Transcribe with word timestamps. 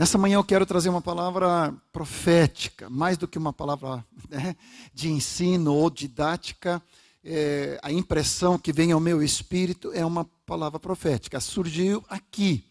Nessa 0.00 0.16
manhã 0.16 0.36
eu 0.36 0.44
quero 0.44 0.64
trazer 0.64 0.88
uma 0.88 1.02
palavra 1.02 1.74
profética, 1.92 2.88
mais 2.88 3.18
do 3.18 3.28
que 3.28 3.36
uma 3.36 3.52
palavra 3.52 4.02
né, 4.30 4.56
de 4.94 5.10
ensino 5.10 5.74
ou 5.74 5.90
didática. 5.90 6.82
É, 7.22 7.78
a 7.82 7.92
impressão 7.92 8.58
que 8.58 8.72
vem 8.72 8.92
ao 8.92 8.98
meu 8.98 9.22
espírito 9.22 9.92
é 9.92 10.02
uma 10.02 10.24
palavra 10.46 10.80
profética. 10.80 11.38
Surgiu 11.38 12.02
aqui, 12.08 12.64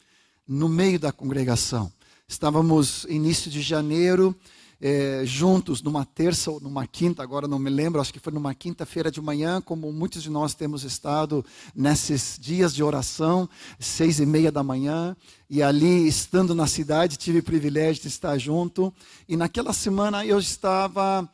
no 0.47 0.67
meio 0.67 0.99
da 0.99 1.11
congregação. 1.11 1.93
Estávamos 2.27 3.03
início 3.07 3.51
de 3.51 3.61
janeiro, 3.61 4.35
é, 4.81 5.23
juntos 5.25 5.81
numa 5.81 6.05
terça 6.05 6.49
ou 6.49 6.59
numa 6.59 6.87
quinta, 6.87 7.21
agora 7.21 7.47
não 7.47 7.59
me 7.59 7.69
lembro, 7.69 7.99
acho 7.99 8.13
que 8.13 8.19
foi 8.19 8.31
numa 8.31 8.55
quinta-feira 8.55 9.11
de 9.11 9.21
manhã, 9.21 9.59
como 9.61 9.91
muitos 9.91 10.23
de 10.23 10.29
nós 10.29 10.53
temos 10.53 10.83
estado 10.83 11.45
nesses 11.75 12.37
dias 12.39 12.73
de 12.73 12.81
oração, 12.81 13.49
seis 13.77 14.19
e 14.19 14.25
meia 14.25 14.51
da 14.51 14.63
manhã, 14.63 15.15
e 15.49 15.61
ali, 15.61 16.07
estando 16.07 16.55
na 16.55 16.65
cidade, 16.65 17.17
tive 17.17 17.39
o 17.39 17.43
privilégio 17.43 18.03
de 18.03 18.07
estar 18.07 18.37
junto, 18.37 18.93
e 19.27 19.35
naquela 19.35 19.73
semana 19.73 20.25
eu 20.25 20.39
estava 20.39 21.29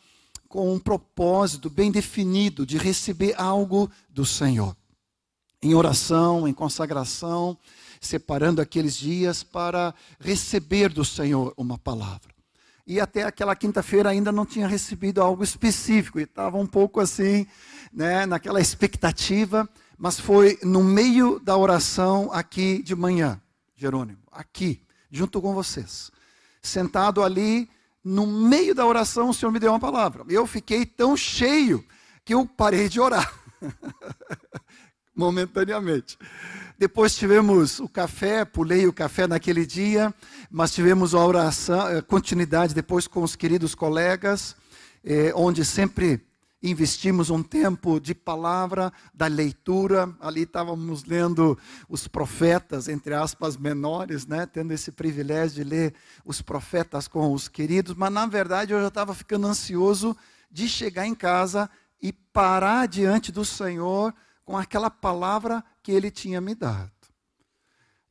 com 0.47 0.73
um 0.73 0.79
propósito 0.79 1.69
bem 1.69 1.91
definido 1.91 2.65
de 2.65 2.77
receber 2.77 3.35
algo 3.37 3.89
do 4.09 4.25
Senhor, 4.25 4.75
em 5.61 5.75
oração, 5.75 6.47
em 6.47 6.53
consagração, 6.53 7.57
separando 8.01 8.61
aqueles 8.61 8.95
dias 8.95 9.43
para 9.43 9.93
receber 10.19 10.89
do 10.89 11.03
Senhor 11.03 11.53
uma 11.57 11.77
palavra 11.77 12.34
e 12.85 12.99
até 12.99 13.23
aquela 13.23 13.55
quinta-feira 13.55 14.09
ainda 14.09 14.31
não 14.31 14.45
tinha 14.45 14.67
recebido 14.67 15.21
algo 15.21 15.43
específico, 15.43 16.19
e 16.19 16.23
estava 16.23 16.57
um 16.57 16.67
pouco 16.67 16.99
assim, 16.99 17.47
né, 17.91 18.25
naquela 18.25 18.61
expectativa, 18.61 19.67
mas 19.97 20.19
foi 20.19 20.59
no 20.61 20.83
meio 20.83 21.39
da 21.39 21.57
oração 21.57 22.29
aqui 22.31 22.83
de 22.83 22.95
manhã, 22.95 23.41
Jerônimo, 23.75 24.19
aqui, 24.31 24.81
junto 25.09 25.41
com 25.41 25.53
vocês, 25.53 26.11
sentado 26.61 27.23
ali, 27.23 27.69
no 28.03 28.27
meio 28.27 28.75
da 28.75 28.85
oração, 28.85 29.29
o 29.29 29.33
Senhor 29.33 29.51
me 29.51 29.59
deu 29.59 29.71
uma 29.71 29.79
palavra. 29.79 30.23
Eu 30.29 30.45
fiquei 30.45 30.85
tão 30.85 31.17
cheio 31.17 31.83
que 32.23 32.35
eu 32.35 32.45
parei 32.45 32.87
de 32.87 32.99
orar, 32.99 33.33
momentaneamente. 35.15 36.17
Depois 36.77 37.15
tivemos 37.15 37.79
o 37.79 37.87
café, 37.87 38.43
pulei 38.43 38.85
o 38.85 38.91
café 38.91 39.25
naquele 39.27 39.65
dia, 39.65 40.13
mas 40.51 40.73
tivemos 40.73 41.15
a 41.15 41.25
oração, 41.25 41.79
a 41.79 42.01
continuidade 42.01 42.73
depois 42.73 43.07
com 43.07 43.23
os 43.23 43.33
queridos 43.33 43.73
colegas, 43.73 44.57
eh, 45.01 45.31
onde 45.35 45.63
sempre 45.63 46.21
investimos 46.61 47.29
um 47.29 47.41
tempo 47.41 47.97
de 47.97 48.13
palavra, 48.13 48.91
da 49.13 49.27
leitura. 49.27 50.13
Ali 50.19 50.41
estávamos 50.41 51.05
lendo 51.05 51.57
os 51.87 52.09
profetas, 52.09 52.89
entre 52.89 53.13
aspas, 53.13 53.55
menores, 53.55 54.27
né? 54.27 54.45
tendo 54.45 54.73
esse 54.73 54.91
privilégio 54.91 55.63
de 55.63 55.69
ler 55.69 55.93
os 56.25 56.41
profetas 56.41 57.07
com 57.07 57.31
os 57.31 57.47
queridos, 57.47 57.95
mas 57.95 58.11
na 58.11 58.25
verdade 58.25 58.73
eu 58.73 58.81
já 58.81 58.89
estava 58.89 59.13
ficando 59.13 59.47
ansioso 59.47 60.15
de 60.51 60.67
chegar 60.67 61.05
em 61.05 61.15
casa 61.15 61.69
e 62.01 62.11
parar 62.11 62.85
diante 62.85 63.31
do 63.31 63.45
Senhor 63.45 64.13
com 64.45 64.55
aquela 64.55 64.91
palavra 64.91 65.63
que 65.81 65.91
ele 65.91 66.11
tinha 66.11 66.39
me 66.39 66.53
dado. 66.53 66.91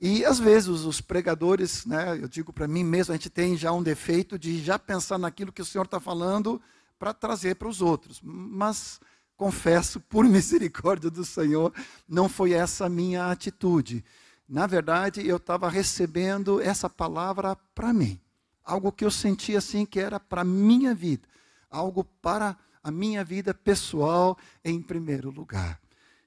E 0.01 0.25
às 0.25 0.39
vezes 0.39 0.69
os 0.69 1.01
pregadores, 1.01 1.87
né, 1.87 2.19
eu 2.21 2.29
digo 2.29 2.53
para 2.53 2.69
mim 2.69 2.85
mesmo, 2.85 3.15
a 3.15 3.17
gente 3.17 3.31
tem 3.31 3.57
já 3.57 3.73
um 3.73 3.83
defeito 3.83 4.39
de 4.39 4.63
já 4.63 4.79
pensar 4.79 5.17
naquilo 5.17 5.53
que 5.53 5.63
o 5.63 5.65
Senhor 5.65 5.85
está 5.85 6.01
falando 6.01 6.61
para 6.99 7.15
trazer 7.15 7.55
para 7.55 7.69
os 7.69 7.81
outros. 7.81 8.21
Mas 8.23 9.01
confesso, 9.37 10.01
por 10.11 10.25
misericórdia 10.25 11.09
do 11.09 11.25
Senhor, 11.25 11.73
não 12.09 12.29
foi 12.29 12.53
essa 12.53 12.87
a 12.87 12.91
minha 12.91 13.31
atitude. 13.31 14.05
Na 14.47 14.67
verdade, 14.67 15.27
eu 15.27 15.37
estava 15.37 15.71
recebendo 15.71 16.61
essa 16.61 16.91
palavra 16.91 17.57
para 17.75 17.93
mim. 17.93 18.21
Algo 18.63 18.93
que 18.93 19.05
eu 19.05 19.11
sentia 19.11 19.59
assim 19.59 19.87
que 19.87 20.01
era 20.01 20.19
para 20.19 20.43
a 20.43 20.45
minha 20.45 20.95
vida. 20.95 21.27
Algo 21.71 22.05
para 22.05 22.57
a 22.83 22.91
minha 22.91 23.25
vida 23.25 23.55
pessoal 23.55 24.37
em 24.63 24.83
primeiro 24.83 25.31
lugar. 25.31 25.81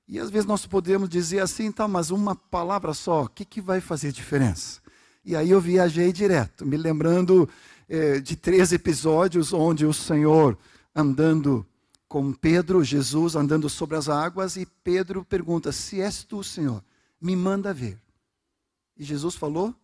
E 0.07 0.19
às 0.19 0.29
vezes 0.29 0.45
nós 0.45 0.65
podemos 0.65 1.09
dizer 1.09 1.39
assim, 1.39 1.71
tá, 1.71 1.87
mas 1.87 2.11
uma 2.11 2.35
palavra 2.35 2.93
só, 2.93 3.23
o 3.23 3.29
que, 3.29 3.43
que 3.43 3.59
vai 3.59 3.81
fazer 3.81 4.11
diferença? 4.11 4.81
E 5.25 5.35
aí 5.35 5.49
eu 5.49 5.59
viajei 5.59 6.13
direto, 6.13 6.65
me 6.65 6.77
lembrando 6.77 7.49
eh, 7.89 8.19
de 8.21 8.37
três 8.37 8.71
episódios 8.71 9.51
onde 9.51 9.85
o 9.85 9.93
Senhor 9.93 10.57
andando 10.95 11.65
com 12.07 12.31
Pedro, 12.31 12.83
Jesus 12.83 13.35
andando 13.35 13.69
sobre 13.69 13.97
as 13.97 14.07
águas, 14.07 14.55
e 14.55 14.65
Pedro 14.65 15.25
pergunta: 15.25 15.71
Se 15.71 15.99
és 16.01 16.23
tu, 16.23 16.43
Senhor, 16.43 16.81
me 17.19 17.35
manda 17.35 17.73
ver. 17.73 18.01
E 18.95 19.03
Jesus 19.03 19.35
falou: 19.35 19.75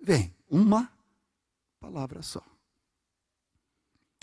Vem, 0.00 0.34
uma 0.48 0.90
palavra 1.80 2.22
só. 2.22 2.42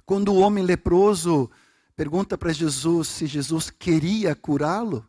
Quando 0.05 0.31
o 0.31 0.39
homem 0.39 0.63
leproso 0.63 1.49
pergunta 1.97 2.37
para 2.37 2.53
Jesus 2.53 3.07
se 3.07 3.25
Jesus 3.25 3.71
queria 3.71 4.35
curá-lo. 4.35 5.05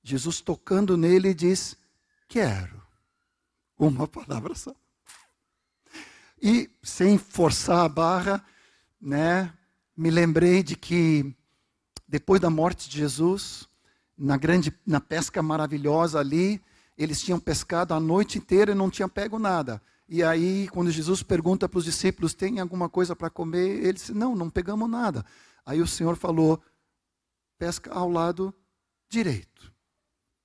Jesus, 0.00 0.40
tocando 0.40 0.96
nele, 0.96 1.34
diz: 1.34 1.76
Quero. 2.28 2.80
Uma 3.76 4.06
palavra 4.08 4.54
só. 4.54 4.72
E, 6.40 6.70
sem 6.82 7.18
forçar 7.18 7.84
a 7.84 7.88
barra, 7.88 8.44
né, 9.00 9.52
me 9.96 10.10
lembrei 10.10 10.62
de 10.62 10.76
que, 10.76 11.34
depois 12.06 12.40
da 12.40 12.50
morte 12.50 12.88
de 12.88 12.98
Jesus, 12.98 13.66
na 14.16 14.36
grande, 14.36 14.72
na 14.86 15.00
pesca 15.00 15.42
maravilhosa 15.42 16.20
ali, 16.20 16.62
eles 16.96 17.20
tinham 17.22 17.40
pescado 17.40 17.92
a 17.92 17.98
noite 17.98 18.38
inteira 18.38 18.70
e 18.70 18.74
não 18.74 18.90
tinham 18.90 19.08
pego 19.08 19.38
nada. 19.38 19.82
E 20.08 20.22
aí, 20.22 20.68
quando 20.68 20.90
Jesus 20.90 21.22
pergunta 21.22 21.68
para 21.68 21.78
os 21.78 21.84
discípulos: 21.84 22.34
tem 22.34 22.60
alguma 22.60 22.88
coisa 22.88 23.16
para 23.16 23.30
comer? 23.30 23.84
Eles 23.84 24.02
dizem: 24.02 24.16
não, 24.16 24.36
não 24.36 24.48
pegamos 24.48 24.88
nada. 24.88 25.24
Aí 25.64 25.80
o 25.80 25.86
Senhor 25.86 26.16
falou: 26.16 26.62
pesca 27.58 27.92
ao 27.92 28.08
lado 28.08 28.54
direito. 29.08 29.72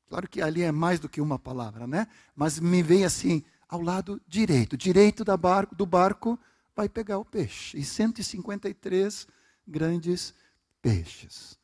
Claro 0.08 0.28
que 0.28 0.42
ali 0.42 0.64
é 0.64 0.72
mais 0.72 1.00
do 1.00 1.08
que 1.08 1.22
uma 1.22 1.38
palavra, 1.38 1.86
né? 1.86 2.08
Mas 2.36 2.60
me 2.60 2.82
vem 2.82 3.06
assim, 3.06 3.44
ao 3.68 3.82
lado 3.82 4.20
direito. 4.28 4.76
Direito 4.76 5.24
da 5.24 5.38
barco, 5.38 5.76
do 5.76 5.86
barco 5.86 6.40
vai 6.76 6.90
pegar 6.90 7.20
o 7.20 7.26
peixe. 7.26 7.78
E 7.78 7.84
153 7.84 9.28
grandes 9.68 10.34
peixes. 10.82 11.60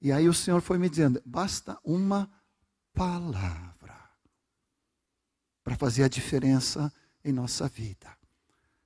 E 0.00 0.10
aí 0.10 0.28
o 0.28 0.34
Senhor 0.34 0.60
foi 0.60 0.78
me 0.78 0.88
dizendo: 0.88 1.22
basta 1.24 1.78
uma 1.84 2.30
palavra 2.92 3.96
para 5.62 5.76
fazer 5.76 6.02
a 6.02 6.08
diferença 6.08 6.92
em 7.24 7.32
nossa 7.32 7.68
vida. 7.68 8.16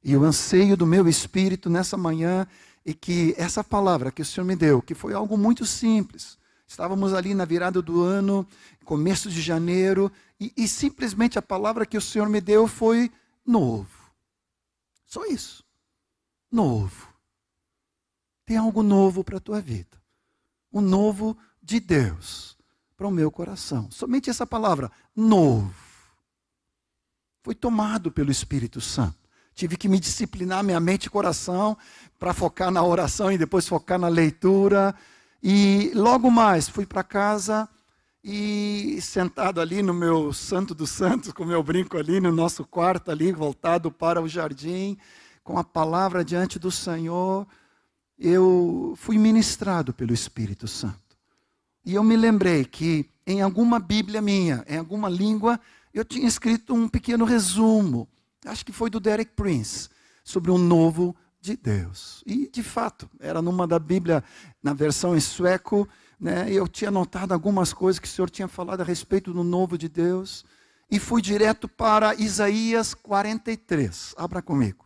E 0.04 0.16
o 0.16 0.24
anseio 0.24 0.76
do 0.76 0.84
meu 0.84 1.08
espírito 1.08 1.70
nessa 1.70 1.96
manhã 1.96 2.46
e 2.84 2.92
que 2.92 3.34
essa 3.36 3.62
palavra 3.62 4.10
que 4.10 4.22
o 4.22 4.24
Senhor 4.24 4.44
me 4.44 4.56
deu, 4.56 4.82
que 4.82 4.94
foi 4.94 5.14
algo 5.14 5.36
muito 5.36 5.64
simples, 5.64 6.38
estávamos 6.66 7.14
ali 7.14 7.34
na 7.34 7.44
virada 7.44 7.80
do 7.80 8.02
ano, 8.02 8.46
começo 8.84 9.30
de 9.30 9.40
janeiro, 9.40 10.10
e, 10.40 10.52
e 10.56 10.66
simplesmente 10.66 11.38
a 11.38 11.42
palavra 11.42 11.86
que 11.86 11.96
o 11.96 12.00
Senhor 12.00 12.28
me 12.28 12.40
deu 12.40 12.66
foi 12.66 13.10
novo. 13.46 14.10
Só 15.06 15.24
isso. 15.26 15.64
Novo. 16.50 17.12
Tem 18.44 18.56
algo 18.56 18.82
novo 18.82 19.22
para 19.22 19.36
a 19.36 19.40
tua 19.40 19.60
vida. 19.60 20.02
O 20.70 20.80
novo 20.80 21.36
de 21.62 21.78
Deus 21.78 22.56
para 22.96 23.06
o 23.06 23.10
meu 23.10 23.30
coração. 23.30 23.90
Somente 23.90 24.30
essa 24.30 24.46
palavra, 24.46 24.90
novo. 25.14 25.74
Foi 27.42 27.54
tomado 27.54 28.10
pelo 28.10 28.30
Espírito 28.30 28.80
Santo. 28.80 29.21
Tive 29.54 29.76
que 29.76 29.88
me 29.88 30.00
disciplinar 30.00 30.64
minha 30.64 30.80
mente 30.80 31.06
e 31.06 31.10
coração 31.10 31.76
para 32.18 32.32
focar 32.32 32.70
na 32.70 32.82
oração 32.82 33.30
e 33.30 33.38
depois 33.38 33.68
focar 33.68 33.98
na 33.98 34.08
leitura. 34.08 34.94
E 35.42 35.90
logo 35.94 36.30
mais 36.30 36.68
fui 36.68 36.86
para 36.86 37.02
casa 37.02 37.68
e 38.24 38.98
sentado 39.02 39.60
ali 39.60 39.82
no 39.82 39.92
meu 39.92 40.32
Santo 40.32 40.74
dos 40.74 40.90
Santos, 40.90 41.32
com 41.32 41.44
meu 41.44 41.62
brinco 41.62 41.98
ali 41.98 42.20
no 42.20 42.30
nosso 42.30 42.64
quarto 42.64 43.10
ali, 43.10 43.32
voltado 43.32 43.90
para 43.90 44.22
o 44.22 44.28
jardim, 44.28 44.96
com 45.42 45.58
a 45.58 45.64
palavra 45.64 46.24
diante 46.24 46.58
do 46.58 46.70
Senhor, 46.70 47.46
eu 48.16 48.94
fui 48.96 49.18
ministrado 49.18 49.92
pelo 49.92 50.12
Espírito 50.12 50.68
Santo. 50.68 50.96
E 51.84 51.94
eu 51.94 52.04
me 52.04 52.16
lembrei 52.16 52.64
que 52.64 53.10
em 53.26 53.42
alguma 53.42 53.80
Bíblia 53.80 54.22
minha, 54.22 54.64
em 54.68 54.78
alguma 54.78 55.08
língua, 55.08 55.58
eu 55.92 56.04
tinha 56.04 56.28
escrito 56.28 56.72
um 56.74 56.88
pequeno 56.88 57.24
resumo 57.24 58.08
acho 58.46 58.64
que 58.64 58.72
foi 58.72 58.90
do 58.90 59.00
Derek 59.00 59.32
Prince, 59.34 59.88
sobre 60.24 60.50
um 60.50 60.58
novo 60.58 61.14
de 61.40 61.56
Deus. 61.56 62.22
E, 62.26 62.48
de 62.48 62.62
fato, 62.62 63.10
era 63.18 63.42
numa 63.42 63.66
da 63.66 63.78
Bíblia, 63.78 64.22
na 64.62 64.72
versão 64.72 65.16
em 65.16 65.20
sueco, 65.20 65.88
né, 66.18 66.46
eu 66.48 66.68
tinha 66.68 66.90
notado 66.90 67.32
algumas 67.32 67.72
coisas 67.72 67.98
que 67.98 68.06
o 68.06 68.10
Senhor 68.10 68.30
tinha 68.30 68.46
falado 68.46 68.80
a 68.80 68.84
respeito 68.84 69.32
do 69.32 69.42
novo 69.42 69.76
de 69.76 69.88
Deus. 69.88 70.44
E 70.88 70.98
fui 70.98 71.20
direto 71.20 71.66
para 71.66 72.14
Isaías 72.14 72.94
43. 72.94 74.14
Abra 74.16 74.40
comigo. 74.40 74.84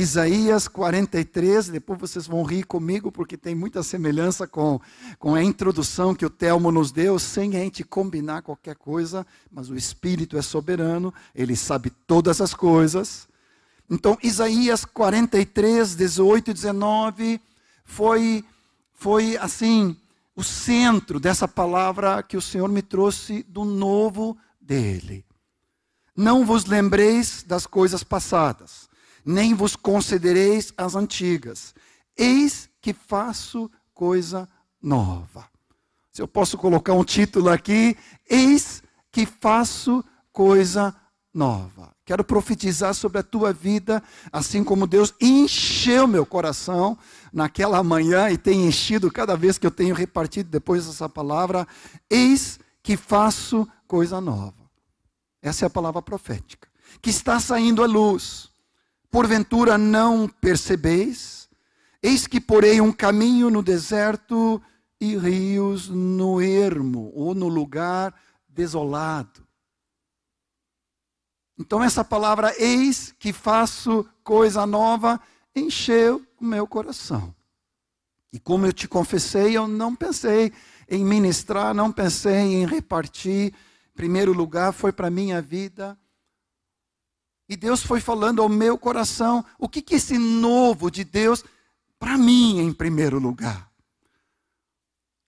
Isaías 0.00 0.66
43, 0.66 1.68
depois 1.68 2.00
vocês 2.00 2.26
vão 2.26 2.42
rir 2.42 2.62
comigo, 2.62 3.12
porque 3.12 3.36
tem 3.36 3.54
muita 3.54 3.82
semelhança 3.82 4.46
com, 4.46 4.80
com 5.18 5.34
a 5.34 5.44
introdução 5.44 6.14
que 6.14 6.24
o 6.24 6.30
Telmo 6.30 6.72
nos 6.72 6.90
deu, 6.90 7.18
sem 7.18 7.54
a 7.54 7.60
gente 7.60 7.84
combinar 7.84 8.40
qualquer 8.40 8.76
coisa, 8.76 9.26
mas 9.52 9.68
o 9.68 9.76
Espírito 9.76 10.38
é 10.38 10.42
soberano, 10.42 11.12
ele 11.34 11.54
sabe 11.54 11.90
todas 11.90 12.40
as 12.40 12.54
coisas, 12.54 13.28
Então, 13.90 14.16
Isaías 14.22 14.86
43, 14.86 15.96
18 15.96 16.50
e 16.50 16.54
19 16.54 17.40
foi, 17.84 18.42
foi 18.94 19.36
assim, 19.36 19.94
o 20.34 20.42
centro 20.42 21.20
dessa 21.20 21.46
palavra 21.46 22.22
que 22.22 22.38
o 22.38 22.40
Senhor 22.40 22.70
me 22.70 22.80
trouxe 22.80 23.42
do 23.42 23.66
novo 23.66 24.38
dele. 24.58 25.26
Não 26.16 26.46
vos 26.46 26.64
lembreis 26.64 27.42
das 27.42 27.66
coisas 27.66 28.02
passadas, 28.02 28.89
nem 29.24 29.54
vos 29.54 29.76
considereis 29.76 30.72
as 30.76 30.94
antigas. 30.94 31.74
Eis 32.16 32.68
que 32.80 32.92
faço 32.92 33.70
coisa 33.94 34.48
nova. 34.82 35.48
Se 36.12 36.20
eu 36.20 36.28
posso 36.28 36.58
colocar 36.58 36.92
um 36.92 37.04
título 37.04 37.48
aqui, 37.48 37.96
eis 38.28 38.82
que 39.12 39.26
faço 39.26 40.04
coisa 40.32 40.94
nova. 41.32 41.94
Quero 42.04 42.24
profetizar 42.24 42.92
sobre 42.92 43.18
a 43.18 43.22
tua 43.22 43.52
vida, 43.52 44.02
assim 44.32 44.64
como 44.64 44.86
Deus 44.86 45.14
encheu 45.20 46.06
meu 46.06 46.26
coração 46.26 46.98
naquela 47.32 47.82
manhã 47.84 48.30
e 48.30 48.36
tem 48.36 48.66
enchido 48.66 49.10
cada 49.10 49.36
vez 49.36 49.56
que 49.56 49.66
eu 49.66 49.70
tenho 49.70 49.94
repartido 49.94 50.50
depois 50.50 50.86
dessa 50.86 51.08
palavra. 51.08 51.66
Eis 52.10 52.58
que 52.82 52.96
faço 52.96 53.68
coisa 53.86 54.20
nova. 54.20 54.68
Essa 55.40 55.64
é 55.64 55.68
a 55.68 55.70
palavra 55.70 56.02
profética. 56.02 56.68
Que 57.00 57.10
está 57.10 57.38
saindo 57.38 57.82
à 57.82 57.86
luz. 57.86 58.49
Porventura 59.10 59.76
não 59.76 60.28
percebeis? 60.28 61.48
Eis 62.02 62.26
que 62.26 62.40
porei 62.40 62.80
um 62.80 62.92
caminho 62.92 63.50
no 63.50 63.62
deserto 63.62 64.62
e 65.00 65.16
rios 65.16 65.88
no 65.88 66.40
ermo, 66.40 67.10
ou 67.14 67.34
no 67.34 67.48
lugar 67.48 68.14
desolado. 68.48 69.46
Então, 71.58 71.82
essa 71.82 72.02
palavra, 72.02 72.54
eis 72.58 73.14
que 73.18 73.32
faço 73.32 74.08
coisa 74.24 74.64
nova, 74.64 75.20
encheu 75.54 76.24
o 76.40 76.44
meu 76.44 76.66
coração. 76.66 77.34
E 78.32 78.38
como 78.38 78.64
eu 78.64 78.72
te 78.72 78.88
confessei, 78.88 79.56
eu 79.56 79.66
não 79.66 79.94
pensei 79.94 80.52
em 80.88 81.04
ministrar, 81.04 81.74
não 81.74 81.92
pensei 81.92 82.34
em 82.34 82.66
repartir. 82.66 83.52
Em 83.52 83.94
primeiro 83.94 84.32
lugar, 84.32 84.72
foi 84.72 84.92
para 84.92 85.08
a 85.08 85.10
minha 85.10 85.42
vida. 85.42 85.98
E 87.50 87.56
Deus 87.56 87.82
foi 87.82 88.00
falando 88.00 88.40
ao 88.40 88.48
meu 88.48 88.78
coração 88.78 89.44
o 89.58 89.68
que, 89.68 89.82
que 89.82 89.96
esse 89.96 90.16
novo 90.16 90.88
de 90.88 91.02
Deus, 91.02 91.44
para 91.98 92.16
mim, 92.16 92.60
em 92.60 92.72
primeiro 92.72 93.18
lugar. 93.18 93.68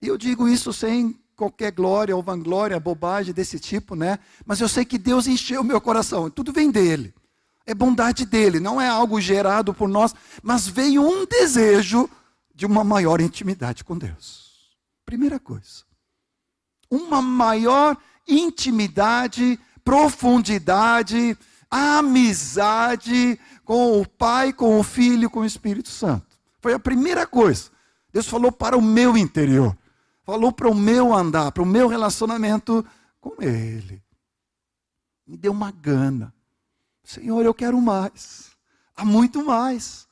E 0.01 0.07
eu 0.07 0.17
digo 0.17 0.47
isso 0.47 0.71
sem 0.71 1.19
qualquer 1.35 1.73
glória 1.73 2.15
ou 2.15 2.23
vanglória, 2.23 2.79
bobagem 2.79 3.33
desse 3.33 3.59
tipo, 3.59 3.93
né? 3.93 4.19
Mas 4.45 4.61
eu 4.61 4.69
sei 4.69 4.85
que 4.85 4.97
Deus 4.97 5.27
encheu 5.27 5.59
o 5.59 5.65
meu 5.65 5.81
coração, 5.81 6.29
tudo 6.29 6.53
vem 6.53 6.71
dele. 6.71 7.13
É 7.65 7.73
bondade 7.73 8.25
dele, 8.25 8.57
não 8.57 8.79
é 8.79 8.87
algo 8.87 9.19
gerado 9.19 9.73
por 9.73 9.89
nós, 9.89 10.15
mas 10.41 10.65
veio 10.65 11.05
um 11.05 11.25
desejo 11.25 12.09
de 12.55 12.65
uma 12.65 12.85
maior 12.85 13.19
intimidade 13.19 13.83
com 13.83 13.97
Deus. 13.97 14.77
Primeira 15.05 15.41
coisa. 15.41 15.83
Uma 16.89 17.21
maior 17.21 17.97
intimidade, 18.25 19.59
profundidade, 19.83 21.37
amizade 21.97 23.39
com 23.63 23.99
o 23.99 24.07
Pai, 24.07 24.53
com 24.53 24.79
o 24.79 24.83
Filho, 24.83 25.29
com 25.29 25.41
o 25.41 25.45
Espírito 25.45 25.89
Santo. 25.89 26.37
Foi 26.61 26.73
a 26.73 26.79
primeira 26.79 27.25
coisa. 27.25 27.71
Deus 28.11 28.27
falou 28.27 28.51
para 28.51 28.77
o 28.77 28.81
meu 28.81 29.17
interior 29.17 29.75
falou 30.23 30.51
para 30.51 30.69
o 30.69 30.75
meu 30.75 31.13
andar, 31.13 31.51
para 31.51 31.63
o 31.63 31.65
meu 31.65 31.87
relacionamento 31.87 32.85
com 33.19 33.41
Ele. 33.41 34.01
Me 35.27 35.37
deu 35.37 35.51
uma 35.51 35.71
gana. 35.71 36.33
Senhor, 37.03 37.45
eu 37.45 37.53
quero 37.53 37.79
mais. 37.79 38.51
Há 38.95 39.05
muito 39.05 39.45
mais. 39.45 40.07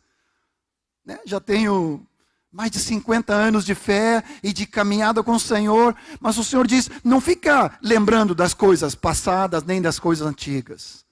Né? 1.05 1.19
Já 1.25 1.39
tenho 1.39 2.05
mais 2.51 2.69
de 2.69 2.79
50 2.79 3.33
anos 3.33 3.65
de 3.65 3.73
fé 3.73 4.23
e 4.43 4.51
de 4.51 4.65
caminhada 4.65 5.23
com 5.23 5.33
o 5.33 5.39
Senhor, 5.39 5.95
mas 6.19 6.37
o 6.37 6.43
Senhor 6.43 6.67
diz: 6.67 6.89
não 7.03 7.21
fica 7.21 7.77
lembrando 7.81 8.35
das 8.35 8.53
coisas 8.53 8.93
passadas 8.93 9.63
nem 9.63 9.81
das 9.81 9.99
coisas 9.99 10.27
antigas. 10.27 11.05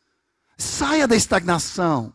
Saia 0.59 1.07
da 1.07 1.15
estagnação. 1.15 2.13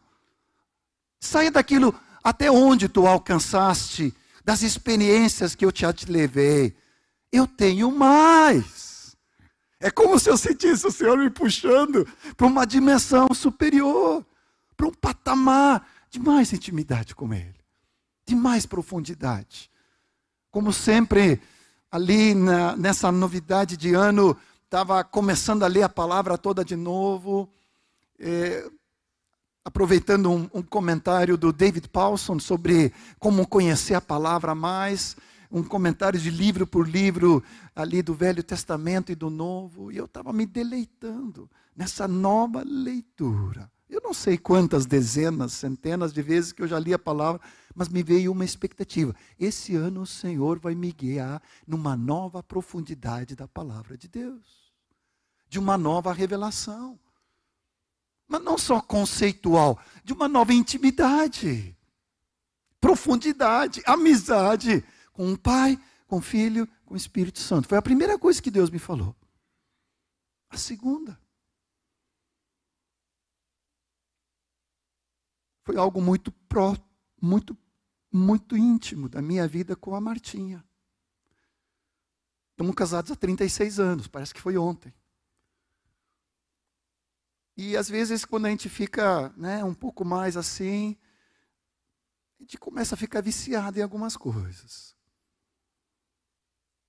Saia 1.19 1.51
daquilo 1.51 1.99
até 2.23 2.51
onde 2.51 2.89
tu 2.91 3.07
alcançaste 3.07 4.15
das 4.45 4.63
experiências 4.63 5.55
que 5.55 5.65
eu 5.65 5.73
te 5.73 6.11
levei. 6.11 6.77
Eu 7.33 7.47
tenho 7.47 7.91
mais. 7.91 9.17
É 9.81 9.91
como 9.91 10.19
se 10.19 10.29
eu 10.29 10.37
sentisse 10.37 10.87
o 10.87 10.91
Senhor 10.91 11.17
me 11.17 11.31
puxando 11.31 12.07
para 12.37 12.47
uma 12.47 12.67
dimensão 12.67 13.29
superior, 13.35 14.25
para 14.77 14.87
um 14.87 14.93
patamar 14.93 15.87
de 16.11 16.19
mais 16.19 16.53
intimidade 16.53 17.15
com 17.15 17.33
Ele, 17.33 17.57
de 18.27 18.35
mais 18.35 18.67
profundidade. 18.67 19.71
Como 20.51 20.73
sempre, 20.73 21.41
ali 21.91 22.35
na, 22.35 22.77
nessa 22.77 23.11
novidade 23.11 23.77
de 23.77 23.95
ano, 23.95 24.37
estava 24.65 25.03
começando 25.03 25.63
a 25.63 25.67
ler 25.67 25.83
a 25.83 25.89
palavra 25.89 26.37
toda 26.37 26.65
de 26.65 26.77
novo. 26.77 27.51
É, 28.19 28.71
aproveitando 29.65 30.31
um, 30.31 30.49
um, 30.53 30.63
comentário 30.63 31.37
do 31.37 31.53
David 31.53 31.89
Paulson 31.89 32.39
sobre 32.39 32.93
como 33.19 33.47
conhecer 33.47 33.95
a 33.95 34.01
palavra 34.01 34.55
mais, 34.55 35.17
um 35.51 35.63
comentário 35.63 36.21
de 36.21 36.31
livro 36.31 36.67
por 36.67 36.89
livro 36.89 37.43
ali 37.75 38.03
do 38.03 38.13
Velho 38.13 38.43
Testamento 38.43 39.11
e 39.11 39.15
do 39.15 39.31
Novo, 39.31 39.91
e 39.91 39.97
eu 39.97 40.05
estava 40.05 40.33
me 40.33 40.45
deleitando 40.45 41.51
nessa 41.75 42.07
nova 42.07 42.63
leitura. 42.65 43.71
Eu 43.89 44.01
não 44.03 44.13
sei 44.13 44.37
quantas 44.37 44.87
dezenas, 44.87 45.53
centenas 45.53 46.13
de 46.13 46.21
vezes 46.21 46.53
que 46.53 46.63
eu 46.63 46.67
já 46.67 46.79
li 46.79 46.93
a 46.93 46.99
palavra, 46.99 47.41
mas 47.75 47.89
me 47.89 48.03
veio 48.03 48.33
uma 48.33 48.45
expectativa. 48.45 49.15
Esse 49.39 49.77
ano 49.77 50.03
o 50.03 50.07
Senhor 50.07 50.59
vai 50.59 50.75
me 50.75 50.91
guiar 50.91 51.41
numa 51.67 51.97
nova 51.97 52.43
profundidade 52.43 53.37
da 53.37 53.47
palavra 53.47 53.97
de 53.97 54.09
Deus, 54.09 54.73
de 55.49 55.59
uma 55.59 55.79
nova 55.79 56.13
revelação 56.13 56.99
mas 58.27 58.43
não 58.43 58.57
só 58.59 58.81
conceitual, 58.81 59.79
de 60.03 60.13
uma 60.13 60.29
nova 60.29 60.53
intimidade, 60.53 61.77
profundidade, 62.81 63.83
amizade 63.87 64.85
com 65.13 65.33
o 65.33 65.39
Pai, 65.39 65.81
com 66.07 66.17
o 66.17 66.23
Filho, 66.23 66.69
com 66.85 66.95
o 66.95 66.97
Espírito 66.97 67.39
Santo. 67.39 67.69
Foi 67.69 67.79
a 67.79 67.83
primeira 67.83 68.19
coisa 68.19 68.43
que 68.43 68.51
Deus 68.51 68.71
me 68.71 68.79
falou. 68.79 69.15
A 70.51 70.57
segunda 70.57 71.19
foi 75.65 75.77
algo 75.77 76.01
muito 76.01 76.31
pró, 76.31 76.77
muito 77.21 77.57
muito 78.15 78.57
íntimo 78.57 79.09
da 79.09 79.21
minha 79.21 79.49
vida 79.49 79.75
com 79.75 79.97
a 79.97 80.01
Martinha. 80.01 80.65
Estamos 82.53 82.75
casados 82.77 83.11
há 83.11 83.17
36 83.17 83.81
anos, 83.81 84.07
parece 84.07 84.33
que 84.33 84.41
foi 84.41 84.57
ontem. 84.57 84.95
E 87.57 87.77
às 87.77 87.89
vezes, 87.89 88.25
quando 88.25 88.47
a 88.47 88.51
gente 88.51 88.69
fica 88.69 89.33
né, 89.37 89.63
um 89.63 89.75
pouco 89.75 90.05
mais 90.05 90.37
assim, 90.37 90.97
a 92.39 92.43
gente 92.43 92.59
começa 92.59 92.95
a 92.95 92.99
ficar 92.99 93.21
viciado 93.21 93.79
em 93.79 93.83
algumas 93.83 94.17
coisas. 94.17 94.95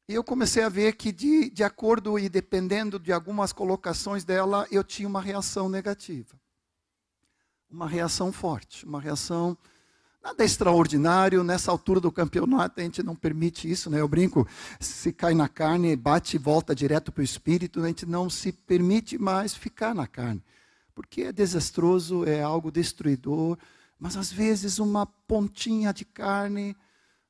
E 0.08 0.14
eu 0.14 0.24
comecei 0.24 0.64
a 0.64 0.70
ver 0.70 0.96
que, 0.96 1.12
de, 1.12 1.50
de 1.50 1.64
acordo 1.64 2.18
e 2.18 2.30
dependendo 2.30 3.00
de 3.00 3.12
algumas 3.12 3.54
colocações 3.54 4.24
dela, 4.24 4.68
eu 4.72 4.84
tinha 4.84 5.08
uma 5.08 5.22
reação 5.22 5.70
negativa. 5.70 6.40
Uma 7.70 7.88
reação 7.88 8.32
forte, 8.32 8.86
uma 8.86 9.02
reação 9.02 9.58
nada 10.24 10.44
extraordinário. 10.44 11.44
Nessa 11.44 11.72
altura 11.72 12.00
do 12.00 12.12
campeonato, 12.12 12.80
a 12.80 12.84
gente 12.84 13.04
não 13.04 13.16
permite 13.16 13.70
isso, 13.70 13.90
né? 13.90 14.00
Eu 14.00 14.08
brinco, 14.08 14.48
se 14.80 15.14
cai 15.14 15.36
na 15.36 15.48
carne, 15.48 15.96
bate 15.96 16.38
e 16.38 16.40
volta 16.40 16.74
direto 16.74 17.12
para 17.12 17.22
o 17.22 17.24
espírito, 17.26 17.84
a 17.84 17.88
gente 17.88 18.06
não 18.06 18.30
se 18.30 18.52
permite 18.52 19.18
mais 19.18 19.54
ficar 19.54 19.94
na 19.94 20.08
carne 20.08 20.44
porque 20.96 21.24
é 21.24 21.34
desastroso, 21.34 22.24
é 22.26 22.42
algo 22.42 22.72
destruidor, 22.72 23.58
mas 24.00 24.16
às 24.16 24.32
vezes 24.32 24.80
uma 24.80 25.06
pontinha 25.06 25.94
de 25.94 26.06
carne, 26.06 26.76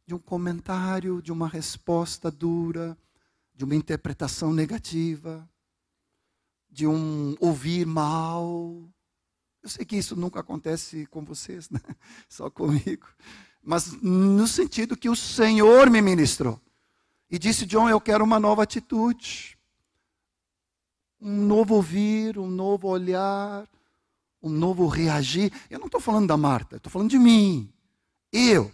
de 0.06 0.14
um 0.14 0.20
comentário, 0.20 1.22
de 1.22 1.32
uma 1.32 1.48
resposta 1.48 2.30
dura, 2.30 2.96
de 3.56 3.66
uma 3.66 3.76
interpretação 3.76 4.54
negativa, 4.54 5.50
de 6.70 6.86
um 6.86 7.36
ouvir 7.40 7.88
mal. 7.88 8.88
Eu 9.64 9.70
sei 9.70 9.84
que 9.84 9.98
isso 9.98 10.16
nunca 10.16 10.42
acontece 10.42 11.08
com 11.08 11.26
vocês, 11.26 11.68
né? 11.72 11.82
só 12.30 12.52
comigo. 12.52 13.08
Mas 13.64 13.94
no 14.00 14.48
sentido 14.48 14.96
que 14.96 15.10
o 15.10 15.16
Senhor 15.16 15.90
me 15.90 16.02
ministrou. 16.02 16.62
E 17.32 17.40
disse, 17.40 17.66
John, 17.66 17.90
eu 17.90 18.00
quero 18.00 18.24
uma 18.24 18.40
nova 18.40 18.62
atitude 18.62 19.55
um 21.22 21.46
novo 21.46 21.76
ouvir, 21.76 22.38
um 22.38 22.48
novo 22.48 22.88
olhar, 22.88 23.68
um 24.42 24.50
novo 24.50 24.88
reagir. 24.88 25.52
Eu 25.70 25.80
não 25.80 25.88
estou 25.88 26.02
falando 26.02 26.28
da 26.28 26.38
Marta, 26.38 26.78
estou 26.78 26.92
falando 26.92 27.10
de 27.10 27.20
mim. 27.20 27.72
Eu, 28.32 28.72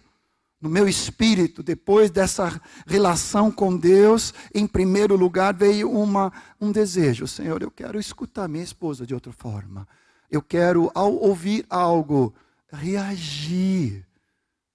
no 0.60 0.70
meu 0.70 0.88
espírito, 0.88 1.64
depois 1.64 2.12
dessa 2.12 2.62
relação 2.86 3.52
com 3.52 3.76
Deus, 3.76 4.34
em 4.54 4.68
primeiro 4.68 5.16
lugar 5.16 5.54
veio 5.54 5.90
uma, 5.90 6.32
um 6.60 6.72
desejo: 6.72 7.28
Senhor, 7.28 7.62
eu 7.62 7.72
quero 7.72 8.00
escutar 8.00 8.48
minha 8.48 8.64
esposa 8.64 9.06
de 9.06 9.14
outra 9.14 9.32
forma. 9.32 9.88
Eu 10.30 10.42
quero, 10.42 10.92
ao 10.96 11.14
ouvir 11.14 11.66
algo, 11.70 12.34
reagir 12.72 14.06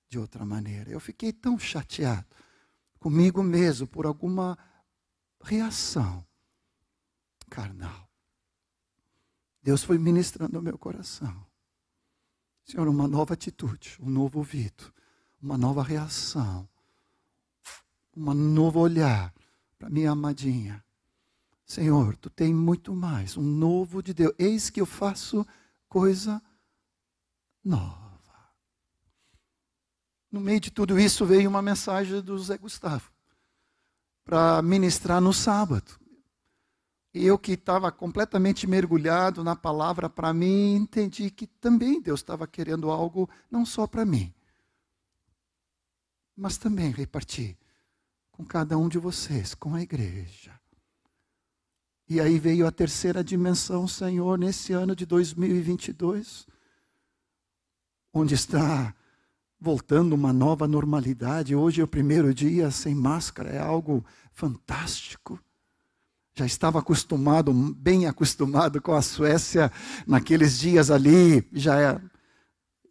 de 0.09 0.19
outra 0.19 0.45
maneira. 0.45 0.91
Eu 0.91 1.01
fiquei 1.01 1.33
tão 1.33 1.59
chateado 1.59 2.27
comigo 2.99 3.43
mesmo 3.43 3.87
por 3.87 4.07
alguma 4.07 4.59
reação 5.43 6.25
carnal. 7.49 8.09
Deus 9.63 9.83
foi 9.83 9.99
ministrando 9.99 10.59
o 10.59 10.63
meu 10.63 10.79
coração. 10.79 11.45
Senhor, 12.65 12.89
uma 12.89 13.07
nova 13.07 13.35
atitude, 13.35 13.97
um 14.01 14.11
novo 14.11 14.39
ouvido, 14.39 14.93
uma 15.41 15.57
nova 15.57 15.83
reação, 15.83 16.69
um 18.17 18.35
novo 18.35 18.81
olhar 18.81 19.33
para 19.79 19.91
minha 19.91 20.11
amadinha. 20.11 20.85
Senhor, 21.65 22.17
tu 22.17 22.31
tem 22.31 22.55
muito 22.55 22.95
mais, 22.95 23.37
um 23.37 23.43
novo 23.43 24.03
de 24.03 24.15
Deus. 24.15 24.33
Eis 24.39 24.71
que 24.71 24.81
eu 24.81 24.87
faço 24.87 25.47
coisa 25.89 26.41
nova. 27.65 28.07
No 30.31 30.41
meio 30.41 30.61
de 30.61 30.71
tudo 30.71 30.99
isso 30.99 31.27
veio 31.27 31.49
uma 31.49 31.63
mensagem 31.63 32.21
do 32.21 32.39
Zé 32.39 32.57
Gustavo 32.57 33.11
para 34.25 34.61
ministrar 34.63 35.21
no 35.21 35.33
sábado. 35.33 35.99
Eu 37.19 37.39
que 37.39 37.53
estava 37.53 37.91
completamente 37.91 38.67
mergulhado 38.67 39.43
na 39.43 39.57
palavra 39.57 40.07
para 40.11 40.35
mim, 40.35 40.75
entendi 40.75 41.31
que 41.31 41.47
também 41.47 41.99
Deus 41.99 42.21
estava 42.21 42.47
querendo 42.47 42.91
algo 42.91 43.27
não 43.51 43.65
só 43.65 43.87
para 43.87 44.05
mim, 44.05 44.35
mas 46.37 46.59
também 46.59 46.91
repartir 46.91 47.57
com 48.31 48.45
cada 48.45 48.77
um 48.77 48.87
de 48.87 48.99
vocês, 48.99 49.55
com 49.55 49.75
a 49.75 49.81
igreja. 49.81 50.61
E 52.07 52.21
aí 52.21 52.39
veio 52.39 52.67
a 52.67 52.71
terceira 52.71 53.25
dimensão, 53.25 53.89
Senhor, 53.89 54.39
nesse 54.39 54.75
ano 54.75 54.95
de 54.95 55.07
2022, 55.07 56.47
onde 58.13 58.35
está 58.35 58.95
voltando 59.59 60.13
uma 60.13 60.35
nova 60.35 60.69
normalidade. 60.69 61.57
Hoje 61.57 61.81
é 61.81 61.85
o 61.85 61.89
primeiro 61.89 62.35
dia 62.35 62.71
sem 62.71 62.95
máscara, 62.95 63.49
é 63.49 63.59
algo 63.59 64.05
fantástico. 64.33 65.41
Já 66.39 66.45
estava 66.45 66.81
acostumado, 66.81 67.51
bem 67.51 68.07
acostumado 68.07 68.79
com 68.79 68.93
a 68.93 69.01
Suécia 69.01 69.73
naqueles 70.07 70.59
dias 70.59 70.91
ali, 70.91 71.49
já 71.51 71.81
é, 71.81 71.99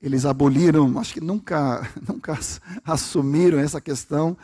eles 0.01 0.25
aboliram, 0.25 0.97
acho 0.97 1.13
que 1.13 1.21
nunca, 1.21 1.87
nunca 2.09 2.39
assumiram 2.83 3.59
essa 3.59 3.79
questão, 3.79 4.35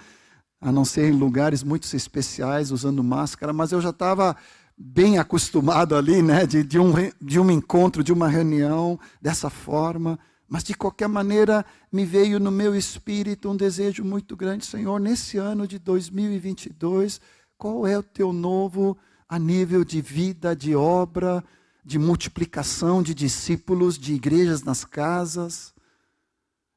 a 0.62 0.72
não 0.72 0.86
ser 0.86 1.10
em 1.10 1.18
lugares 1.18 1.64
muito 1.64 1.92
especiais, 1.96 2.70
usando 2.70 3.04
máscara, 3.04 3.52
mas 3.52 3.72
eu 3.72 3.82
já 3.82 3.90
estava 3.90 4.38
bem 4.78 5.18
acostumado 5.18 5.96
ali, 5.96 6.22
né, 6.22 6.46
de, 6.46 6.64
de, 6.64 6.78
um, 6.78 6.94
de 7.20 7.40
um 7.40 7.50
encontro, 7.50 8.04
de 8.04 8.14
uma 8.14 8.28
reunião 8.28 9.00
dessa 9.20 9.50
forma. 9.50 10.20
Mas 10.48 10.64
de 10.64 10.76
qualquer 10.76 11.08
maneira, 11.08 11.66
me 11.92 12.06
veio 12.06 12.40
no 12.40 12.52
meu 12.52 12.76
espírito 12.76 13.50
um 13.50 13.56
desejo 13.56 14.04
muito 14.04 14.36
grande, 14.36 14.64
Senhor, 14.64 15.00
nesse 15.00 15.38
ano 15.38 15.66
de 15.66 15.80
2022, 15.80 17.20
qual 17.62 17.86
é 17.86 17.96
o 17.96 18.02
teu 18.02 18.34
novo 18.34 18.98
a 19.30 19.38
nível 19.38 19.86
de 19.86 20.02
vida, 20.02 20.56
de 20.56 20.76
obra, 20.76 21.44
de 21.86 22.00
multiplicação 22.00 23.04
de 23.04 23.14
discípulos, 23.14 24.00
de 24.00 24.16
igrejas 24.16 24.64
nas 24.64 24.84
casas, 24.84 25.72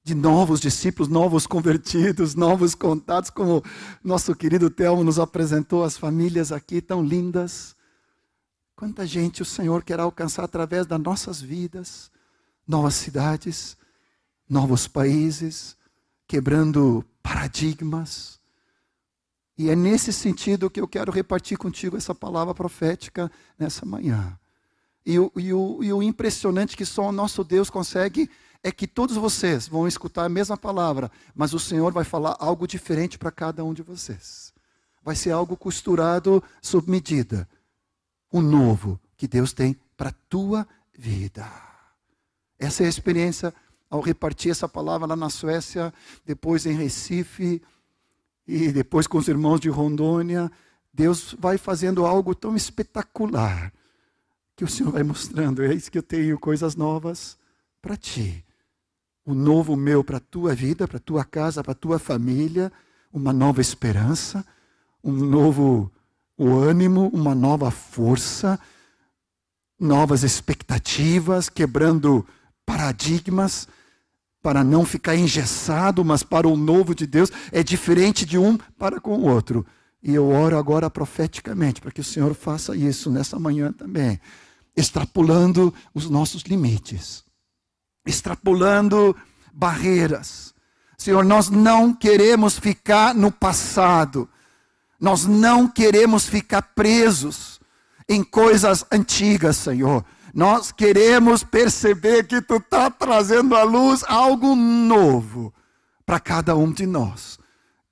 de 0.02 0.14
novos 0.14 0.60
discípulos, 0.60 1.08
novos 1.08 1.46
convertidos, 1.46 2.34
novos 2.36 2.74
contatos, 2.74 3.30
como 3.30 3.64
nosso 4.04 4.34
querido 4.34 4.68
Telmo 4.68 5.02
nos 5.02 5.18
apresentou 5.18 5.84
as 5.84 5.96
famílias 5.96 6.52
aqui 6.52 6.82
tão 6.82 7.02
lindas. 7.02 7.74
Quanta 8.76 9.06
gente 9.06 9.40
o 9.40 9.46
Senhor 9.46 9.82
quer 9.82 10.00
alcançar 10.00 10.44
através 10.44 10.84
das 10.86 11.00
nossas 11.00 11.40
vidas 11.40 12.12
novas 12.68 12.92
cidades, 12.92 13.74
novos 14.46 14.86
países, 14.86 15.78
quebrando 16.28 17.02
paradigmas. 17.22 18.33
E 19.56 19.70
é 19.70 19.76
nesse 19.76 20.12
sentido 20.12 20.68
que 20.68 20.80
eu 20.80 20.88
quero 20.88 21.12
repartir 21.12 21.56
contigo 21.56 21.96
essa 21.96 22.14
palavra 22.14 22.54
profética 22.54 23.30
nessa 23.58 23.86
manhã. 23.86 24.38
E 25.06 25.18
o, 25.18 25.30
e 25.36 25.52
o, 25.52 25.78
e 25.82 25.92
o 25.92 26.02
impressionante 26.02 26.76
que 26.76 26.84
só 26.84 27.08
o 27.08 27.12
nosso 27.12 27.44
Deus 27.44 27.70
consegue 27.70 28.28
é 28.62 28.72
que 28.72 28.86
todos 28.86 29.16
vocês 29.16 29.68
vão 29.68 29.86
escutar 29.86 30.24
a 30.24 30.28
mesma 30.28 30.56
palavra, 30.56 31.12
mas 31.34 31.52
o 31.52 31.58
Senhor 31.58 31.92
vai 31.92 32.02
falar 32.02 32.36
algo 32.40 32.66
diferente 32.66 33.18
para 33.18 33.30
cada 33.30 33.62
um 33.62 33.74
de 33.74 33.82
vocês. 33.82 34.52
Vai 35.02 35.14
ser 35.14 35.30
algo 35.30 35.56
costurado 35.56 36.42
sob 36.62 36.90
medida. 36.90 37.46
O 38.32 38.40
novo 38.40 38.98
que 39.16 39.28
Deus 39.28 39.52
tem 39.52 39.76
para 39.96 40.08
a 40.08 40.14
tua 40.28 40.66
vida. 40.96 41.46
Essa 42.58 42.82
é 42.82 42.86
a 42.86 42.88
experiência 42.88 43.54
ao 43.90 44.00
repartir 44.00 44.50
essa 44.50 44.68
palavra 44.68 45.06
lá 45.06 45.14
na 45.14 45.28
Suécia, 45.28 45.92
depois 46.24 46.64
em 46.64 46.72
Recife 46.72 47.62
e 48.46 48.70
depois 48.70 49.06
com 49.06 49.18
os 49.18 49.28
irmãos 49.28 49.60
de 49.60 49.68
Rondônia. 49.68 50.50
Deus 50.92 51.34
vai 51.38 51.58
fazendo 51.58 52.06
algo 52.06 52.34
tão 52.34 52.54
espetacular 52.54 53.72
que 54.56 54.64
o 54.64 54.68
Senhor 54.68 54.92
vai 54.92 55.02
mostrando. 55.02 55.62
Eis 55.62 55.88
que 55.88 55.98
eu 55.98 56.02
tenho 56.02 56.38
coisas 56.38 56.76
novas 56.76 57.36
para 57.82 57.96
ti. 57.96 58.44
O 59.24 59.34
novo 59.34 59.74
meu 59.74 60.04
para 60.04 60.18
a 60.18 60.20
tua 60.20 60.54
vida, 60.54 60.86
para 60.86 60.98
a 60.98 61.00
tua 61.00 61.24
casa, 61.24 61.62
para 61.62 61.72
a 61.72 61.76
tua 61.76 61.98
família, 61.98 62.70
uma 63.12 63.32
nova 63.32 63.60
esperança, 63.60 64.44
um 65.02 65.12
novo 65.12 65.90
o 66.36 66.58
ânimo, 66.58 67.08
uma 67.12 67.34
nova 67.34 67.70
força, 67.70 68.58
novas 69.78 70.22
expectativas, 70.24 71.48
quebrando 71.48 72.26
paradigmas 72.66 73.68
para 74.44 74.62
não 74.62 74.84
ficar 74.84 75.16
engessado, 75.16 76.04
mas 76.04 76.22
para 76.22 76.46
o 76.46 76.54
novo 76.54 76.94
de 76.94 77.06
Deus 77.06 77.32
é 77.50 77.62
diferente 77.62 78.26
de 78.26 78.36
um 78.36 78.58
para 78.78 79.00
com 79.00 79.16
o 79.16 79.26
outro. 79.26 79.64
E 80.02 80.14
eu 80.14 80.28
oro 80.28 80.58
agora 80.58 80.90
profeticamente 80.90 81.80
para 81.80 81.90
que 81.90 82.02
o 82.02 82.04
Senhor 82.04 82.34
faça 82.34 82.76
isso 82.76 83.10
nessa 83.10 83.38
manhã 83.38 83.72
também, 83.72 84.20
extrapolando 84.76 85.72
os 85.94 86.10
nossos 86.10 86.42
limites, 86.42 87.24
extrapolando 88.04 89.16
barreiras. 89.50 90.52
Senhor, 90.98 91.24
nós 91.24 91.48
não 91.48 91.94
queremos 91.94 92.58
ficar 92.58 93.14
no 93.14 93.32
passado. 93.32 94.28
Nós 95.00 95.24
não 95.24 95.66
queremos 95.66 96.26
ficar 96.26 96.60
presos 96.60 97.58
em 98.06 98.22
coisas 98.22 98.84
antigas, 98.92 99.56
Senhor. 99.56 100.04
Nós 100.34 100.72
queremos 100.72 101.44
perceber 101.44 102.26
que 102.26 102.42
tu 102.42 102.56
está 102.56 102.90
trazendo 102.90 103.54
à 103.54 103.62
luz 103.62 104.02
algo 104.08 104.56
novo 104.56 105.54
para 106.04 106.18
cada 106.18 106.56
um 106.56 106.72
de 106.72 106.84
nós, 106.86 107.38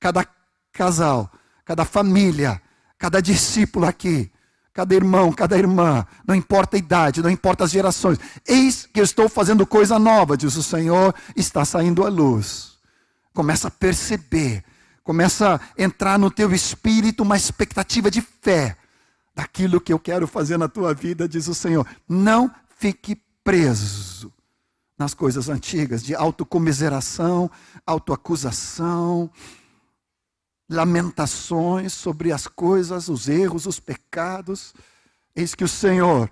cada 0.00 0.26
casal, 0.72 1.30
cada 1.64 1.84
família, 1.84 2.61
cada 2.99 3.22
discípulo 3.22 3.87
aqui, 3.87 4.28
cada 4.72 4.92
irmão, 4.92 5.32
cada 5.32 5.56
irmã, 5.56 6.04
não 6.26 6.34
importa 6.34 6.76
a 6.76 6.80
idade, 6.80 7.22
não 7.22 7.30
importa 7.30 7.62
as 7.62 7.70
gerações. 7.70 8.18
Eis 8.44 8.88
que 8.92 8.99
eu 8.99 9.04
estou 9.04 9.28
fazendo 9.28 9.64
coisa 9.64 9.96
nova, 9.96 10.37
diz 10.37 10.56
o 10.56 10.64
Senhor, 10.64 11.14
está 11.37 11.64
saindo 11.64 12.04
à 12.04 12.08
luz. 12.08 12.72
Começa 13.32 13.68
a 13.68 13.70
perceber, 13.70 14.64
começa 15.04 15.61
a 15.61 15.82
entrar 15.82 16.18
no 16.18 16.28
teu 16.28 16.52
espírito 16.52 17.22
uma 17.22 17.37
expectativa 17.37 18.11
de 18.11 18.20
fé 18.20 18.76
daquilo 19.34 19.80
que 19.80 19.92
eu 19.92 19.98
quero 19.98 20.26
fazer 20.26 20.56
na 20.56 20.68
tua 20.68 20.94
vida, 20.94 21.28
diz 21.28 21.48
o 21.48 21.54
Senhor. 21.54 21.86
Não 22.08 22.52
fique 22.76 23.16
preso 23.42 24.32
nas 24.98 25.14
coisas 25.14 25.48
antigas 25.48 26.02
de 26.02 26.14
autocomiseração, 26.14 27.50
autoacusação, 27.86 29.30
lamentações 30.68 31.92
sobre 31.92 32.32
as 32.32 32.46
coisas, 32.46 33.08
os 33.08 33.28
erros, 33.28 33.66
os 33.66 33.80
pecados. 33.80 34.74
Eis 35.34 35.54
que 35.54 35.64
o 35.64 35.68
Senhor, 35.68 36.30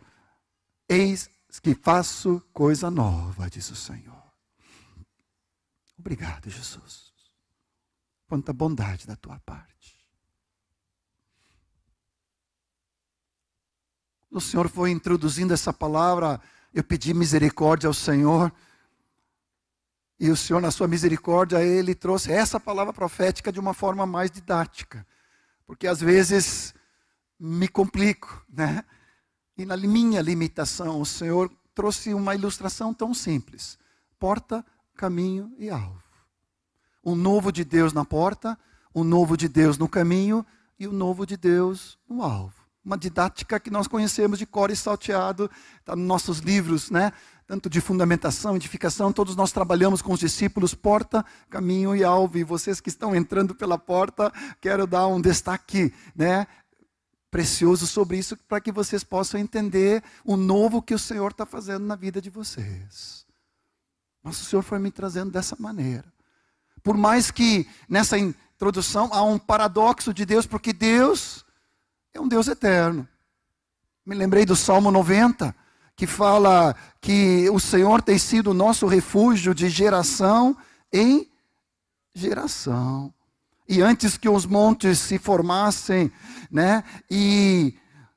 eis 0.88 1.28
que 1.62 1.74
faço 1.74 2.40
coisa 2.52 2.90
nova, 2.90 3.50
diz 3.50 3.70
o 3.70 3.76
Senhor. 3.76 4.20
Obrigado, 5.98 6.48
Jesus. 6.48 7.12
Quanta 8.26 8.52
bondade 8.52 9.06
da 9.06 9.16
tua 9.16 9.38
parte. 9.40 9.69
O 14.30 14.40
Senhor 14.40 14.68
foi 14.68 14.90
introduzindo 14.90 15.52
essa 15.52 15.72
palavra, 15.72 16.40
eu 16.72 16.84
pedi 16.84 17.12
misericórdia 17.12 17.88
ao 17.88 17.94
Senhor. 17.94 18.52
E 20.18 20.30
o 20.30 20.36
Senhor, 20.36 20.60
na 20.60 20.70
sua 20.70 20.86
misericórdia, 20.86 21.64
Ele 21.64 21.94
trouxe 21.94 22.30
essa 22.30 22.60
palavra 22.60 22.92
profética 22.92 23.50
de 23.50 23.58
uma 23.58 23.74
forma 23.74 24.06
mais 24.06 24.30
didática. 24.30 25.04
Porque 25.66 25.86
às 25.86 26.00
vezes 26.00 26.74
me 27.38 27.66
complico, 27.66 28.44
né? 28.48 28.84
E 29.56 29.64
na 29.64 29.76
minha 29.76 30.20
limitação, 30.20 31.00
o 31.00 31.06
Senhor 31.06 31.50
trouxe 31.74 32.14
uma 32.14 32.34
ilustração 32.34 32.94
tão 32.94 33.12
simples: 33.12 33.78
porta, 34.18 34.64
caminho 34.94 35.52
e 35.58 35.70
alvo. 35.70 36.02
O 37.02 37.14
novo 37.14 37.50
de 37.50 37.64
Deus 37.64 37.92
na 37.92 38.04
porta, 38.04 38.58
o 38.94 39.02
novo 39.02 39.36
de 39.36 39.48
Deus 39.48 39.78
no 39.78 39.88
caminho 39.88 40.46
e 40.78 40.86
o 40.86 40.92
novo 40.92 41.26
de 41.26 41.36
Deus 41.36 41.98
no 42.06 42.22
alvo 42.22 42.59
uma 42.90 42.98
didática 42.98 43.60
que 43.60 43.70
nós 43.70 43.86
conhecemos 43.86 44.36
de 44.36 44.44
cor 44.44 44.68
e 44.68 44.74
salteado, 44.74 45.48
está 45.78 45.94
nos 45.94 46.04
nossos 46.04 46.40
livros, 46.40 46.90
né? 46.90 47.12
tanto 47.46 47.70
de 47.70 47.80
fundamentação, 47.80 48.56
edificação, 48.56 49.12
todos 49.12 49.36
nós 49.36 49.52
trabalhamos 49.52 50.02
com 50.02 50.12
os 50.12 50.18
discípulos, 50.18 50.74
porta, 50.74 51.24
caminho 51.48 51.94
e 51.94 52.02
alvo. 52.02 52.38
E 52.38 52.44
vocês 52.44 52.80
que 52.80 52.88
estão 52.88 53.14
entrando 53.14 53.54
pela 53.54 53.78
porta, 53.78 54.32
quero 54.60 54.86
dar 54.86 55.06
um 55.06 55.20
destaque 55.20 55.92
né, 56.14 56.46
precioso 57.30 57.86
sobre 57.86 58.18
isso, 58.18 58.36
para 58.36 58.60
que 58.60 58.72
vocês 58.72 59.04
possam 59.04 59.40
entender 59.40 60.02
o 60.24 60.36
novo 60.36 60.82
que 60.82 60.94
o 60.94 60.98
Senhor 60.98 61.30
está 61.30 61.46
fazendo 61.46 61.84
na 61.84 61.96
vida 61.96 62.20
de 62.20 62.30
vocês. 62.30 63.24
Mas 64.22 64.40
o 64.40 64.44
Senhor 64.44 64.62
foi 64.62 64.78
me 64.80 64.90
trazendo 64.90 65.30
dessa 65.30 65.56
maneira. 65.58 66.12
Por 66.82 66.96
mais 66.96 67.30
que 67.30 67.68
nessa 67.88 68.18
introdução 68.18 69.10
há 69.12 69.22
um 69.22 69.38
paradoxo 69.38 70.12
de 70.12 70.24
Deus, 70.24 70.46
porque 70.46 70.72
Deus 70.72 71.44
é 72.14 72.20
um 72.20 72.28
Deus 72.28 72.48
eterno. 72.48 73.08
Me 74.04 74.14
lembrei 74.14 74.44
do 74.44 74.56
Salmo 74.56 74.90
90, 74.90 75.54
que 75.94 76.06
fala 76.06 76.74
que 77.00 77.48
o 77.50 77.60
Senhor 77.60 78.02
tem 78.02 78.18
sido 78.18 78.50
o 78.50 78.54
nosso 78.54 78.86
refúgio 78.86 79.54
de 79.54 79.68
geração 79.68 80.56
em 80.92 81.30
geração. 82.14 83.12
E 83.68 83.80
antes 83.80 84.16
que 84.16 84.28
os 84.28 84.46
montes 84.46 84.98
se 84.98 85.18
formassem, 85.18 86.10
né, 86.50 86.82
e 87.08 87.76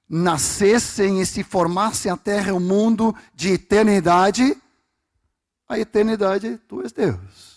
nascessem 0.09 1.21
e 1.21 1.25
se 1.25 1.43
formassem 1.43 2.11
a 2.11 2.17
terra 2.17 2.49
e 2.49 2.53
o 2.53 2.59
mundo 2.59 3.15
de 3.35 3.53
eternidade, 3.53 4.57
a 5.67 5.77
eternidade 5.77 6.57
tu 6.67 6.81
és 6.81 6.91
Deus. 6.91 7.53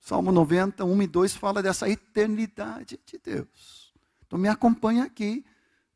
Salmo 0.00 0.32
90, 0.32 0.84
1 0.84 1.02
e 1.02 1.06
2 1.06 1.36
fala 1.36 1.62
dessa 1.62 1.88
eternidade 1.88 2.98
de 3.06 3.18
Deus. 3.18 3.92
Então 4.26 4.38
me 4.38 4.48
acompanha 4.48 5.04
aqui 5.04 5.44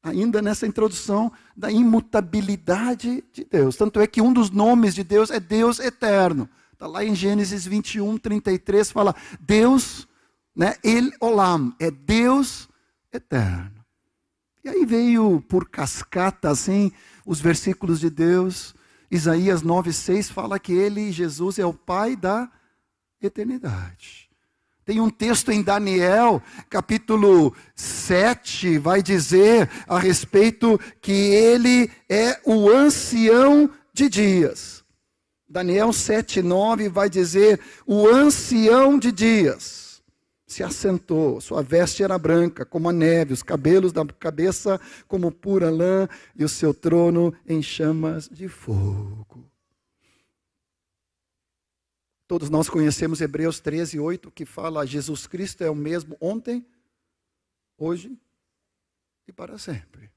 ainda 0.06 0.40
nessa 0.40 0.66
introdução 0.66 1.32
da 1.56 1.70
imutabilidade 1.70 3.24
de 3.32 3.44
Deus. 3.44 3.76
Tanto 3.76 4.00
é 4.00 4.06
que 4.06 4.22
um 4.22 4.32
dos 4.32 4.50
nomes 4.50 4.94
de 4.94 5.02
Deus 5.02 5.30
é 5.30 5.40
Deus 5.40 5.80
eterno. 5.80 6.48
Está 6.72 6.86
lá 6.86 7.04
em 7.04 7.14
Gênesis 7.14 7.66
21, 7.66 8.18
33, 8.18 8.90
fala 8.90 9.14
Deus, 9.40 10.06
né, 10.54 10.76
El 10.84 11.10
Olam, 11.20 11.74
é 11.80 11.90
Deus 11.90 12.68
eterno. 13.12 13.84
E 14.62 14.68
aí 14.68 14.84
veio 14.84 15.40
por 15.48 15.68
cascata, 15.68 16.50
assim, 16.50 16.92
os 17.24 17.40
versículos 17.40 17.98
de 17.98 18.10
Deus. 18.10 18.74
Isaías 19.10 19.62
9, 19.62 19.92
6 19.92 20.30
fala 20.30 20.58
que 20.58 20.72
ele, 20.72 21.12
Jesus, 21.12 21.58
é 21.58 21.64
o 21.64 21.72
Pai 21.72 22.14
da 22.16 22.50
eternidade. 23.20 24.25
Tem 24.86 25.00
um 25.00 25.10
texto 25.10 25.50
em 25.50 25.62
Daniel, 25.62 26.40
capítulo 26.70 27.52
7, 27.74 28.78
vai 28.78 29.02
dizer 29.02 29.68
a 29.84 29.98
respeito 29.98 30.78
que 31.02 31.10
ele 31.10 31.90
é 32.08 32.40
o 32.44 32.70
ancião 32.70 33.68
de 33.92 34.08
dias. 34.08 34.84
Daniel 35.48 35.92
7, 35.92 36.40
9 36.40 36.88
vai 36.88 37.10
dizer: 37.10 37.58
o 37.84 38.06
ancião 38.06 38.96
de 38.96 39.10
dias 39.10 40.00
se 40.46 40.62
assentou, 40.62 41.40
sua 41.40 41.64
veste 41.64 42.04
era 42.04 42.16
branca 42.16 42.64
como 42.64 42.88
a 42.88 42.92
neve, 42.92 43.32
os 43.32 43.42
cabelos 43.42 43.92
da 43.92 44.04
cabeça 44.04 44.80
como 45.08 45.32
pura 45.32 45.68
lã, 45.68 46.08
e 46.36 46.44
o 46.44 46.48
seu 46.48 46.72
trono 46.72 47.34
em 47.44 47.60
chamas 47.60 48.28
de 48.28 48.46
fogo. 48.46 49.25
Todos 52.26 52.50
nós 52.50 52.68
conhecemos 52.68 53.20
Hebreus 53.20 53.60
13, 53.60 54.00
8, 54.00 54.30
que 54.32 54.44
fala: 54.44 54.86
Jesus 54.86 55.26
Cristo 55.26 55.62
é 55.62 55.70
o 55.70 55.74
mesmo 55.74 56.16
ontem, 56.20 56.66
hoje 57.78 58.18
e 59.28 59.32
para 59.32 59.58
sempre. 59.58 60.10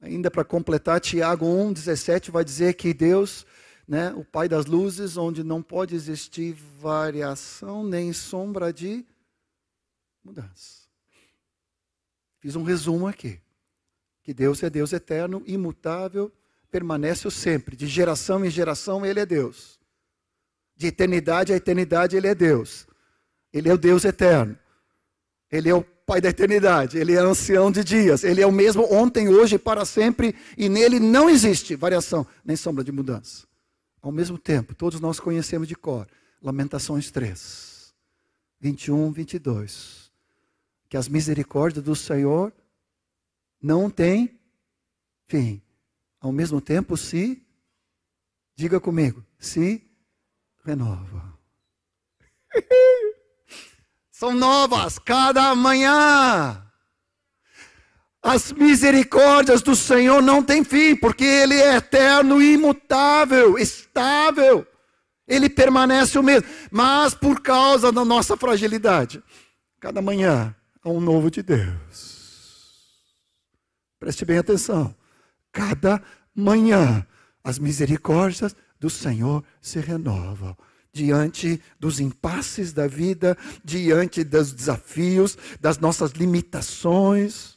Ainda 0.00 0.30
para 0.30 0.44
completar, 0.44 1.00
Tiago 1.00 1.46
1, 1.46 1.74
17 1.74 2.32
vai 2.32 2.44
dizer 2.44 2.74
que 2.74 2.92
Deus, 2.92 3.46
né, 3.86 4.12
o 4.14 4.24
Pai 4.24 4.48
das 4.48 4.66
luzes, 4.66 5.16
onde 5.16 5.44
não 5.44 5.62
pode 5.62 5.94
existir 5.94 6.54
variação 6.54 7.84
nem 7.84 8.12
sombra 8.12 8.72
de 8.72 9.06
mudança. 10.24 10.88
Fiz 12.40 12.56
um 12.56 12.64
resumo 12.64 13.06
aqui. 13.06 13.40
Que 14.24 14.34
Deus 14.34 14.60
é 14.64 14.70
Deus 14.70 14.92
eterno, 14.92 15.42
imutável, 15.46 16.32
permanece 16.68 17.28
o 17.28 17.30
sempre, 17.30 17.76
de 17.76 17.86
geração 17.86 18.44
em 18.44 18.50
geração 18.50 19.06
Ele 19.06 19.20
é 19.20 19.26
Deus. 19.26 19.81
De 20.82 20.88
eternidade 20.88 21.52
a 21.52 21.56
eternidade, 21.56 22.16
Ele 22.16 22.26
é 22.26 22.34
Deus. 22.34 22.88
Ele 23.52 23.68
é 23.68 23.72
o 23.72 23.78
Deus 23.78 24.04
eterno. 24.04 24.58
Ele 25.48 25.68
é 25.68 25.74
o 25.76 25.84
Pai 25.84 26.20
da 26.20 26.28
eternidade. 26.28 26.98
Ele 26.98 27.12
é 27.12 27.20
ancião 27.20 27.70
de 27.70 27.84
dias. 27.84 28.24
Ele 28.24 28.40
é 28.40 28.46
o 28.48 28.50
mesmo 28.50 28.92
ontem, 28.92 29.28
hoje 29.28 29.54
e 29.54 29.58
para 29.60 29.84
sempre. 29.84 30.34
E 30.58 30.68
nele 30.68 30.98
não 30.98 31.30
existe 31.30 31.76
variação, 31.76 32.26
nem 32.44 32.56
sombra 32.56 32.82
de 32.82 32.90
mudança. 32.90 33.46
Ao 34.02 34.10
mesmo 34.10 34.36
tempo, 34.36 34.74
todos 34.74 34.98
nós 34.98 35.20
conhecemos 35.20 35.68
de 35.68 35.76
cor. 35.76 36.08
Lamentações 36.42 37.12
3, 37.12 37.94
21, 38.58 39.12
22. 39.12 40.10
Que 40.88 40.96
as 40.96 41.06
misericórdias 41.06 41.84
do 41.84 41.94
Senhor 41.94 42.52
não 43.62 43.88
têm 43.88 44.36
fim. 45.28 45.62
Ao 46.20 46.32
mesmo 46.32 46.60
tempo, 46.60 46.96
se, 46.96 47.40
diga 48.56 48.80
comigo, 48.80 49.24
se 49.38 49.91
renova. 50.64 51.38
São 54.10 54.34
novas 54.34 54.98
cada 54.98 55.54
manhã. 55.54 56.62
As 58.22 58.52
misericórdias 58.52 59.62
do 59.62 59.74
Senhor 59.74 60.22
não 60.22 60.42
têm 60.42 60.62
fim, 60.62 60.94
porque 60.94 61.24
Ele 61.24 61.54
é 61.54 61.76
eterno, 61.76 62.40
imutável, 62.40 63.58
estável. 63.58 64.64
Ele 65.26 65.50
permanece 65.50 66.18
o 66.18 66.22
mesmo. 66.22 66.48
Mas 66.70 67.14
por 67.14 67.40
causa 67.40 67.90
da 67.90 68.04
nossa 68.04 68.36
fragilidade, 68.36 69.22
cada 69.80 70.00
manhã 70.00 70.54
há 70.84 70.88
um 70.88 71.00
novo 71.00 71.30
de 71.30 71.42
Deus. 71.42 72.22
Preste 73.98 74.24
bem 74.24 74.38
atenção. 74.38 74.94
Cada 75.50 76.00
manhã 76.34 77.04
as 77.42 77.58
misericórdias 77.58 78.54
do 78.82 78.90
Senhor 78.90 79.44
se 79.60 79.78
renovam 79.78 80.56
diante 80.92 81.62
dos 81.78 82.00
impasses 82.00 82.72
da 82.72 82.88
vida, 82.88 83.38
diante 83.64 84.24
dos 84.24 84.52
desafios, 84.52 85.38
das 85.60 85.78
nossas 85.78 86.10
limitações, 86.10 87.56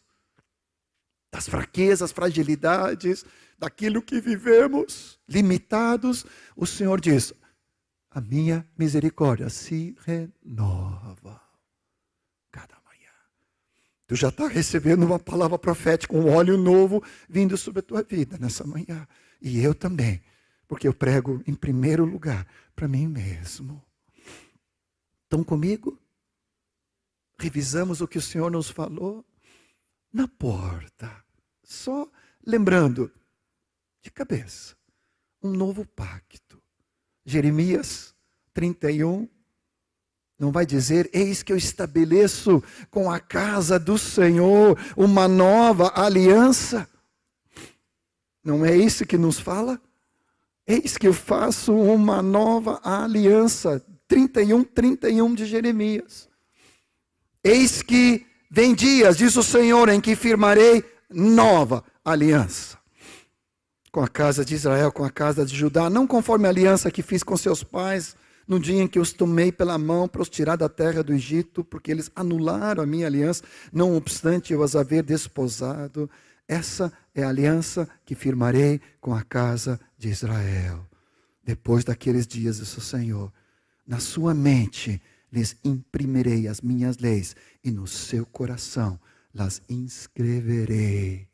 das 1.31 1.49
fraquezas, 1.49 2.11
fragilidades, 2.11 3.25
daquilo 3.57 4.03
que 4.03 4.21
vivemos 4.21 5.19
limitados, 5.27 6.27
o 6.55 6.67
Senhor 6.67 7.01
diz: 7.01 7.33
a 8.11 8.21
minha 8.21 8.63
misericórdia 8.77 9.49
se 9.49 9.95
renova 10.05 11.41
cada 12.51 12.75
manhã. 12.85 13.11
Tu 14.05 14.15
já 14.15 14.29
está 14.29 14.47
recebendo 14.47 15.03
uma 15.03 15.17
palavra 15.17 15.57
profética, 15.57 16.15
um 16.15 16.29
óleo 16.29 16.55
novo 16.55 17.03
vindo 17.27 17.57
sobre 17.57 17.79
a 17.79 17.83
tua 17.83 18.03
vida 18.03 18.37
nessa 18.39 18.63
manhã. 18.63 19.07
E 19.41 19.59
eu 19.59 19.73
também 19.73 20.21
porque 20.75 20.89
eu 20.89 20.93
prego 20.93 21.41
em 21.47 21.55
primeiro 21.55 22.03
lugar 22.03 22.45
para 22.75 22.85
mim 22.85 23.07
mesmo. 23.07 23.81
Estão 25.23 25.41
comigo? 25.41 25.97
Revisamos 27.39 28.01
o 28.01 28.07
que 28.09 28.17
o 28.17 28.21
Senhor 28.21 28.51
nos 28.51 28.69
falou 28.69 29.23
na 30.11 30.27
porta. 30.27 31.09
Só 31.63 32.11
lembrando, 32.45 33.09
de 34.01 34.11
cabeça, 34.11 34.75
um 35.41 35.51
novo 35.51 35.85
pacto. 35.85 36.61
Jeremias 37.25 38.13
31, 38.53 39.29
não 40.37 40.51
vai 40.51 40.65
dizer, 40.65 41.09
eis 41.13 41.41
que 41.41 41.53
eu 41.53 41.57
estabeleço 41.57 42.61
com 42.91 43.09
a 43.09 43.17
casa 43.17 43.79
do 43.79 43.97
Senhor 43.97 44.77
uma 44.97 45.25
nova 45.25 45.93
aliança. 45.95 46.85
Não 48.43 48.65
é 48.65 48.75
isso 48.75 49.05
que 49.05 49.17
nos 49.17 49.39
fala? 49.39 49.81
Eis 50.67 50.97
que 50.97 51.07
eu 51.07 51.13
faço 51.13 51.73
uma 51.73 52.21
nova 52.21 52.79
aliança. 52.83 53.83
31, 54.07 54.63
31 54.63 55.33
de 55.33 55.45
Jeremias. 55.45 56.29
Eis 57.43 57.81
que 57.81 58.25
vem 58.51 58.73
dias, 58.73 59.17
diz 59.17 59.35
o 59.35 59.43
Senhor, 59.43 59.89
em 59.89 59.99
que 59.99 60.15
firmarei 60.15 60.83
nova 61.09 61.83
aliança 62.03 62.77
com 63.95 64.01
a 64.01 64.09
casa 64.09 64.43
de 64.43 64.53
Israel, 64.53 64.91
com 64.91 65.05
a 65.05 65.09
casa 65.09 65.45
de 65.45 65.55
Judá, 65.55 65.89
não 65.89 66.05
conforme 66.05 66.45
a 66.45 66.49
aliança 66.49 66.91
que 66.91 67.01
fiz 67.01 67.23
com 67.23 67.37
seus 67.37 67.63
pais 67.63 68.13
no 68.45 68.59
dia 68.59 68.81
em 68.81 68.87
que 68.87 68.99
os 68.99 69.13
tomei 69.13 69.53
pela 69.53 69.77
mão 69.77 70.05
para 70.05 70.21
os 70.21 70.27
tirar 70.27 70.57
da 70.57 70.67
terra 70.67 71.01
do 71.01 71.13
Egito, 71.13 71.63
porque 71.63 71.91
eles 71.91 72.11
anularam 72.13 72.83
a 72.83 72.85
minha 72.85 73.07
aliança, 73.07 73.43
não 73.71 73.95
obstante 73.95 74.51
eu 74.51 74.61
as 74.63 74.75
haver 74.75 75.01
desposado. 75.01 76.09
Essa 76.45 76.91
é 77.15 77.23
a 77.23 77.29
aliança 77.29 77.87
que 78.05 78.13
firmarei 78.13 78.81
com 78.99 79.15
a 79.15 79.23
casa 79.23 79.79
de 79.97 80.09
Israel. 80.09 80.85
Depois 81.41 81.85
daqueles 81.85 82.27
dias, 82.27 82.57
disse 82.57 82.77
o 82.77 82.81
Senhor, 82.81 83.33
na 83.87 83.99
sua 83.99 84.33
mente 84.33 85.01
lhes 85.31 85.55
imprimirei 85.63 86.47
as 86.47 86.59
minhas 86.59 86.97
leis 86.97 87.35
e 87.63 87.71
no 87.71 87.87
seu 87.87 88.25
coração 88.25 88.99
las 89.33 89.61
inscreverei. 89.69 91.27